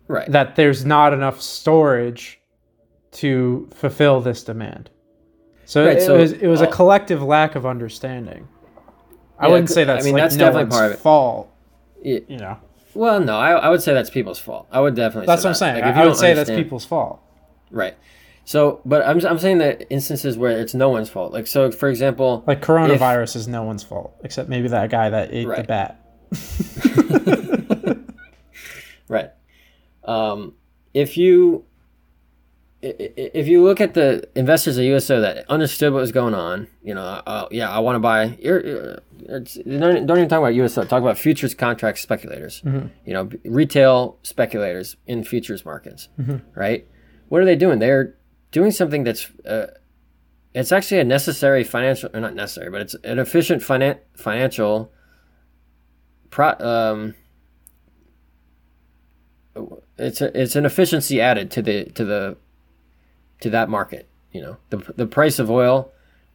right. 0.09 0.29
that 0.29 0.57
there's 0.57 0.83
not 0.85 1.13
enough 1.13 1.39
storage 1.41 2.41
to 3.11 3.69
fulfill 3.73 4.19
this 4.19 4.43
demand. 4.43 4.89
So, 5.65 5.85
Right, 5.85 5.97
it, 5.97 6.01
so, 6.01 6.17
was 6.17 6.33
it 6.33 6.47
was 6.47 6.61
a 6.61 6.67
uh, 6.67 6.71
collective 6.71 7.23
lack 7.23 7.55
of 7.55 7.65
understanding. 7.65 8.47
I 9.39 9.45
Yeah, 9.45 9.51
wouldn't 9.53 9.69
say 9.69 9.83
I 9.83 9.85
that's 9.85 10.03
mean, 10.05 10.13
like 10.15 10.23
that's 10.23 10.35
no 10.35 10.45
definitely 10.47 10.71
part 10.71 10.85
of 10.87 10.91
it. 10.93 10.99
fault. 10.99 11.49
Yeah. 12.03 12.19
You 12.27 12.37
know, 12.37 12.57
Well, 12.93 13.19
no, 13.21 13.37
I, 13.37 13.51
I 13.51 13.69
would 13.69 13.81
say 13.81 13.93
that's 13.93 14.09
people's 14.09 14.39
fault. 14.39 14.67
I 14.71 14.81
would 14.81 14.95
definitely. 14.95 15.27
that's 15.27 15.43
say 15.43 15.47
what 15.47 15.51
I'm 15.51 15.55
saying. 15.55 15.75
Like, 15.75 15.83
if 15.91 15.95
I, 15.95 15.99
you 15.99 16.03
I 16.03 16.07
would 16.07 16.17
say 16.17 16.33
that's 16.33 16.49
people's 16.49 16.85
fault. 16.85 17.21
Right. 17.71 17.95
So, 18.45 18.81
but 18.83 19.05
I'm 19.05 19.23
I'm 19.25 19.37
saying 19.37 19.59
that 19.59 19.85
instances 19.91 20.35
where 20.37 20.59
it's 20.59 20.73
no 20.73 20.89
one's 20.89 21.09
fault. 21.09 21.31
Like, 21.31 21.45
so 21.45 21.71
for 21.71 21.87
example, 21.87 22.43
Like 22.47 22.61
coronavirus 22.63 23.35
is 23.35 23.47
no 23.47 23.61
one's 23.63 23.83
fault 23.83 24.15
except 24.23 24.49
maybe 24.49 24.67
that 24.69 24.89
guy 24.89 25.09
that 25.11 25.31
ate 25.31 25.47
the 25.47 25.63
bat. 25.63 26.03
Right. 29.07 29.31
Um, 30.03 30.53
if 30.93 31.17
you 31.17 31.65
if 32.81 33.45
you 33.47 33.61
look 33.61 33.81
at 33.81 33.93
the 33.93 34.25
investors 34.35 34.77
at 34.77 34.85
USO 34.85 35.19
that 35.19 35.45
understood 35.49 35.91
what 35.91 35.99
was 35.99 36.13
going 36.13 36.33
on, 36.33 36.67
you 36.81 36.93
know, 36.93 37.01
uh, 37.01 37.45
yeah, 37.51 37.69
I 37.69 37.79
want 37.79 37.95
to 37.95 37.99
buy. 37.99 38.37
You're, 38.41 38.65
you're- 38.65 38.97
don't, 39.27 40.05
don't 40.07 40.17
even 40.17 40.29
talk 40.29 40.39
about 40.39 40.55
USO. 40.55 40.85
Talk 40.85 41.01
about 41.01 41.17
futures 41.17 41.53
contract 41.53 41.99
speculators. 41.99 42.61
You 42.63 42.89
know, 43.13 43.29
retail 43.43 44.17
speculators 44.23 44.95
in 45.07 45.25
futures 45.25 45.65
markets. 45.65 46.07
Right. 46.55 46.87
What 47.27 47.41
are 47.41 47.45
they 47.45 47.57
doing? 47.57 47.79
They're 47.79 48.15
doing 48.51 48.71
something 48.71 49.03
that's. 49.03 49.29
Uh, 49.45 49.67
it's 50.53 50.71
actually 50.71 51.01
a 51.01 51.03
necessary 51.03 51.63
financial, 51.65 52.09
or 52.13 52.21
not 52.21 52.33
necessary, 52.33 52.71
but 52.71 52.79
it's 52.81 52.95
an 53.03 53.19
efficient 53.19 53.61
finan- 53.61 53.99
financial. 54.15 54.91
Pro, 56.29 56.53
um, 56.59 57.15
it's 59.97 60.21
a, 60.21 60.39
it's 60.39 60.55
an 60.55 60.65
efficiency 60.65 61.19
added 61.21 61.51
to 61.51 61.61
the 61.61 61.85
to 61.85 62.05
the 62.05 62.37
to 63.41 63.49
that 63.49 63.69
market. 63.69 64.07
You 64.31 64.41
know, 64.41 64.57
the 64.69 64.77
the 64.95 65.07
price 65.07 65.39
of 65.39 65.49
oil 65.49 65.91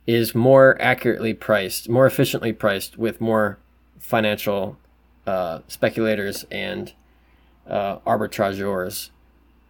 is 0.07 0.35
more 0.35 0.81
accurately 0.81 1.33
priced, 1.35 1.89
more 1.89 2.07
efficiently 2.07 2.53
priced 2.53 2.99
with 2.99 3.21
more 3.21 3.59
financial 3.99 4.77
uh, 5.27 5.61
speculators 5.69 6.45
and 6.51 6.93
uh, 7.69 7.99
arbitrageurs. 8.01 9.11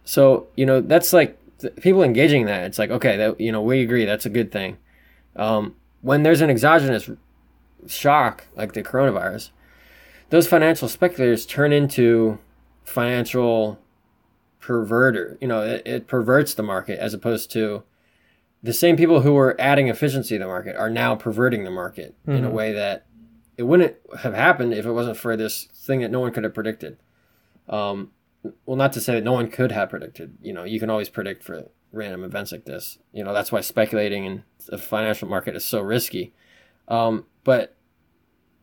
So 0.03 0.47
you 0.55 0.65
know 0.65 0.81
that's 0.81 1.13
like 1.13 1.37
people 1.81 2.03
engaging 2.03 2.41
in 2.41 2.47
that. 2.47 2.63
It's 2.63 2.79
like 2.79 2.89
okay, 2.89 3.17
that 3.17 3.39
you 3.39 3.51
know 3.51 3.61
we 3.61 3.81
agree 3.81 4.05
that's 4.05 4.25
a 4.25 4.29
good 4.29 4.51
thing. 4.51 4.77
Um, 5.35 5.75
when 6.01 6.23
there's 6.23 6.41
an 6.41 6.49
exogenous 6.49 7.09
shock 7.87 8.45
like 8.55 8.73
the 8.73 8.83
coronavirus, 8.83 9.49
those 10.29 10.47
financial 10.47 10.87
speculators 10.87 11.45
turn 11.45 11.71
into 11.71 12.39
financial 12.85 13.79
perverter. 14.61 15.37
You 15.41 15.47
know, 15.47 15.61
it, 15.61 15.83
it 15.85 16.07
perverts 16.07 16.53
the 16.53 16.63
market 16.63 16.99
as 16.99 17.13
opposed 17.13 17.51
to 17.51 17.83
the 18.63 18.73
same 18.73 18.97
people 18.97 19.21
who 19.21 19.33
were 19.33 19.55
adding 19.59 19.87
efficiency 19.89 20.35
to 20.35 20.39
the 20.39 20.47
market 20.47 20.75
are 20.75 20.89
now 20.89 21.15
perverting 21.15 21.63
the 21.63 21.71
market 21.71 22.15
in 22.27 22.43
a 22.45 22.49
way 22.49 22.73
that 22.73 23.05
it 23.57 23.63
wouldn't 23.63 23.95
have 24.19 24.33
happened 24.33 24.73
if 24.73 24.85
it 24.85 24.91
wasn't 24.91 25.17
for 25.17 25.37
this 25.37 25.67
thing 25.73 26.01
that 26.01 26.09
no 26.09 26.19
one 26.19 26.31
could 26.31 26.43
have 26.43 26.53
predicted. 26.53 26.97
Um, 27.69 28.11
well, 28.65 28.75
not 28.75 28.93
to 28.93 29.01
say 29.01 29.13
that 29.15 29.23
no 29.23 29.33
one 29.33 29.49
could 29.49 29.71
have 29.71 29.89
predicted. 29.89 30.37
You 30.41 30.53
know, 30.53 30.63
you 30.63 30.79
can 30.79 30.89
always 30.89 31.09
predict 31.09 31.43
for 31.43 31.69
random 31.91 32.23
events 32.23 32.51
like 32.51 32.65
this. 32.65 32.97
You 33.13 33.23
know, 33.23 33.33
that's 33.33 33.51
why 33.51 33.61
speculating 33.61 34.25
in 34.25 34.43
the 34.67 34.77
financial 34.77 35.27
market 35.27 35.55
is 35.55 35.63
so 35.63 35.81
risky. 35.81 36.33
Um, 36.87 37.25
but 37.43 37.75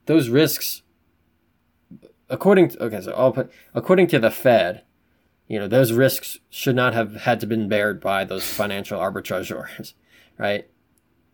those 0.06 0.28
risks, 0.28 0.82
according 2.32 2.70
to 2.70 2.82
okay, 2.84 3.00
so 3.00 3.12
I'll 3.12 3.32
put 3.32 3.52
according 3.74 4.08
to 4.08 4.18
the 4.18 4.30
Fed, 4.30 4.82
you 5.46 5.58
know, 5.58 5.68
those 5.68 5.92
risks 5.92 6.38
should 6.50 6.74
not 6.74 6.94
have 6.94 7.14
had 7.16 7.38
to 7.40 7.46
been 7.46 7.68
bared 7.68 8.00
by 8.00 8.24
those 8.24 8.44
financial 8.44 8.98
arbitrageurs, 8.98 9.92
right? 10.38 10.66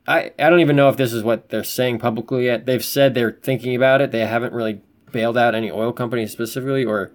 I, 0.07 0.33
I 0.39 0.49
don't 0.51 0.61
even 0.61 0.77
know 0.77 0.89
if 0.89 0.97
this 0.97 1.13
is 1.13 1.23
what 1.23 1.51
they're 1.51 1.63
saying 1.63 1.99
publicly 1.99 2.47
yet. 2.47 2.65
They've 2.65 2.85
said 2.85 3.15
they're 3.15 3.39
thinking 3.43 3.77
about 3.77 4.01
it. 4.01 4.11
They 4.11 4.25
haven't 4.25 4.55
really 4.55 4.81
bailed 5.13 5.37
out 5.37 5.55
any 5.55 5.71
oil 5.71 5.93
companies 5.93 6.33
specifically 6.33 6.85
or 6.85 7.13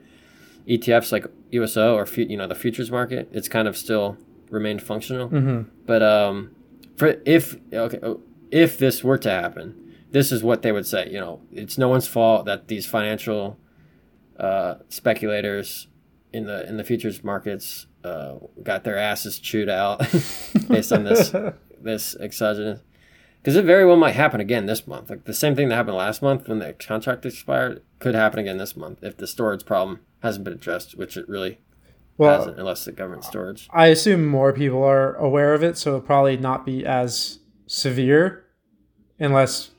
ETFs 0.68 1.12
like 1.12 1.26
USO 1.52 1.96
or 1.96 2.08
you 2.16 2.38
know 2.38 2.48
the 2.48 2.56
futures 2.56 2.92
market. 2.92 3.30
It's 3.32 3.50
kind 3.50 3.68
of 3.68 3.76
still 3.76 4.18
remained 4.50 4.82
functional. 4.82 5.30
Mm-hmm. 5.30 5.70
But 5.86 6.04
um, 6.04 6.56
for 6.96 7.20
if 7.26 7.58
okay, 7.74 8.00
oh, 8.04 8.22
if 8.52 8.78
this 8.78 9.04
were 9.04 9.18
to 9.18 9.30
happen, 9.30 9.96
this 10.12 10.32
is 10.32 10.44
what 10.44 10.62
they 10.62 10.72
would 10.72 10.86
say. 10.86 11.10
You 11.10 11.20
know, 11.20 11.42
it's 11.52 11.78
no 11.78 11.90
one's 11.90 12.08
fault 12.08 12.46
that 12.46 12.68
these 12.68 12.86
financial 12.86 13.58
uh, 14.44 14.76
speculators 14.90 15.88
in 16.34 16.46
the 16.46 16.68
in 16.68 16.78
the 16.78 16.84
futures 16.84 17.24
markets 17.24 17.88
uh, 18.04 18.36
got 18.62 18.84
their 18.84 18.98
asses 18.98 19.40
chewed 19.40 19.70
out 19.70 20.00
based 20.68 20.92
on 20.92 21.04
this 21.04 21.34
this 21.82 22.16
exogenous. 22.20 22.82
Because 23.42 23.58
it 23.58 23.66
very 23.66 23.86
well 23.86 23.98
might 23.98 24.16
happen 24.16 24.40
again 24.40 24.68
this 24.68 24.88
month. 24.88 25.10
Like 25.10 25.26
the 25.26 25.34
same 25.34 25.54
thing 25.56 25.68
that 25.68 25.76
happened 25.76 25.98
last 25.98 26.22
month 26.22 26.48
when 26.48 26.60
the 26.60 26.74
contract 26.74 27.26
expired 27.26 27.82
could 28.00 28.16
happen 28.16 28.40
again 28.40 28.58
this 28.58 28.78
month 28.78 29.00
if 29.02 29.18
the 29.18 29.28
storage 29.28 29.66
problem 29.66 30.00
hasn't 30.22 30.46
been 30.46 30.54
addressed, 30.54 30.98
which 30.98 31.18
it 31.18 31.28
really 31.28 31.60
Well, 32.18 32.38
hasn't, 32.40 32.58
unless 32.58 32.86
the 32.86 32.94
government 32.94 33.26
storage. 33.26 33.68
I 33.72 33.88
assume 33.88 34.26
more 34.26 34.54
people 34.54 34.82
are 34.84 35.16
aware 35.16 35.54
of 35.54 35.62
it, 35.62 35.78
so 35.78 35.90
it'll 35.90 36.02
probably 36.02 36.38
not 36.38 36.66
be 36.66 36.86
as 36.86 37.40
severe, 37.68 38.46
unless 39.20 39.72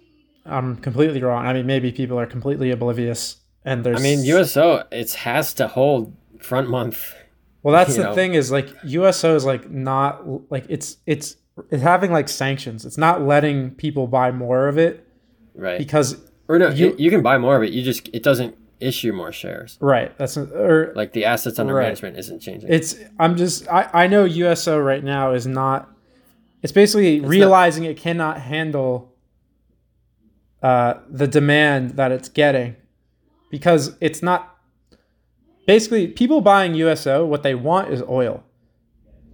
I'm 0.45 0.77
completely 0.77 1.23
wrong. 1.23 1.47
I 1.47 1.55
mean, 1.55 1.65
maybe 1.67 1.91
people 1.91 2.21
are 2.21 2.27
completely 2.27 2.71
oblivious, 2.71 3.41
and 3.65 3.85
there's. 3.85 4.01
I 4.01 4.03
mean, 4.03 4.25
USO 4.25 4.85
it 4.91 5.13
has 5.15 5.55
to 5.55 5.69
hold 5.69 6.15
front 6.41 6.69
month. 6.69 7.15
Well, 7.63 7.73
that's 7.73 7.97
the 7.97 8.03
know. 8.05 8.15
thing 8.15 8.35
is 8.35 8.51
like 8.53 8.69
USO 8.85 9.35
is 9.37 9.45
like 9.45 9.71
not 9.71 10.51
like 10.51 10.67
it's 10.69 10.99
it's 11.07 11.37
it's 11.71 11.83
having 11.83 12.13
like 12.13 12.29
sanctions. 12.29 12.85
It's 12.85 12.99
not 12.99 13.23
letting 13.23 13.71
people 13.73 14.07
buy 14.07 14.31
more 14.33 14.69
of 14.69 14.77
it 14.79 15.07
Right. 15.55 15.79
because 15.79 16.17
or 16.49 16.59
no, 16.59 16.69
you- 16.69 16.95
you, 16.99 17.11
can 17.11 17.23
buy 17.23 17.39
more 17.39 17.57
of 17.57 17.63
it. 17.63 17.73
You 17.73 17.83
just 17.83 18.09
it 18.13 18.23
doesn't 18.23 18.57
issue 18.81 19.13
more 19.15 19.33
shares. 19.33 19.79
right. 19.81 20.17
That's 20.19 20.37
or 20.37 20.93
Like 20.95 21.13
the 21.13 21.25
assets 21.25 21.59
under 21.59 21.73
Right. 21.75 21.85
management 21.85 22.19
isn't 22.19 22.41
changing. 22.41 22.71
it's 22.71 22.97
I'm 23.19 23.37
just 23.37 23.67
I 23.69 23.89
I 23.95 24.07
know 24.09 24.25
USO 24.25 24.79
right 24.79 25.03
now 25.03 25.33
is 25.33 25.47
not. 25.47 25.91
It's 26.63 26.73
basically 26.73 27.21
realizing 27.21 27.85
it 27.85 27.97
cannot 27.97 28.41
handle 28.41 29.15
uh, 30.63 30.95
the 31.11 31.27
demand 31.27 31.93
that 31.93 32.11
it's 32.11 32.29
getting 32.29 32.75
because 33.55 33.97
it's 34.01 34.21
not 34.21 34.59
basically 35.65 36.09
people 36.09 36.41
buying 36.41 36.75
USO 36.75 37.25
what 37.25 37.45
they 37.45 37.55
want 37.55 37.93
is 37.93 38.03
oil. 38.03 38.43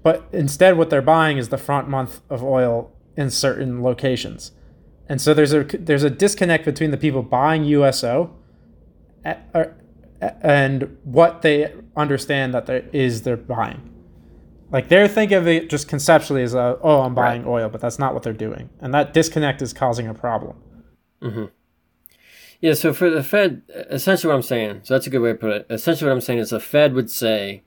But 0.02 0.28
instead 0.30 0.76
what 0.76 0.90
they're 0.90 1.00
buying 1.00 1.38
is 1.38 1.48
the 1.48 1.56
front 1.56 1.88
month 1.88 2.20
of 2.28 2.44
oil 2.44 2.92
in 3.16 3.30
certain 3.30 3.82
locations. 3.82 4.52
And 5.08 5.22
so 5.22 5.32
there's 5.32 5.54
a 5.54 5.64
there's 5.64 6.04
a 6.04 6.10
disconnect 6.10 6.66
between 6.66 6.90
the 6.90 6.98
people 6.98 7.22
buying 7.22 7.64
USO 7.64 8.36
a- 9.24 9.38
or- 9.54 9.74
and 10.42 10.98
what 11.04 11.40
they 11.40 11.72
understand 11.96 12.52
that 12.52 12.66
there 12.66 12.84
is 12.92 13.22
they're 13.22 13.38
buying. 13.38 13.80
Like 14.70 14.90
they're 14.90 15.08
thinking 15.08 15.38
of 15.38 15.48
it 15.48 15.70
just 15.70 15.88
conceptually 15.88 16.42
as 16.42 16.52
a, 16.52 16.78
oh 16.82 17.00
i'm 17.00 17.14
buying 17.14 17.46
oil 17.46 17.70
but 17.70 17.80
that's 17.80 17.98
not 17.98 18.12
what 18.12 18.22
they're 18.22 18.34
doing. 18.34 18.68
And 18.82 18.92
that 18.92 19.14
disconnect 19.14 19.62
is 19.62 19.72
causing 19.72 20.08
a 20.08 20.12
problem 20.12 20.56
mm-hmm. 21.22 21.46
Yeah, 22.60 22.74
so 22.74 22.92
for 22.92 23.08
the 23.08 23.22
Fed, 23.22 23.62
essentially 23.68 24.28
what 24.30 24.36
I'm 24.36 24.42
saying, 24.42 24.80
so 24.84 24.94
that's 24.94 25.06
a 25.06 25.10
good 25.10 25.20
way 25.20 25.32
to 25.32 25.38
put 25.38 25.52
it. 25.52 25.66
Essentially 25.70 26.08
what 26.08 26.14
I'm 26.14 26.20
saying 26.20 26.40
is 26.40 26.50
the 26.50 26.60
Fed 26.60 26.92
would 26.92 27.10
say, 27.10 27.62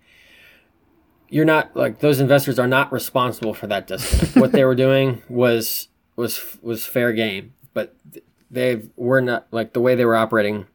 you're 1.30 1.46
not 1.46 1.76
like 1.76 2.00
those 2.00 2.20
investors 2.20 2.60
are 2.60 2.68
not 2.68 2.92
responsible 2.92 3.56
for 3.56 3.66
that 3.66 3.88
disconnect. 3.88 4.36
what 4.36 4.52
they 4.52 4.64
were 4.64 4.76
doing 4.76 5.24
was 5.28 5.88
was 6.16 6.60
was 6.62 6.86
fair 6.86 7.12
game, 7.12 7.54
but 7.74 7.96
they 8.52 8.84
were 8.96 9.20
not 9.20 9.48
like 9.50 9.74
the 9.74 9.82
way 9.82 9.96
they 9.96 10.06
were 10.06 10.16
operating. 10.16 10.68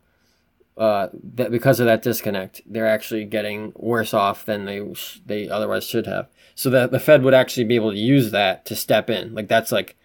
Uh, 0.77 1.09
that 1.35 1.53
because 1.53 1.79
of 1.79 1.87
that 1.87 2.03
disconnect, 2.03 2.61
they're 2.67 2.89
actually 2.89 3.25
getting 3.25 3.73
worse 3.77 4.13
off 4.13 4.45
than 4.45 4.65
they 4.65 4.85
they 5.27 5.49
otherwise 5.49 5.85
should 5.85 6.07
have. 6.07 6.29
So 6.57 6.71
that 6.71 6.91
the 6.91 6.99
Fed 6.99 7.23
would 7.23 7.35
actually 7.35 7.65
be 7.65 7.77
able 7.77 7.93
to 7.93 7.99
use 7.99 8.33
that 8.33 8.65
to 8.67 8.75
step 8.75 9.09
in. 9.09 9.35
Like 9.35 9.47
that's 9.47 9.71
like 9.71 9.97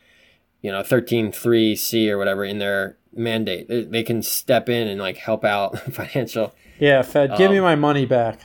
you 0.61 0.71
know 0.71 0.81
13.3c 0.83 2.09
or 2.09 2.19
whatever 2.19 2.45
in 2.45 2.59
their 2.59 2.97
mandate. 3.15 3.67
They, 3.67 3.83
they 3.83 4.03
can 4.03 4.21
step 4.21 4.69
in 4.69 4.87
and 4.87 4.99
like 4.99 5.17
help 5.17 5.43
out 5.43 5.77
financial. 5.93 6.53
Yeah 6.79 7.01
fed 7.01 7.37
give 7.37 7.51
me 7.51 7.57
Um, 7.57 7.63
my 7.63 7.75
money 7.75 8.05
back. 8.05 8.39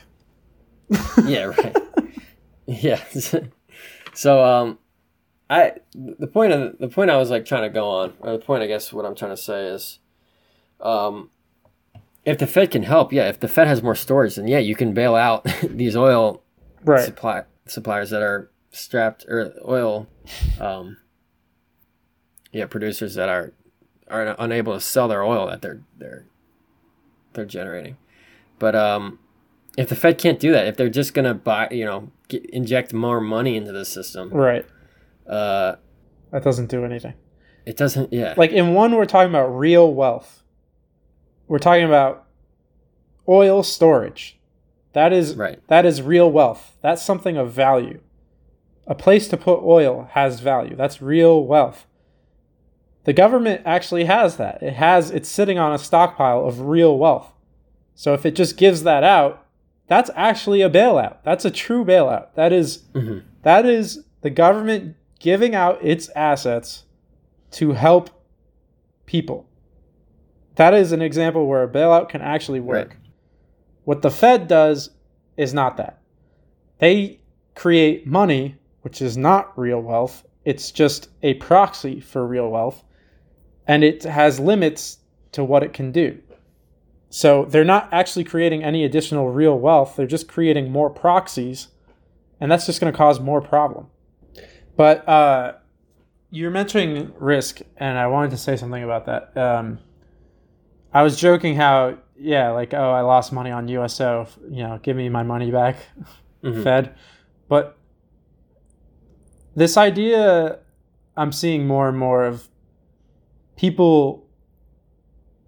Yeah 1.25 1.45
right. 1.45 1.75
Yeah. 2.65 3.03
So 4.13 4.43
um 4.43 4.77
i 5.49 5.73
the 5.95 6.27
point 6.27 6.53
of 6.53 6.77
the 6.77 6.87
point 6.87 7.09
i 7.09 7.17
was 7.17 7.31
like 7.31 7.43
trying 7.43 7.63
to 7.63 7.69
go 7.69 7.89
on 7.89 8.13
or 8.19 8.33
the 8.33 8.37
point 8.37 8.61
i 8.61 8.67
guess 8.67 8.93
what 8.93 9.03
i'm 9.05 9.15
trying 9.15 9.31
to 9.31 9.41
say 9.41 9.65
is 9.65 9.97
um 10.81 11.31
if 12.23 12.37
the 12.37 12.45
fed 12.45 12.69
can 12.69 12.83
help 12.83 13.11
yeah 13.11 13.27
if 13.27 13.39
the 13.39 13.47
fed 13.47 13.65
has 13.65 13.81
more 13.81 13.95
storage 13.95 14.35
then 14.35 14.47
yeah 14.47 14.59
you 14.59 14.75
can 14.75 14.93
bail 14.93 15.15
out 15.15 15.43
these 15.63 15.95
oil 15.95 16.43
right. 16.83 17.03
supply 17.03 17.41
suppliers 17.65 18.11
that 18.11 18.21
are 18.21 18.51
strapped 18.71 19.25
or 19.27 19.51
oil 19.67 20.07
um 20.59 20.97
yeah 22.51 22.65
producers 22.67 23.15
that 23.15 23.27
are 23.29 23.51
are 24.09 24.35
unable 24.39 24.73
to 24.73 24.81
sell 24.81 25.07
their 25.07 25.23
oil 25.23 25.47
that 25.47 25.61
they're 25.61 25.81
they're 25.97 26.25
they're 27.33 27.45
generating 27.45 27.97
but 28.57 28.75
um 28.75 29.19
if 29.77 29.87
the 29.89 29.95
fed 29.95 30.17
can't 30.17 30.39
do 30.39 30.51
that 30.51 30.67
if 30.67 30.75
they're 30.77 30.89
just 30.89 31.13
gonna 31.13 31.33
buy 31.33 31.67
you 31.71 31.85
know 31.85 32.11
get, 32.27 32.43
inject 32.49 32.93
more 32.93 33.21
money 33.21 33.55
into 33.55 33.71
the 33.71 33.85
system 33.85 34.29
right 34.29 34.65
uh 35.27 35.75
That 36.31 36.43
doesn't 36.43 36.69
do 36.69 36.83
anything. 36.85 37.13
It 37.65 37.77
doesn't. 37.77 38.11
Yeah. 38.13 38.33
Like 38.37 38.51
in 38.51 38.73
one, 38.73 38.95
we're 38.95 39.05
talking 39.05 39.29
about 39.29 39.49
real 39.49 39.93
wealth. 39.93 40.43
We're 41.47 41.59
talking 41.59 41.83
about 41.85 42.25
oil 43.27 43.61
storage. 43.63 44.39
That 44.93 45.13
is 45.13 45.35
right. 45.35 45.59
that 45.67 45.85
is 45.85 46.01
real 46.01 46.31
wealth. 46.31 46.77
That's 46.81 47.03
something 47.03 47.37
of 47.37 47.51
value. 47.51 47.99
A 48.87 48.95
place 48.95 49.27
to 49.27 49.37
put 49.37 49.59
oil 49.63 50.07
has 50.13 50.39
value. 50.39 50.75
That's 50.75 50.99
real 51.01 51.43
wealth. 51.43 51.85
The 53.05 53.13
government 53.13 53.61
actually 53.65 54.05
has 54.05 54.37
that. 54.37 54.61
It 54.61 54.73
has 54.73 55.09
it's 55.11 55.29
sitting 55.29 55.57
on 55.57 55.73
a 55.73 55.79
stockpile 55.79 56.45
of 56.45 56.61
real 56.61 56.97
wealth. 56.97 57.31
So 57.95 58.13
if 58.13 58.25
it 58.25 58.35
just 58.35 58.57
gives 58.57 58.83
that 58.83 59.03
out, 59.03 59.45
that's 59.87 60.11
actually 60.15 60.61
a 60.61 60.69
bailout. 60.69 61.17
That's 61.23 61.45
a 61.45 61.51
true 61.51 61.83
bailout. 61.83 62.27
That 62.35 62.53
is, 62.53 62.83
Mhm. 62.93 63.23
that 63.41 63.65
is 63.65 64.05
the 64.21 64.29
government 64.29 64.95
giving 65.19 65.55
out 65.55 65.83
its 65.83 66.09
assets 66.15 66.85
to 67.51 67.71
help 67.71 68.09
people. 69.05 69.45
That 70.55 70.73
is 70.73 70.91
an 70.91 71.01
example 71.01 71.47
where 71.47 71.63
a 71.63 71.67
bailout 71.67 72.09
can 72.09 72.21
actually 72.21 72.59
work. 72.59 72.89
Right. 72.89 72.97
What 73.85 74.01
the 74.01 74.11
Fed 74.11 74.47
does 74.47 74.91
is 75.37 75.53
not 75.53 75.77
that. 75.77 75.99
They 76.79 77.19
create 77.55 78.05
money, 78.05 78.55
which 78.81 79.01
is 79.01 79.17
not 79.17 79.57
real 79.57 79.81
wealth. 79.81 80.25
It's 80.45 80.71
just 80.71 81.09
a 81.23 81.33
proxy 81.35 81.99
for 81.99 82.25
real 82.25 82.49
wealth, 82.49 82.83
and 83.69 83.83
it 83.83 84.01
has 84.03 84.39
limits 84.39 84.97
to 85.31 85.43
what 85.43 85.61
it 85.61 85.73
can 85.73 85.91
do. 85.91 86.17
So 87.11 87.45
they're 87.45 87.63
not 87.63 87.87
actually 87.91 88.23
creating 88.23 88.63
any 88.63 88.83
additional 88.83 89.29
real 89.29 89.57
wealth. 89.59 89.95
They're 89.95 90.07
just 90.07 90.27
creating 90.27 90.71
more 90.71 90.89
proxies, 90.89 91.67
and 92.39 92.51
that's 92.51 92.65
just 92.65 92.81
going 92.81 92.91
to 92.91 92.97
cause 92.97 93.19
more 93.19 93.41
problem. 93.41 93.85
But 94.75 95.07
uh, 95.07 95.53
you're 96.31 96.49
mentioning 96.49 97.13
risk, 97.19 97.61
and 97.77 97.97
I 97.99 98.07
wanted 98.07 98.31
to 98.31 98.37
say 98.37 98.55
something 98.57 98.83
about 98.83 99.05
that. 99.05 99.37
Um, 99.37 99.77
I 100.91 101.03
was 101.03 101.19
joking 101.19 101.55
how, 101.55 101.99
yeah, 102.17 102.49
like, 102.49 102.73
oh, 102.73 102.91
I 102.91 103.01
lost 103.01 103.31
money 103.31 103.51
on 103.51 103.67
USO. 103.67 104.27
You 104.49 104.63
know, 104.63 104.79
give 104.81 104.97
me 104.97 105.09
my 105.09 105.21
money 105.23 105.51
back, 105.51 105.75
Mhm. 106.43 106.63
Fed. 106.63 106.95
But 107.47 107.77
this 109.55 109.77
idea, 109.77 110.59
I'm 111.17 111.31
seeing 111.31 111.67
more 111.67 111.87
and 111.89 111.97
more 111.97 112.23
of 112.25 112.47
people 113.59 114.25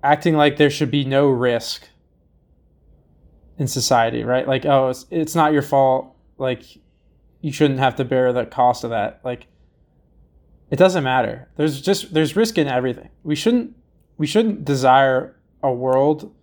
acting 0.04 0.36
like 0.36 0.58
there 0.58 0.70
should 0.70 0.92
be 0.92 1.06
no 1.06 1.30
risk 1.30 1.88
in 3.58 3.68
society, 3.68 4.22
right? 4.26 4.46
Like, 4.46 4.66
oh, 4.66 4.90
it's, 4.90 5.06
it's 5.10 5.34
not 5.34 5.54
your 5.54 5.62
fault. 5.62 6.14
Like, 6.38 6.64
you 7.40 7.54
shouldn't 7.54 7.80
have 7.80 7.96
to 7.96 8.04
bear 8.04 8.34
the 8.34 8.46
cost 8.46 8.84
of 8.84 8.90
that. 8.90 9.22
Like, 9.24 9.48
it 10.70 10.76
doesn't 10.76 11.06
matter. 11.06 11.48
There's 11.56 11.80
just 11.80 12.14
there's 12.14 12.36
risk 12.36 12.58
in 12.58 12.68
everything. 12.68 13.10
We 13.24 13.36
shouldn't 13.36 13.76
we 14.18 14.28
shouldn't 14.28 14.66
desire 14.66 15.38
a 15.64 15.72
world 15.72 16.34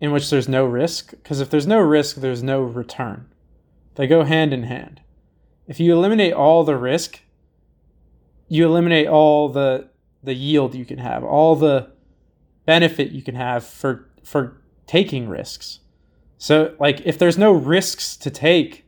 in 0.00 0.12
which 0.12 0.30
there's 0.30 0.48
no 0.48 0.66
risk 0.66 1.10
because 1.10 1.40
if 1.40 1.50
there's 1.50 1.66
no 1.66 1.80
risk, 1.80 2.16
there's 2.16 2.44
no 2.44 2.62
return. 2.62 3.26
They 3.96 4.06
go 4.06 4.22
hand 4.22 4.52
in 4.52 4.64
hand. 4.64 5.00
If 5.66 5.80
you 5.80 5.92
eliminate 5.92 6.32
all 6.32 6.62
the 6.62 6.76
risk, 6.76 7.22
you 8.48 8.66
eliminate 8.66 9.08
all 9.08 9.48
the 9.48 9.88
the 10.26 10.34
yield 10.34 10.74
you 10.74 10.84
can 10.84 10.98
have, 10.98 11.24
all 11.24 11.56
the 11.56 11.90
benefit 12.66 13.10
you 13.12 13.22
can 13.22 13.34
have 13.34 13.64
for 13.64 14.08
for 14.22 14.60
taking 14.86 15.28
risks. 15.28 15.80
So 16.38 16.74
like 16.78 17.00
if 17.06 17.18
there's 17.18 17.38
no 17.38 17.52
risks 17.52 18.16
to 18.18 18.30
take, 18.30 18.84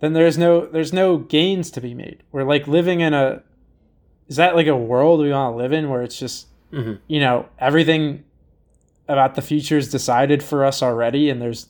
then 0.00 0.12
there's 0.12 0.36
no 0.36 0.66
there's 0.66 0.92
no 0.92 1.16
gains 1.16 1.70
to 1.72 1.80
be 1.80 1.94
made. 1.94 2.22
We're 2.32 2.44
like 2.44 2.68
living 2.68 3.00
in 3.00 3.14
a 3.14 3.42
is 4.28 4.36
that 4.36 4.54
like 4.54 4.66
a 4.66 4.76
world 4.76 5.20
we 5.20 5.30
want 5.32 5.54
to 5.54 5.56
live 5.56 5.72
in 5.72 5.88
where 5.88 6.02
it's 6.02 6.18
just 6.18 6.46
Mhm. 6.70 6.98
you 7.06 7.18
know 7.18 7.46
everything 7.58 8.24
about 9.08 9.34
the 9.36 9.40
future 9.40 9.78
is 9.78 9.90
decided 9.90 10.42
for 10.42 10.66
us 10.66 10.82
already 10.82 11.30
and 11.30 11.40
there's 11.40 11.68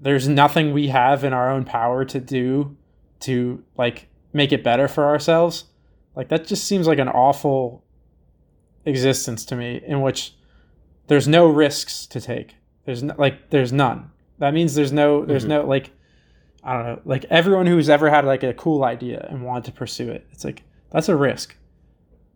there's 0.00 0.28
nothing 0.28 0.72
we 0.72 0.86
have 0.88 1.24
in 1.24 1.32
our 1.32 1.50
own 1.50 1.64
power 1.64 2.04
to 2.04 2.20
do 2.20 2.76
to 3.18 3.64
like 3.76 4.06
make 4.32 4.52
it 4.52 4.62
better 4.62 4.86
for 4.86 5.06
ourselves 5.06 5.64
like 6.14 6.28
that 6.28 6.46
just 6.46 6.62
seems 6.64 6.86
like 6.86 7.00
an 7.00 7.08
awful 7.08 7.82
existence 8.88 9.44
to 9.46 9.56
me 9.56 9.80
in 9.86 10.00
which 10.00 10.34
there's 11.06 11.28
no 11.28 11.46
risks 11.46 12.06
to 12.06 12.20
take. 12.20 12.56
There's 12.84 13.02
no, 13.02 13.14
like 13.18 13.50
there's 13.50 13.72
none. 13.72 14.10
That 14.38 14.54
means 14.54 14.74
there's 14.74 14.92
no 14.92 15.24
there's 15.24 15.44
Mhm. 15.44 15.48
no 15.48 15.66
like 15.66 15.90
i 16.64 16.72
don't 16.72 16.84
know 16.86 17.00
like 17.04 17.24
everyone 17.30 17.66
who's 17.66 17.88
ever 17.88 18.10
had 18.10 18.24
like 18.24 18.42
a 18.42 18.52
cool 18.52 18.82
idea 18.84 19.24
and 19.30 19.44
wanted 19.44 19.64
to 19.64 19.72
pursue 19.72 20.10
it 20.10 20.26
it's 20.32 20.44
like 20.44 20.62
that's 20.90 21.08
a 21.08 21.16
risk. 21.16 21.56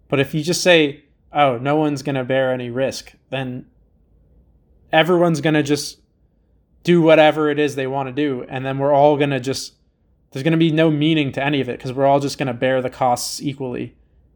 But 0.08 0.20
if 0.20 0.34
you 0.34 0.42
just 0.42 0.62
say 0.62 1.04
oh 1.32 1.58
no 1.58 1.76
one's 1.76 2.02
going 2.02 2.14
to 2.16 2.24
bear 2.24 2.52
any 2.52 2.70
risk 2.70 3.12
then 3.30 3.66
everyone's 4.92 5.40
going 5.40 5.54
to 5.54 5.62
just 5.62 5.98
do 6.82 7.00
whatever 7.00 7.48
it 7.50 7.58
is 7.58 7.74
they 7.74 7.86
want 7.86 8.08
to 8.08 8.12
do 8.12 8.44
and 8.48 8.64
then 8.64 8.78
we're 8.78 8.92
all 8.92 9.16
going 9.16 9.30
to 9.30 9.40
just 9.40 9.74
there's 10.32 10.42
going 10.42 10.52
to 10.52 10.58
be 10.58 10.70
no 10.72 10.90
meaning 10.90 11.30
to 11.32 11.42
any 11.44 11.60
of 11.60 11.68
it 11.68 11.78
because 11.78 11.92
we're 11.92 12.06
all 12.06 12.20
just 12.20 12.38
going 12.38 12.46
to 12.46 12.54
bear 12.54 12.80
the 12.82 12.90
costs 12.90 13.40
equally 13.42 13.94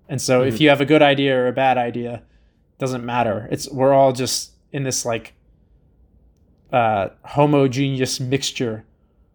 and 0.09 0.21
so 0.21 0.43
if 0.43 0.55
Mhm. 0.57 0.61
you 0.61 0.69
have 0.69 0.81
a 0.81 0.85
good 0.87 1.03
idea 1.03 1.37
or 1.37 1.49
a 1.49 1.53
bad 1.53 1.77
idea 1.79 2.15
it 2.15 2.79
doesn't 2.79 3.05
matter 3.05 3.49
it's 3.51 3.71
we're 3.71 3.93
all 3.93 4.13
just 4.13 4.53
in 4.73 4.83
this 4.85 5.05
like 5.05 5.33
uh 6.73 7.09
homogeneous 7.25 8.19
mixture 8.21 8.85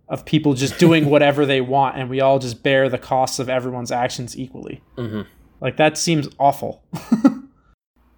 of 0.09 0.25
people 0.25 0.53
just 0.53 0.77
doing 0.77 1.05
whatever 1.09 1.45
they 1.45 1.61
want 1.61 1.97
and 1.97 2.09
we 2.09 2.19
all 2.21 2.39
just 2.39 2.61
bear 2.63 2.89
the 2.89 2.97
costs 2.97 3.39
of 3.39 3.49
everyone's 3.49 3.91
actions 3.91 4.37
equally 4.37 4.81
Mhm. 4.97 5.25
like 5.61 5.77
that 5.77 5.97
seems 5.97 6.27
awful 6.39 6.83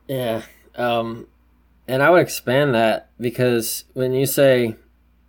Yeah. 0.07 0.41
Um, 0.75 1.27
and 1.87 2.03
I 2.03 2.09
would 2.09 2.21
expand 2.21 2.75
that 2.75 3.09
because 3.19 3.85
when 3.93 4.11
you 4.11 4.25
say 4.25 4.75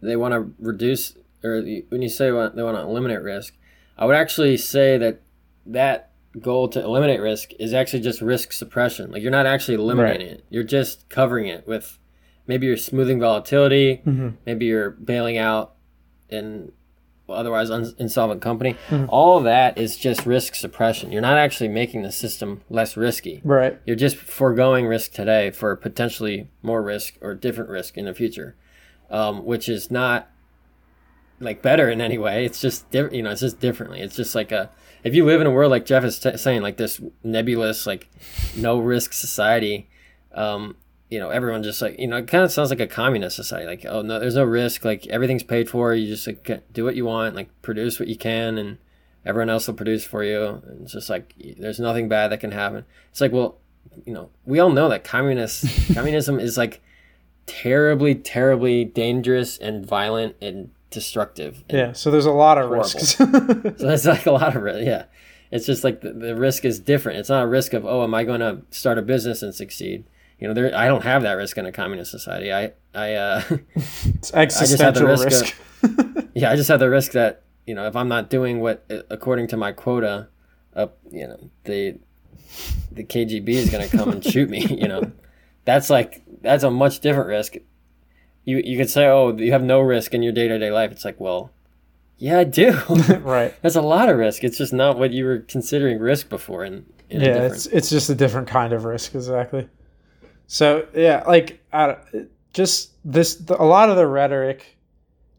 they 0.02 0.16
want 0.16 0.34
to 0.34 0.52
reduce, 0.58 1.16
or 1.44 1.62
when 1.90 2.02
you 2.02 2.08
say 2.08 2.26
they 2.26 2.32
want 2.32 2.54
to 2.56 2.80
eliminate 2.80 3.22
risk, 3.22 3.54
I 3.96 4.04
would 4.04 4.16
actually 4.16 4.56
say 4.56 4.98
that 4.98 5.20
that 5.66 6.10
goal 6.40 6.68
to 6.68 6.82
eliminate 6.82 7.20
risk 7.20 7.50
is 7.58 7.72
actually 7.72 8.00
just 8.00 8.20
risk 8.20 8.52
suppression. 8.52 9.10
Like 9.10 9.22
you're 9.22 9.30
not 9.30 9.46
actually 9.46 9.74
eliminating 9.74 10.28
it; 10.28 10.44
you're 10.50 10.64
just 10.64 11.08
covering 11.08 11.46
it 11.46 11.66
with 11.66 11.98
maybe 12.46 12.66
you're 12.66 12.76
smoothing 12.76 13.20
volatility, 13.20 14.02
mm-hmm. 14.04 14.30
maybe 14.46 14.66
you're 14.66 14.90
bailing 14.90 15.38
out 15.38 15.74
an 16.30 16.72
otherwise 17.28 17.70
un- 17.70 17.94
insolvent 17.98 18.42
company. 18.42 18.76
Mhm. 18.90 19.06
All 19.08 19.38
of 19.38 19.44
that 19.44 19.78
is 19.78 19.96
just 19.96 20.26
risk 20.26 20.54
suppression. 20.54 21.10
You're 21.10 21.22
not 21.22 21.38
actually 21.38 21.68
making 21.68 22.02
the 22.02 22.12
system 22.12 22.60
less 22.68 22.96
risky 22.96 23.40
right 23.44 23.78
you're 23.86 23.96
just 23.96 24.16
foregoing 24.16 24.86
risk 24.86 25.12
today 25.12 25.50
for 25.50 25.74
potentially 25.76 26.50
more 26.62 26.82
risk 26.82 27.14
or 27.22 27.34
different 27.34 27.70
risk 27.70 27.96
in 27.96 28.04
the 28.04 28.14
future, 28.14 28.56
um, 29.10 29.44
which 29.44 29.68
is 29.68 29.90
not 29.90 30.30
like 31.40 31.62
better 31.62 31.88
in 31.88 32.00
any 32.00 32.18
way. 32.18 32.44
It's 32.44 32.60
just 32.60 32.90
different. 32.90 33.14
You 33.14 33.22
know, 33.22 33.30
it's 33.30 33.40
just 33.40 33.60
differently. 33.60 34.00
It's 34.00 34.16
just 34.16 34.34
like 34.34 34.52
a 34.52 34.70
if 35.04 35.14
you 35.14 35.24
live 35.24 35.40
in 35.40 35.46
a 35.46 35.50
world 35.50 35.70
like 35.70 35.84
Jeff 35.84 36.02
is 36.02 36.18
t- 36.18 36.36
saying, 36.36 36.62
like 36.62 36.78
this 36.78 37.00
nebulous, 37.22 37.86
like 37.86 38.08
no 38.56 38.78
risk 38.78 39.12
society. 39.12 39.88
Um, 40.32 40.76
you 41.10 41.20
know, 41.20 41.28
everyone 41.28 41.62
just 41.62 41.80
like 41.82 41.98
you 41.98 42.08
know, 42.08 42.16
it 42.16 42.26
kind 42.26 42.42
of 42.42 42.50
sounds 42.50 42.70
like 42.70 42.80
a 42.80 42.86
communist 42.86 43.36
society. 43.36 43.66
Like, 43.66 43.84
oh 43.86 44.02
no, 44.02 44.18
there's 44.18 44.34
no 44.34 44.44
risk. 44.44 44.84
Like 44.84 45.06
everything's 45.08 45.42
paid 45.42 45.68
for. 45.68 45.94
You 45.94 46.08
just 46.08 46.26
like 46.26 46.72
do 46.72 46.84
what 46.84 46.96
you 46.96 47.04
want, 47.04 47.36
like 47.36 47.50
produce 47.62 48.00
what 48.00 48.08
you 48.08 48.16
can, 48.16 48.56
and 48.56 48.78
everyone 49.24 49.50
else 49.50 49.66
will 49.66 49.74
produce 49.74 50.04
for 50.04 50.24
you. 50.24 50.62
And 50.66 50.82
it's 50.82 50.92
just 50.92 51.10
like 51.10 51.34
there's 51.58 51.78
nothing 51.78 52.08
bad 52.08 52.28
that 52.28 52.40
can 52.40 52.52
happen. 52.52 52.86
It's 53.10 53.20
like, 53.20 53.32
well, 53.32 53.58
you 54.06 54.14
know, 54.14 54.30
we 54.46 54.58
all 54.58 54.70
know 54.70 54.88
that 54.88 55.04
communist 55.04 55.66
communism 55.94 56.40
is 56.40 56.56
like 56.56 56.82
terribly, 57.46 58.14
terribly 58.14 58.84
dangerous 58.86 59.58
and 59.58 59.84
violent 59.84 60.34
and 60.40 60.70
destructive. 60.94 61.64
Yeah 61.68 61.92
so 61.92 62.10
there's 62.10 62.26
a 62.26 62.32
lot 62.32 62.58
of 62.58 62.68
Horrible. 62.68 62.84
risks 62.84 63.16
So 63.16 63.86
that's 63.86 64.06
like 64.06 64.26
a 64.26 64.32
lot 64.32 64.56
of 64.56 64.62
risk. 64.62 64.86
Yeah, 64.86 65.04
it's 65.50 65.66
just 65.66 65.84
like 65.84 66.00
the, 66.00 66.12
the 66.12 66.34
risk 66.34 66.64
is 66.64 66.80
different. 66.80 67.18
It's 67.18 67.28
not 67.28 67.44
a 67.44 67.46
risk 67.46 67.72
of 67.74 67.84
oh, 67.84 68.02
am 68.02 68.14
I 68.14 68.24
going 68.24 68.40
to 68.40 68.62
start 68.70 68.98
a 68.98 69.02
business 69.02 69.42
and 69.42 69.54
succeed? 69.54 70.04
You 70.38 70.48
know, 70.48 70.54
there 70.54 70.76
I 70.76 70.86
don't 70.86 71.04
have 71.04 71.22
that 71.22 71.34
risk 71.34 71.58
in 71.58 71.66
a 71.66 71.72
communist 71.72 72.10
society. 72.10 72.52
I 72.52 72.72
I 72.94 73.14
uh, 73.14 73.42
it's 73.74 74.32
existential 74.34 75.06
risk 75.06 75.24
risk, 75.26 75.56
yeah, 76.34 76.50
I 76.50 76.56
just 76.56 76.68
have 76.68 76.80
the 76.80 76.90
risk 76.90 77.12
that 77.12 77.42
you 77.66 77.74
know 77.74 77.86
if 77.86 77.94
I'm 77.96 78.08
not 78.08 78.30
doing 78.30 78.60
what 78.60 78.84
uh, 78.90 79.02
according 79.10 79.48
to 79.48 79.56
my 79.56 79.72
quota, 79.72 80.28
up 80.74 80.98
you 81.10 81.26
know 81.26 81.50
the 81.64 81.98
the 82.92 83.04
KGB 83.04 83.48
is 83.48 83.70
going 83.70 83.88
to 83.88 83.96
come 83.96 84.10
and 84.10 84.24
shoot 84.24 84.48
me. 84.50 84.66
You 84.66 84.88
know, 84.88 85.12
that's 85.64 85.90
like 85.90 86.22
that's 86.42 86.64
a 86.64 86.70
much 86.70 87.00
different 87.00 87.28
risk. 87.28 87.54
You 88.44 88.62
you 88.64 88.76
could 88.76 88.90
say 88.90 89.06
oh 89.06 89.36
you 89.36 89.52
have 89.52 89.62
no 89.62 89.80
risk 89.80 90.14
in 90.14 90.22
your 90.22 90.32
day 90.32 90.48
to 90.48 90.58
day 90.58 90.70
life. 90.70 90.92
It's 90.92 91.04
like 91.04 91.20
well, 91.20 91.50
yeah 92.18 92.38
I 92.40 92.44
do. 92.44 92.72
right 93.22 93.54
That's 93.62 93.76
a 93.76 93.82
lot 93.82 94.08
of 94.08 94.16
risk. 94.18 94.44
It's 94.44 94.58
just 94.58 94.72
not 94.72 94.98
what 94.98 95.12
you 95.12 95.24
were 95.24 95.38
considering 95.40 95.98
risk 95.98 96.28
before. 96.28 96.64
And 96.64 96.86
yeah 97.08 97.18
different- 97.18 97.52
it's 97.54 97.66
it's 97.66 97.90
just 97.90 98.10
a 98.10 98.14
different 98.14 98.48
kind 98.48 98.72
of 98.72 98.84
risk 98.84 99.14
exactly 99.14 99.68
so 100.46 100.86
yeah 100.94 101.22
like 101.26 101.62
I, 101.72 101.96
just 102.52 102.92
this 103.04 103.36
the, 103.36 103.60
a 103.60 103.64
lot 103.64 103.90
of 103.90 103.96
the 103.96 104.06
rhetoric 104.06 104.78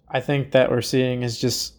i 0.08 0.22
think 0.22 0.52
that 0.52 0.70
we're 0.70 0.84
seeing 0.84 1.24
is 1.24 1.40
just 1.40 1.74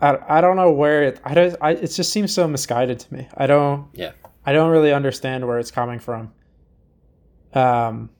I, 0.00 0.18
I 0.28 0.40
don't 0.40 0.56
know 0.56 0.72
where 0.72 1.02
it 1.04 1.20
I 1.24 1.34
don't 1.34 1.56
I, 1.60 1.70
it 1.70 1.88
just 1.88 2.12
seems 2.12 2.32
so 2.32 2.46
misguided 2.46 3.00
to 3.00 3.14
me. 3.14 3.28
I 3.34 3.46
don't 3.46 3.88
Yeah. 3.94 4.12
I 4.44 4.52
don't 4.52 4.70
really 4.70 4.92
understand 4.92 5.46
where 5.46 5.58
it's 5.58 5.70
coming 5.70 5.98
from. 5.98 6.32
Um, 7.54 8.10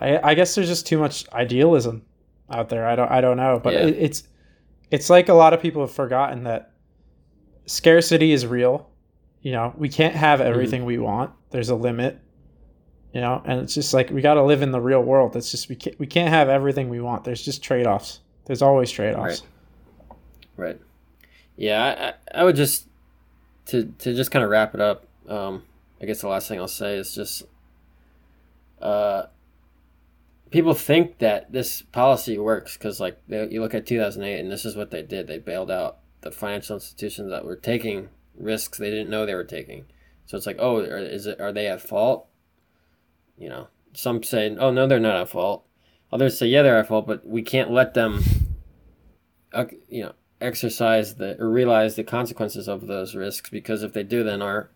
I 0.00 0.30
I 0.30 0.34
guess 0.34 0.54
there's 0.54 0.68
just 0.68 0.86
too 0.86 0.98
much 0.98 1.28
idealism 1.32 2.02
out 2.50 2.68
there. 2.68 2.86
I 2.86 2.96
don't 2.96 3.10
I 3.10 3.20
don't 3.20 3.36
know, 3.36 3.60
but 3.62 3.74
Yeah. 3.74 3.80
it, 3.86 3.96
it's 3.98 4.22
it's 4.90 5.08
like 5.10 5.28
a 5.28 5.34
lot 5.34 5.52
of 5.52 5.60
people 5.60 5.82
have 5.82 5.92
forgotten 5.92 6.44
that 6.44 6.72
scarcity 7.66 8.32
is 8.32 8.46
real. 8.46 8.88
You 9.42 9.52
know, 9.52 9.72
we 9.78 9.88
can't 9.88 10.14
have 10.16 10.40
everything 10.40 10.84
we 10.84 10.98
want. 10.98 11.30
There's 11.50 11.70
a 11.70 11.74
limit. 11.76 12.18
You 13.12 13.20
know, 13.20 13.42
and 13.44 13.60
it's 13.60 13.74
just 13.74 13.92
like 13.92 14.10
we 14.10 14.20
got 14.20 14.34
to 14.34 14.42
live 14.42 14.62
in 14.62 14.70
the 14.70 14.80
real 14.80 15.02
world. 15.02 15.34
It's 15.36 15.50
just 15.50 15.68
we 15.68 15.74
can't 15.76 15.98
we 15.98 16.06
can't 16.06 16.28
have 16.28 16.48
everything 16.48 16.88
we 16.88 17.00
want. 17.00 17.24
There's 17.24 17.44
just 17.44 17.62
trade 17.62 17.86
offs. 17.86 18.20
There's 18.46 18.62
always 18.62 18.90
trade 18.90 19.14
offs. 19.14 19.42
Right. 20.56 20.78
Yeah, 21.56 21.82
I, 21.82 22.38
I, 22.38 22.40
I 22.42 22.44
would 22.44 22.54
just 22.56 22.86
to 23.66 23.84
to 23.98 24.14
just 24.14 24.30
kind 24.30 24.44
of 24.44 24.50
wrap 24.50 24.74
it 24.74 24.80
up. 24.80 25.06
Um, 25.28 25.64
I 26.00 26.06
guess 26.06 26.20
the 26.20 26.28
last 26.28 26.48
thing 26.48 26.58
I'll 26.60 26.68
say 26.68 26.96
is 26.96 27.14
just, 27.14 27.42
uh, 28.80 29.24
people 30.50 30.74
think 30.74 31.18
that 31.18 31.52
this 31.52 31.82
policy 31.82 32.38
works 32.38 32.76
because 32.76 33.00
like 33.00 33.18
you 33.28 33.60
look 33.60 33.74
at 33.74 33.86
2008 33.86 34.40
and 34.40 34.50
this 34.50 34.64
is 34.64 34.76
what 34.76 34.90
they 34.90 35.02
did. 35.02 35.26
They 35.26 35.38
bailed 35.38 35.70
out 35.70 35.98
the 36.22 36.30
financial 36.30 36.76
institutions 36.76 37.30
that 37.30 37.44
were 37.44 37.56
taking 37.56 38.08
risks 38.36 38.78
they 38.78 38.90
didn't 38.90 39.10
know 39.10 39.26
they 39.26 39.34
were 39.34 39.44
taking. 39.44 39.84
So 40.26 40.36
it's 40.36 40.46
like, 40.46 40.58
oh, 40.58 40.78
is 40.78 41.26
it 41.26 41.40
are 41.40 41.52
they 41.52 41.66
at 41.66 41.80
fault? 41.80 42.26
You 43.36 43.48
know, 43.48 43.68
some 43.92 44.22
say, 44.22 44.56
oh 44.58 44.70
no, 44.70 44.86
they're 44.86 45.00
not 45.00 45.16
at 45.16 45.28
fault. 45.28 45.64
Others 46.12 46.38
say, 46.38 46.46
yeah, 46.46 46.62
they're 46.62 46.78
at 46.78 46.88
fault, 46.88 47.06
but 47.06 47.26
we 47.26 47.42
can't 47.42 47.70
let 47.70 47.94
them, 47.94 48.22
uh, 49.52 49.66
you 49.88 50.02
know, 50.02 50.12
exercise 50.40 51.16
the 51.16 51.40
or 51.40 51.48
realize 51.48 51.96
the 51.96 52.04
consequences 52.04 52.68
of 52.68 52.86
those 52.86 53.14
risks 53.14 53.50
because 53.50 53.82
if 53.82 53.92
they 53.92 54.02
do, 54.02 54.24
then 54.24 54.42
our, 54.42 54.70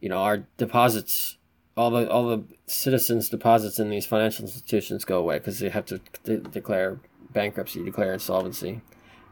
you 0.00 0.08
know, 0.08 0.18
our 0.18 0.38
deposits, 0.56 1.36
all 1.76 1.90
the 1.90 2.10
all 2.10 2.28
the 2.28 2.44
citizens' 2.66 3.28
deposits 3.28 3.78
in 3.78 3.88
these 3.90 4.06
financial 4.06 4.44
institutions 4.44 5.04
go 5.04 5.18
away 5.18 5.38
because 5.38 5.58
they 5.58 5.68
have 5.70 5.86
to 5.86 6.00
de- 6.24 6.38
declare 6.38 6.98
bankruptcy, 7.32 7.82
declare 7.84 8.12
insolvency. 8.12 8.80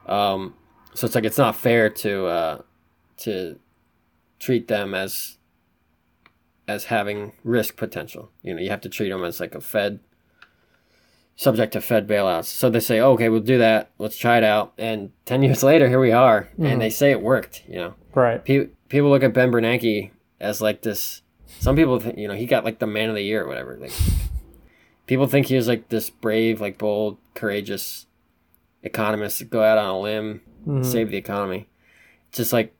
Um, 0.07 0.55
so 0.95 1.07
it's 1.07 1.15
like 1.15 1.25
it's 1.25 1.39
not 1.39 1.55
fair 1.57 1.91
to 1.91 2.27
uh, 2.27 2.63
to 3.19 3.59
treat 4.39 4.69
them 4.69 4.95
as 4.95 5.37
as 6.67 6.85
having 6.85 7.33
risk 7.45 7.77
potential. 7.77 8.31
You 8.43 8.55
know, 8.55 8.61
you 8.61 8.71
have 8.71 8.81
to 8.83 8.89
treat 8.89 9.11
them 9.11 9.25
as 9.25 9.41
like 9.41 9.55
a 9.55 9.61
Fed 9.61 10.01
subject 11.37 11.73
to 11.73 11.81
Fed 11.81 12.07
bailouts. 12.07 12.45
So 12.47 12.71
they 12.71 12.81
say, 12.81 13.01
okay, 13.01 13.29
we'll 13.29 13.41
do 13.41 13.59
that. 13.59 13.91
Let's 13.99 14.17
try 14.19 14.39
it 14.39 14.45
out. 14.45 14.73
And 14.79 15.11
ten 15.25 15.43
years 15.47 15.63
later, 15.63 15.89
here 15.89 16.01
we 16.01 16.13
are, 16.13 16.49
Mhm. 16.59 16.73
and 16.73 16.81
they 16.81 16.91
say 16.91 17.11
it 17.11 17.23
worked. 17.23 17.65
You 17.69 17.77
know, 17.77 17.95
Right. 18.15 18.45
Pe- 18.45 18.69
people 18.89 19.11
look 19.11 19.23
at 19.23 19.35
Ben 19.35 19.51
Bernanke 19.51 20.11
as 20.41 20.61
like 20.61 20.83
this. 20.83 21.23
Some 21.59 21.77
people 21.77 21.99
think, 22.01 22.17
you 22.19 22.29
know, 22.29 22.35
he 22.35 22.47
got 22.47 22.65
like 22.65 22.79
the 22.79 22.87
man 22.87 23.09
of 23.09 23.15
the 23.15 23.23
year 23.23 23.43
or 23.45 23.49
whatever. 23.49 23.77
Like, 23.77 23.93
people 25.07 25.27
think 25.27 25.47
he 25.47 25.57
was 25.57 25.69
like 25.69 25.89
this 25.89 26.09
brave, 26.11 26.61
like 26.61 26.79
bold, 26.79 27.19
courageous 27.35 28.07
economist 28.83 29.39
to 29.39 29.45
go 29.45 29.63
out 29.63 29.77
on 29.79 29.87
a 29.87 29.99
limb, 30.01 30.41
Mhm. 30.67 30.85
save 30.85 31.11
the 31.11 31.17
economy. 31.17 31.69
It's 32.29 32.39
just 32.39 32.53
like 32.53 32.75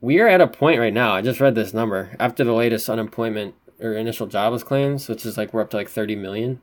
we 0.00 0.20
are 0.20 0.28
at 0.28 0.40
a 0.40 0.46
point 0.46 0.78
right 0.80 0.92
now. 0.92 1.12
I 1.14 1.22
just 1.22 1.40
read 1.40 1.54
this 1.54 1.72
number 1.74 2.14
after 2.20 2.44
the 2.44 2.52
latest 2.52 2.88
unemployment 2.88 3.54
or 3.80 3.94
initial 3.94 4.26
jobless 4.26 4.62
claims, 4.62 5.08
which 5.08 5.24
is 5.26 5.36
like 5.36 5.52
we're 5.52 5.62
up 5.62 5.70
to 5.70 5.76
like 5.76 5.88
30 5.88 6.14
million, 6.16 6.60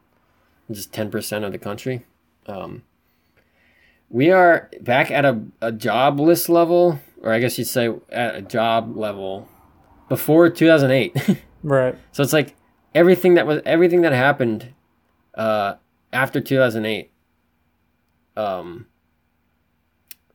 just 0.72 0.93
10% 0.93 1.43
of 1.45 1.52
the 1.52 1.58
country. 1.58 2.06
Um, 2.47 2.84
we 4.10 4.32
are 4.32 4.70
back 4.82 5.12
at 5.12 5.26
a, 5.26 5.41
a 5.62 5.72
jobless 5.72 6.47
level, 6.50 7.00
or 7.22 7.32
I 7.34 7.39
guess 7.39 7.58
you'd 7.58 7.66
say 7.68 7.93
at 8.10 8.36
a 8.36 8.41
job 8.41 8.95
level 8.95 9.47
before 10.10 10.49
2008. 10.49 11.38
Right. 11.62 11.93
So 12.14 12.24
it's 12.24 12.32
like 12.32 12.55
everything 12.95 13.34
that 13.34 13.45
was 13.45 13.62
everything 13.66 14.01
that 14.03 14.14
happened 14.14 14.74
uh, 15.36 15.74
after 16.14 16.39
2008. 16.39 17.12
Um, 18.38 18.88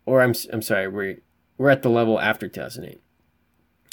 or 0.05 0.21
I'm 0.21 0.35
I'm 0.53 0.61
sorry, 0.61 0.89
we're 0.89 1.23
we're 1.57 1.71
at 1.71 1.83
the 1.83 1.89
level 1.89 2.21
after 2.21 2.47
2008. 2.47 3.01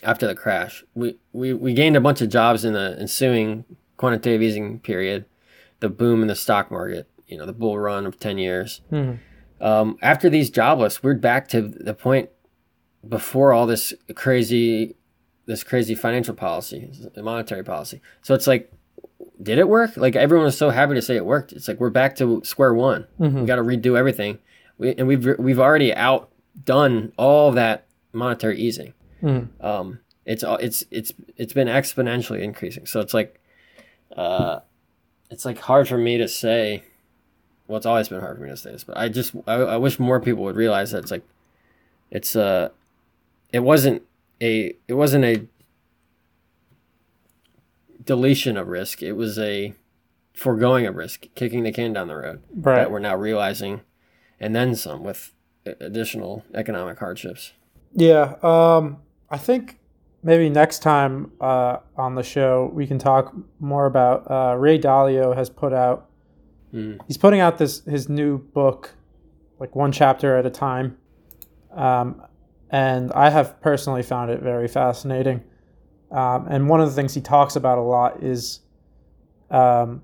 After 0.04 0.28
the 0.28 0.36
crash, 0.36 0.84
we, 0.96 1.20
we, 1.32 1.54
we 1.54 1.74
gained 1.74 1.96
a 1.96 2.02
bunch 2.02 2.22
of 2.22 2.30
jobs 2.30 2.66
in 2.66 2.74
the 2.74 2.98
ensuing 3.00 3.64
quantitative 3.96 4.42
easing 4.42 4.80
period, 4.80 5.26
the 5.80 5.90
boom 5.90 6.22
in 6.24 6.28
the 6.28 6.36
stock 6.36 6.72
market, 6.72 7.08
you 7.28 7.38
know, 7.38 7.46
the 7.46 7.54
bull 7.54 7.78
run 7.78 8.06
of 8.06 8.20
10 8.20 8.40
years. 8.40 8.82
Mhm. 8.92 9.20
Um, 9.62 9.98
after 10.02 10.28
these 10.28 10.50
jobless, 10.50 11.04
we're 11.04 11.14
back 11.14 11.48
to 11.50 11.62
the 11.62 11.94
point 11.94 12.30
before 13.08 13.54
all 13.54 13.68
this 13.68 13.94
crazy, 14.16 14.96
this 15.52 15.64
crazy 15.64 15.96
financial 15.96 16.34
policy, 16.34 16.90
monetary 17.18 17.64
policy. 17.64 18.00
So 18.22 18.34
it's 18.34 18.48
like, 18.48 18.72
did 19.42 19.58
it 19.60 19.68
work? 19.68 19.98
Like 19.98 20.16
everyone 20.16 20.46
was 20.46 20.58
so 20.58 20.70
happy 20.70 20.94
to 20.96 21.02
say 21.02 21.16
it 21.18 21.26
worked. 21.26 21.52
It's 21.52 21.68
like 21.68 21.80
we're 21.80 21.90
back 21.90 22.16
to 22.18 22.42
square 22.46 22.74
one. 22.74 23.06
Mhm. 23.20 23.42
We 23.42 23.46
got 23.46 23.58
to 23.58 23.64
redo 23.64 23.98
everything, 23.98 24.40
we, 24.78 24.96
and 24.96 25.08
we've 25.08 25.26
we've 25.38 25.60
already 25.60 25.94
outdone 25.94 27.12
all 27.18 27.52
that 27.52 27.86
monetary 28.14 28.58
easing. 28.60 28.94
Mhm. 29.22 29.48
Um, 29.64 30.00
it's 30.26 30.44
all- 30.44 30.58
it's 30.58 30.86
it's 30.90 31.12
it's 31.38 31.54
been 31.54 31.68
exponentially 31.68 32.42
increasing. 32.42 32.86
So 32.86 33.00
it's 33.02 33.14
like, 33.14 33.40
uh, 34.16 34.60
it's 35.30 35.44
like 35.46 35.60
hard 35.60 35.88
for 35.88 35.98
me 35.98 36.18
to 36.18 36.28
say. 36.28 36.84
Well, 37.68 37.78
it's 37.78 37.86
always 37.86 38.10
been 38.10 38.20
hard 38.20 38.38
for 38.38 38.44
me 38.44 38.50
to 38.50 38.58
say 38.58 38.72
this, 38.72 38.84
but 38.84 38.98
I 38.98 39.10
just 39.10 39.34
I, 39.48 39.56
I 39.56 39.78
wish 39.78 40.00
more 40.00 40.20
people 40.20 40.44
would 40.44 40.56
realize 40.56 40.92
that 40.92 41.00
it's 41.00 41.12
like, 41.12 41.24
it's 42.10 42.36
uh, 42.36 42.70
it 43.52 43.60
wasn't 43.62 44.02
a 44.42 44.74
it 44.88 44.94
wasn't 44.94 45.26
a 45.26 45.48
deletion 48.04 48.58
of 48.58 48.68
risk. 48.68 49.02
It 49.04 49.14
was 49.14 49.38
a 49.40 49.74
foregoing 50.34 50.86
of 50.88 50.96
risk, 50.96 51.28
kicking 51.36 51.64
the 51.64 51.72
can 51.72 51.94
down 51.94 52.08
the 52.08 52.16
road 52.16 52.42
Right. 52.56 52.76
that 52.78 52.92
we're 52.92 53.00
now 53.00 53.16
realizing, 53.16 53.82
and 54.40 54.56
then 54.56 54.76
some 54.76 55.04
with 55.04 55.34
additional 55.66 56.44
economic 56.54 56.98
hardships. 57.00 57.54
Yeah, 57.94 58.36
um, 58.42 58.98
I 59.30 59.38
think 59.38 59.78
maybe 60.24 60.50
next 60.50 60.80
time 60.80 61.32
uh, 61.42 61.78
on 61.96 62.16
the 62.16 62.24
show 62.24 62.72
we 62.74 62.88
can 62.88 62.98
talk 62.98 63.36
more 63.60 63.86
about 63.86 64.30
uh, 64.32 64.56
Ray 64.58 64.80
Dalio 64.80 65.36
has 65.36 65.50
put 65.50 65.74
out. 65.74 66.10
Mm. 66.74 67.00
He's 67.06 67.18
putting 67.18 67.42
out 67.42 67.58
this 67.58 67.82
his 67.86 68.08
new 68.10 68.38
book, 68.40 68.96
like 69.60 69.76
one 69.76 69.92
chapter 69.92 70.38
at 70.38 70.46
a 70.46 70.50
time, 70.50 70.98
um, 71.74 72.22
and 72.72 73.12
I 73.14 73.30
have 73.30 73.62
personally 73.62 74.02
found 74.02 74.32
it 74.32 74.42
very 74.42 74.68
fascinating. 74.68 75.44
Um, 76.12 76.48
and 76.50 76.68
one 76.68 76.82
of 76.82 76.90
the 76.90 76.96
things 76.96 77.14
he 77.14 77.22
talks 77.22 77.56
about 77.56 77.78
a 77.78 77.82
lot 77.82 78.24
is, 78.24 78.62
um, 79.50 80.04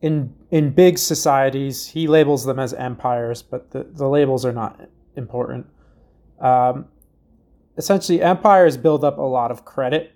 in 0.00 0.34
in 0.50 0.70
big 0.70 0.98
societies, 0.98 1.86
he 1.88 2.06
labels 2.06 2.44
them 2.44 2.58
as 2.58 2.72
empires, 2.74 3.42
but 3.42 3.70
the, 3.72 3.84
the 3.84 4.08
labels 4.08 4.44
are 4.44 4.52
not 4.52 4.88
important. 5.16 5.66
Um, 6.38 6.86
essentially 7.76 8.22
empires 8.22 8.76
build 8.76 9.04
up 9.04 9.18
a 9.18 9.22
lot 9.22 9.50
of 9.50 9.64
credit 9.64 10.12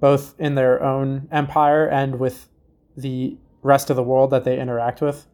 both 0.00 0.34
in 0.38 0.54
their 0.54 0.82
own 0.82 1.28
empire 1.32 1.86
and 1.86 2.18
with 2.18 2.48
the 2.96 3.36
rest 3.62 3.90
of 3.90 3.96
the 3.96 4.02
world 4.02 4.30
that 4.30 4.44
they 4.44 4.58
interact 4.58 5.00
with 5.00 5.26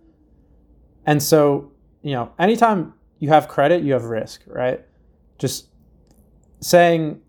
and 1.07 1.22
so 1.22 1.70
you 2.03 2.12
know 2.12 2.32
anytime 2.39 2.93
you 3.18 3.28
have 3.28 3.47
credit 3.47 3.82
you 3.82 3.93
have 3.93 4.05
risk 4.05 4.43
right 4.47 4.85
just 5.39 5.68
saying 6.64 7.20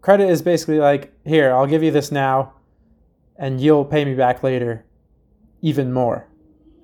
credit 0.00 0.28
is 0.28 0.42
basically 0.42 0.78
like 0.78 1.12
here 1.24 1.52
i'll 1.52 1.66
give 1.66 1.82
you 1.82 1.90
this 1.90 2.10
now 2.10 2.52
and 3.36 3.60
you'll 3.60 3.84
pay 3.84 4.04
me 4.04 4.14
back 4.14 4.42
later 4.42 4.84
even 5.60 5.92
more 5.92 6.26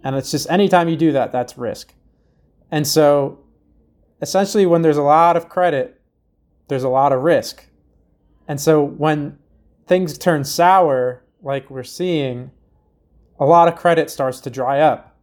and 0.03 0.17
it's 0.17 0.31
just 0.31 0.49
anytime 0.51 0.89
you 0.89 0.97
do 0.97 1.13
that 1.13 1.33
that's 1.33 1.57
risk 1.57 1.95
and 2.71 2.87
so 2.87 3.39
essentially 4.21 4.67
when 4.67 4.83
there's 4.83 4.97
a 4.97 5.03
lot 5.03 5.37
of 5.37 5.49
credit 5.49 6.01
there's 6.69 6.85
a 6.85 6.89
lot 6.89 7.13
of 7.13 7.23
risk. 7.23 7.67
And 8.49 8.61
so 8.61 8.83
when 8.83 9.39
things 9.87 10.17
turn 10.19 10.45
sour, 10.45 11.23
like 11.43 11.71
we're 11.71 11.83
seeing, 11.83 12.51
a 13.39 13.45
lot 13.45 13.69
of 13.69 13.77
credit 13.77 14.11
starts 14.11 14.41
to 14.41 14.51
dry 14.51 14.81
up. 14.81 15.17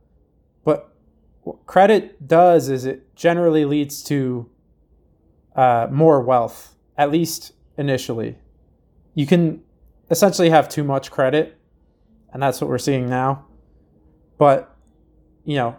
But 0.64 0.94
what 1.42 1.66
credit 1.66 2.28
does 2.28 2.70
is 2.70 2.86
it 2.86 3.16
generally 3.16 3.66
leads 3.66 4.04
to 4.04 4.50
uh, 5.56 5.88
more 5.92 6.22
wealth, 6.22 6.76
at 6.98 7.12
least 7.12 7.54
initially. 7.78 8.38
You 9.14 9.26
can 9.26 9.64
essentially 10.10 10.50
have 10.50 10.70
too 10.70 10.84
much 10.84 11.12
credit, 11.12 11.58
and 12.34 12.42
that's 12.42 12.62
what 12.62 12.70
we're 12.70 12.78
seeing 12.78 13.10
now. 13.10 13.46
But, 14.38 14.76
you 15.44 15.56
know, 15.56 15.76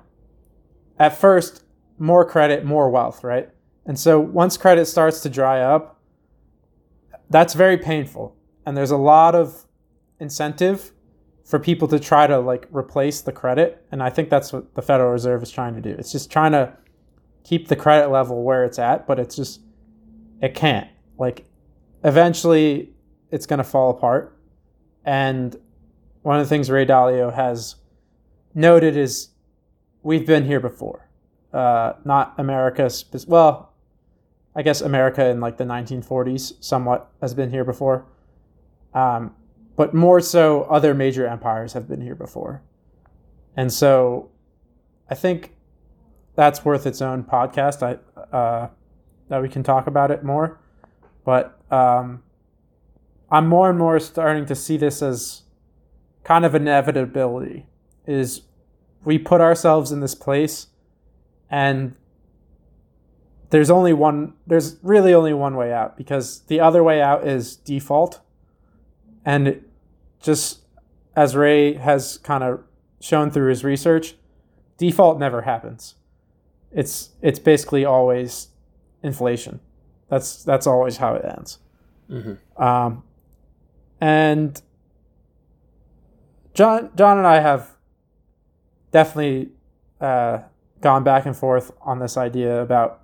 at 0.98 1.16
first, 1.16 1.64
more 1.98 2.24
credit, 2.24 2.64
more 2.64 2.90
wealth, 2.90 3.24
right? 3.24 3.48
And 3.86 3.98
so 3.98 4.20
once 4.20 4.56
credit 4.56 4.86
starts 4.86 5.20
to 5.20 5.28
dry 5.28 5.60
up, 5.60 6.00
that's 7.30 7.54
very 7.54 7.78
painful. 7.78 8.36
And 8.64 8.76
there's 8.76 8.90
a 8.90 8.96
lot 8.96 9.34
of 9.34 9.64
incentive 10.20 10.92
for 11.44 11.58
people 11.58 11.88
to 11.88 11.98
try 11.98 12.26
to 12.26 12.38
like 12.38 12.68
replace 12.70 13.20
the 13.20 13.32
credit. 13.32 13.84
And 13.90 14.02
I 14.02 14.10
think 14.10 14.30
that's 14.30 14.52
what 14.52 14.74
the 14.74 14.82
Federal 14.82 15.10
Reserve 15.10 15.42
is 15.42 15.50
trying 15.50 15.74
to 15.74 15.80
do. 15.80 15.90
It's 15.98 16.12
just 16.12 16.30
trying 16.30 16.52
to 16.52 16.76
keep 17.44 17.68
the 17.68 17.76
credit 17.76 18.10
level 18.10 18.42
where 18.42 18.64
it's 18.64 18.78
at, 18.78 19.06
but 19.06 19.18
it's 19.18 19.36
just 19.36 19.60
it 20.40 20.54
can't. 20.54 20.88
Like 21.18 21.44
eventually 22.04 22.90
it's 23.30 23.46
going 23.46 23.58
to 23.58 23.64
fall 23.64 23.90
apart. 23.90 24.36
And 25.04 25.56
one 26.22 26.38
of 26.38 26.44
the 26.44 26.48
things 26.48 26.70
Ray 26.70 26.86
Dalio 26.86 27.32
has 27.32 27.76
noted 28.54 28.96
is 28.96 29.28
we've 30.02 30.26
been 30.26 30.44
here 30.44 30.60
before. 30.60 31.08
Uh, 31.52 31.94
not 32.04 32.34
America, 32.38 32.88
spe- 32.88 33.26
well, 33.26 33.72
I 34.54 34.62
guess 34.62 34.80
America 34.80 35.26
in 35.26 35.40
like 35.40 35.56
the 35.56 35.64
1940s 35.64 36.54
somewhat 36.60 37.10
has 37.20 37.34
been 37.34 37.50
here 37.50 37.64
before. 37.64 38.06
Um, 38.94 39.34
but 39.76 39.94
more 39.94 40.20
so, 40.20 40.64
other 40.64 40.94
major 40.94 41.26
empires 41.26 41.72
have 41.72 41.88
been 41.88 42.02
here 42.02 42.14
before. 42.14 42.62
And 43.56 43.72
so 43.72 44.30
I 45.10 45.14
think 45.14 45.54
that's 46.34 46.64
worth 46.64 46.86
its 46.86 47.02
own 47.02 47.24
podcast. 47.24 47.82
I, 47.82 48.36
uh, 48.36 48.68
that 49.28 49.40
we 49.40 49.48
can 49.48 49.62
talk 49.62 49.86
about 49.86 50.10
it 50.10 50.22
more. 50.22 50.58
But 51.24 51.58
um, 51.70 52.22
I'm 53.30 53.48
more 53.48 53.70
and 53.70 53.78
more 53.78 53.98
starting 53.98 54.46
to 54.46 54.54
see 54.54 54.76
this 54.76 55.02
as 55.02 55.42
kind 56.24 56.44
of 56.44 56.54
inevitability. 56.54 57.66
Is 58.06 58.42
we 59.04 59.18
put 59.18 59.40
ourselves 59.40 59.92
in 59.92 60.00
this 60.00 60.14
place, 60.14 60.68
and 61.50 61.94
there's 63.50 63.70
only 63.70 63.92
one. 63.92 64.34
There's 64.46 64.76
really 64.82 65.14
only 65.14 65.32
one 65.32 65.56
way 65.56 65.72
out 65.72 65.96
because 65.96 66.40
the 66.42 66.60
other 66.60 66.82
way 66.82 67.00
out 67.00 67.26
is 67.26 67.56
default, 67.56 68.20
and 69.24 69.64
just 70.20 70.62
as 71.14 71.36
Ray 71.36 71.74
has 71.74 72.18
kind 72.18 72.42
of 72.42 72.64
shown 73.00 73.30
through 73.30 73.50
his 73.50 73.62
research, 73.64 74.14
default 74.78 75.18
never 75.18 75.42
happens. 75.42 75.94
It's 76.74 77.10
it's 77.20 77.38
basically 77.38 77.84
always 77.84 78.48
inflation. 79.02 79.60
That's 80.08 80.42
that's 80.44 80.66
always 80.66 80.98
how 80.98 81.14
it 81.14 81.24
ends. 81.24 81.58
Mm-hmm. 82.10 82.62
Um, 82.62 83.02
and 84.00 84.60
John 86.54 86.90
John 86.96 87.18
and 87.18 87.26
I 87.26 87.40
have 87.40 87.70
definitely 88.90 89.50
uh, 90.00 90.40
gone 90.80 91.04
back 91.04 91.26
and 91.26 91.36
forth 91.36 91.72
on 91.80 91.98
this 91.98 92.16
idea 92.16 92.60
about 92.60 93.00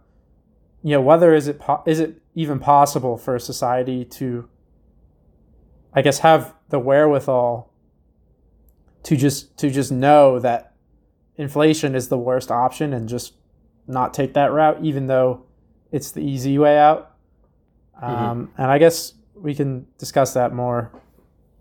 you 0.83 0.93
know 0.93 1.01
whether 1.01 1.35
is 1.35 1.49
it 1.49 1.59
po- 1.59 1.83
is 1.87 2.01
it 2.01 2.21
even 2.35 2.59
possible 2.59 3.17
for 3.17 3.35
a 3.35 3.41
society 3.41 4.05
to 4.05 4.49
I 5.95 6.03
guess 6.03 6.19
have 6.19 6.55
the 6.69 6.79
wherewithal 6.79 7.73
to 9.05 9.17
just 9.17 9.57
to 9.59 9.71
just 9.71 9.91
know 9.91 10.39
that 10.39 10.75
inflation 11.37 11.95
is 11.95 12.09
the 12.09 12.19
worst 12.19 12.51
option 12.51 12.93
and 12.93 13.09
just 13.09 13.35
not 13.89 14.15
take 14.15 14.35
that 14.35 14.53
route 14.53 14.79
even 14.83 15.07
though 15.07 15.43
it's 15.91 16.13
the 16.13 16.21
easy 16.21 16.59
way 16.59 16.79
out 16.79 17.17
um, 18.03 18.53
and 18.57 18.71
I 18.71 18.79
guess 18.79 19.15
we 19.35 19.55
can 19.55 19.87
discuss 19.99 20.35
that 20.35 20.53
more 20.55 20.93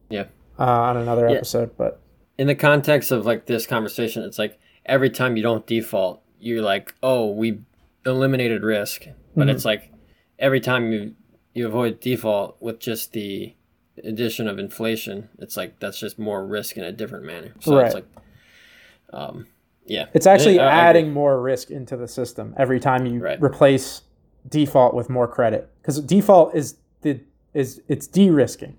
Yeah. 0.09 0.25
uh, 0.59 0.63
on 0.65 0.97
another 0.97 1.28
Yeah. 1.30 1.38
episode 1.38 1.75
but 1.78 2.01
In 2.38 2.45
the 2.47 2.55
context 2.55 3.11
of 3.11 3.25
like 3.25 3.47
this 3.47 3.65
conversation, 3.65 4.21
it's 4.23 4.38
like 4.38 4.59
every 4.86 5.09
time 5.09 5.36
you 5.38 5.41
don't 5.41 5.65
default, 5.65 6.21
you're 6.39 6.61
like, 6.61 6.93
oh, 7.01 7.32
we 7.32 7.61
eliminated 8.05 8.61
risk. 8.61 9.07
But 9.36 9.47
Mhm. 9.47 9.51
it's 9.51 9.65
like 9.65 9.91
every 10.38 10.59
time 10.59 10.91
you 10.91 11.15
you 11.55 11.65
avoid 11.65 11.99
default 11.99 12.55
with 12.61 12.80
just 12.80 13.13
the 13.13 13.55
addition 14.03 14.47
of 14.47 14.59
inflation, 14.59 15.30
it's 15.39 15.57
like 15.57 15.80
that's 15.80 15.99
just 15.99 16.19
more 16.19 16.45
risk 16.45 16.78
in 16.78 16.84
a 16.84 16.91
different 16.91 17.25
manner. 17.25 17.53
So 17.59 17.80
it's 17.80 17.95
like, 17.95 18.05
um, 19.11 19.47
yeah, 19.88 20.05
It's 20.13 20.27
actually 20.27 20.59
I- 20.59 20.67
I 20.67 20.71
adding 20.89 21.11
more 21.13 21.41
risk 21.41 21.71
into 21.71 21.95
the 21.97 22.07
system 22.07 22.53
every 22.57 22.79
time 22.79 23.05
you 23.05 23.19
Right. 23.19 23.41
replace 23.41 24.01
default 24.47 24.93
with 24.93 25.09
more 25.09 25.27
credit 25.27 25.69
because 25.81 25.99
default 25.99 26.55
is 26.55 26.75
the 27.01 27.19
is 27.53 27.81
it's 27.88 28.05
de-risking, 28.07 28.75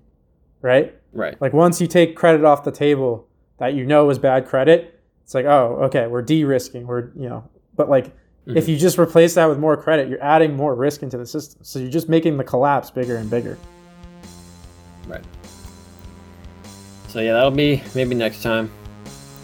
right? 0.61 0.95
right. 1.13 1.35
Like 1.41 1.53
once 1.53 1.81
you 1.81 1.87
take 1.87 2.15
credit 2.15 2.43
off 2.45 2.63
the 2.63 2.71
table 2.71 3.27
that 3.57 3.73
you 3.73 3.85
know 3.85 4.09
is 4.09 4.17
bad 4.19 4.47
credit, 4.47 4.99
it's 5.23 5.33
like 5.35 5.45
oh 5.45 5.77
okay 5.83 6.07
we're 6.07 6.21
de-risking 6.21 6.87
we're 6.87 7.09
you 7.15 7.27
know 7.29 7.43
but 7.75 7.89
like 7.89 8.11
if 8.47 8.67
you 8.67 8.75
just 8.77 8.97
replace 8.97 9.35
that 9.35 9.45
with 9.47 9.59
more 9.59 9.77
credit, 9.77 10.09
you're 10.09 10.23
adding 10.23 10.55
more 10.55 10.73
risk 10.73 11.03
into 11.03 11.19
the 11.19 11.25
system. 11.27 11.59
So 11.63 11.77
you're 11.77 11.91
just 11.91 12.09
making 12.09 12.35
the 12.37 12.43
collapse 12.43 12.89
bigger 12.89 13.17
and 13.17 13.29
bigger. 13.29 13.59
Right. 15.07 15.23
So 17.09 17.19
yeah, 17.19 17.33
that'll 17.33 17.51
be 17.51 17.83
maybe 17.93 18.15
next 18.15 18.41
time. 18.41 18.71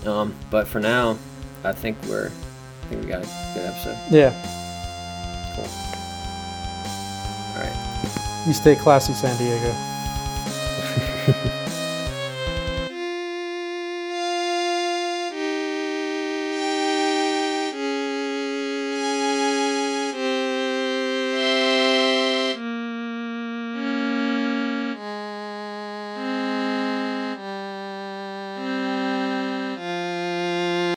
Um, 0.07 0.33
but 0.49 0.67
for 0.67 0.79
now, 0.79 1.19
I 1.65 1.73
think 1.73 1.97
we're 2.07 2.27
I 2.27 2.87
think 2.87 3.01
we 3.03 3.07
got 3.09 3.23
a 3.23 3.27
good 3.53 3.65
episode. 3.65 3.97
Yeah, 4.11 4.31
Cool. 5.55 5.65
All 7.55 7.61
right. 7.63 8.43
you 8.47 8.53
stay 8.53 8.75
classy, 8.75 9.13
San 9.13 9.35
Diego. 9.37 9.73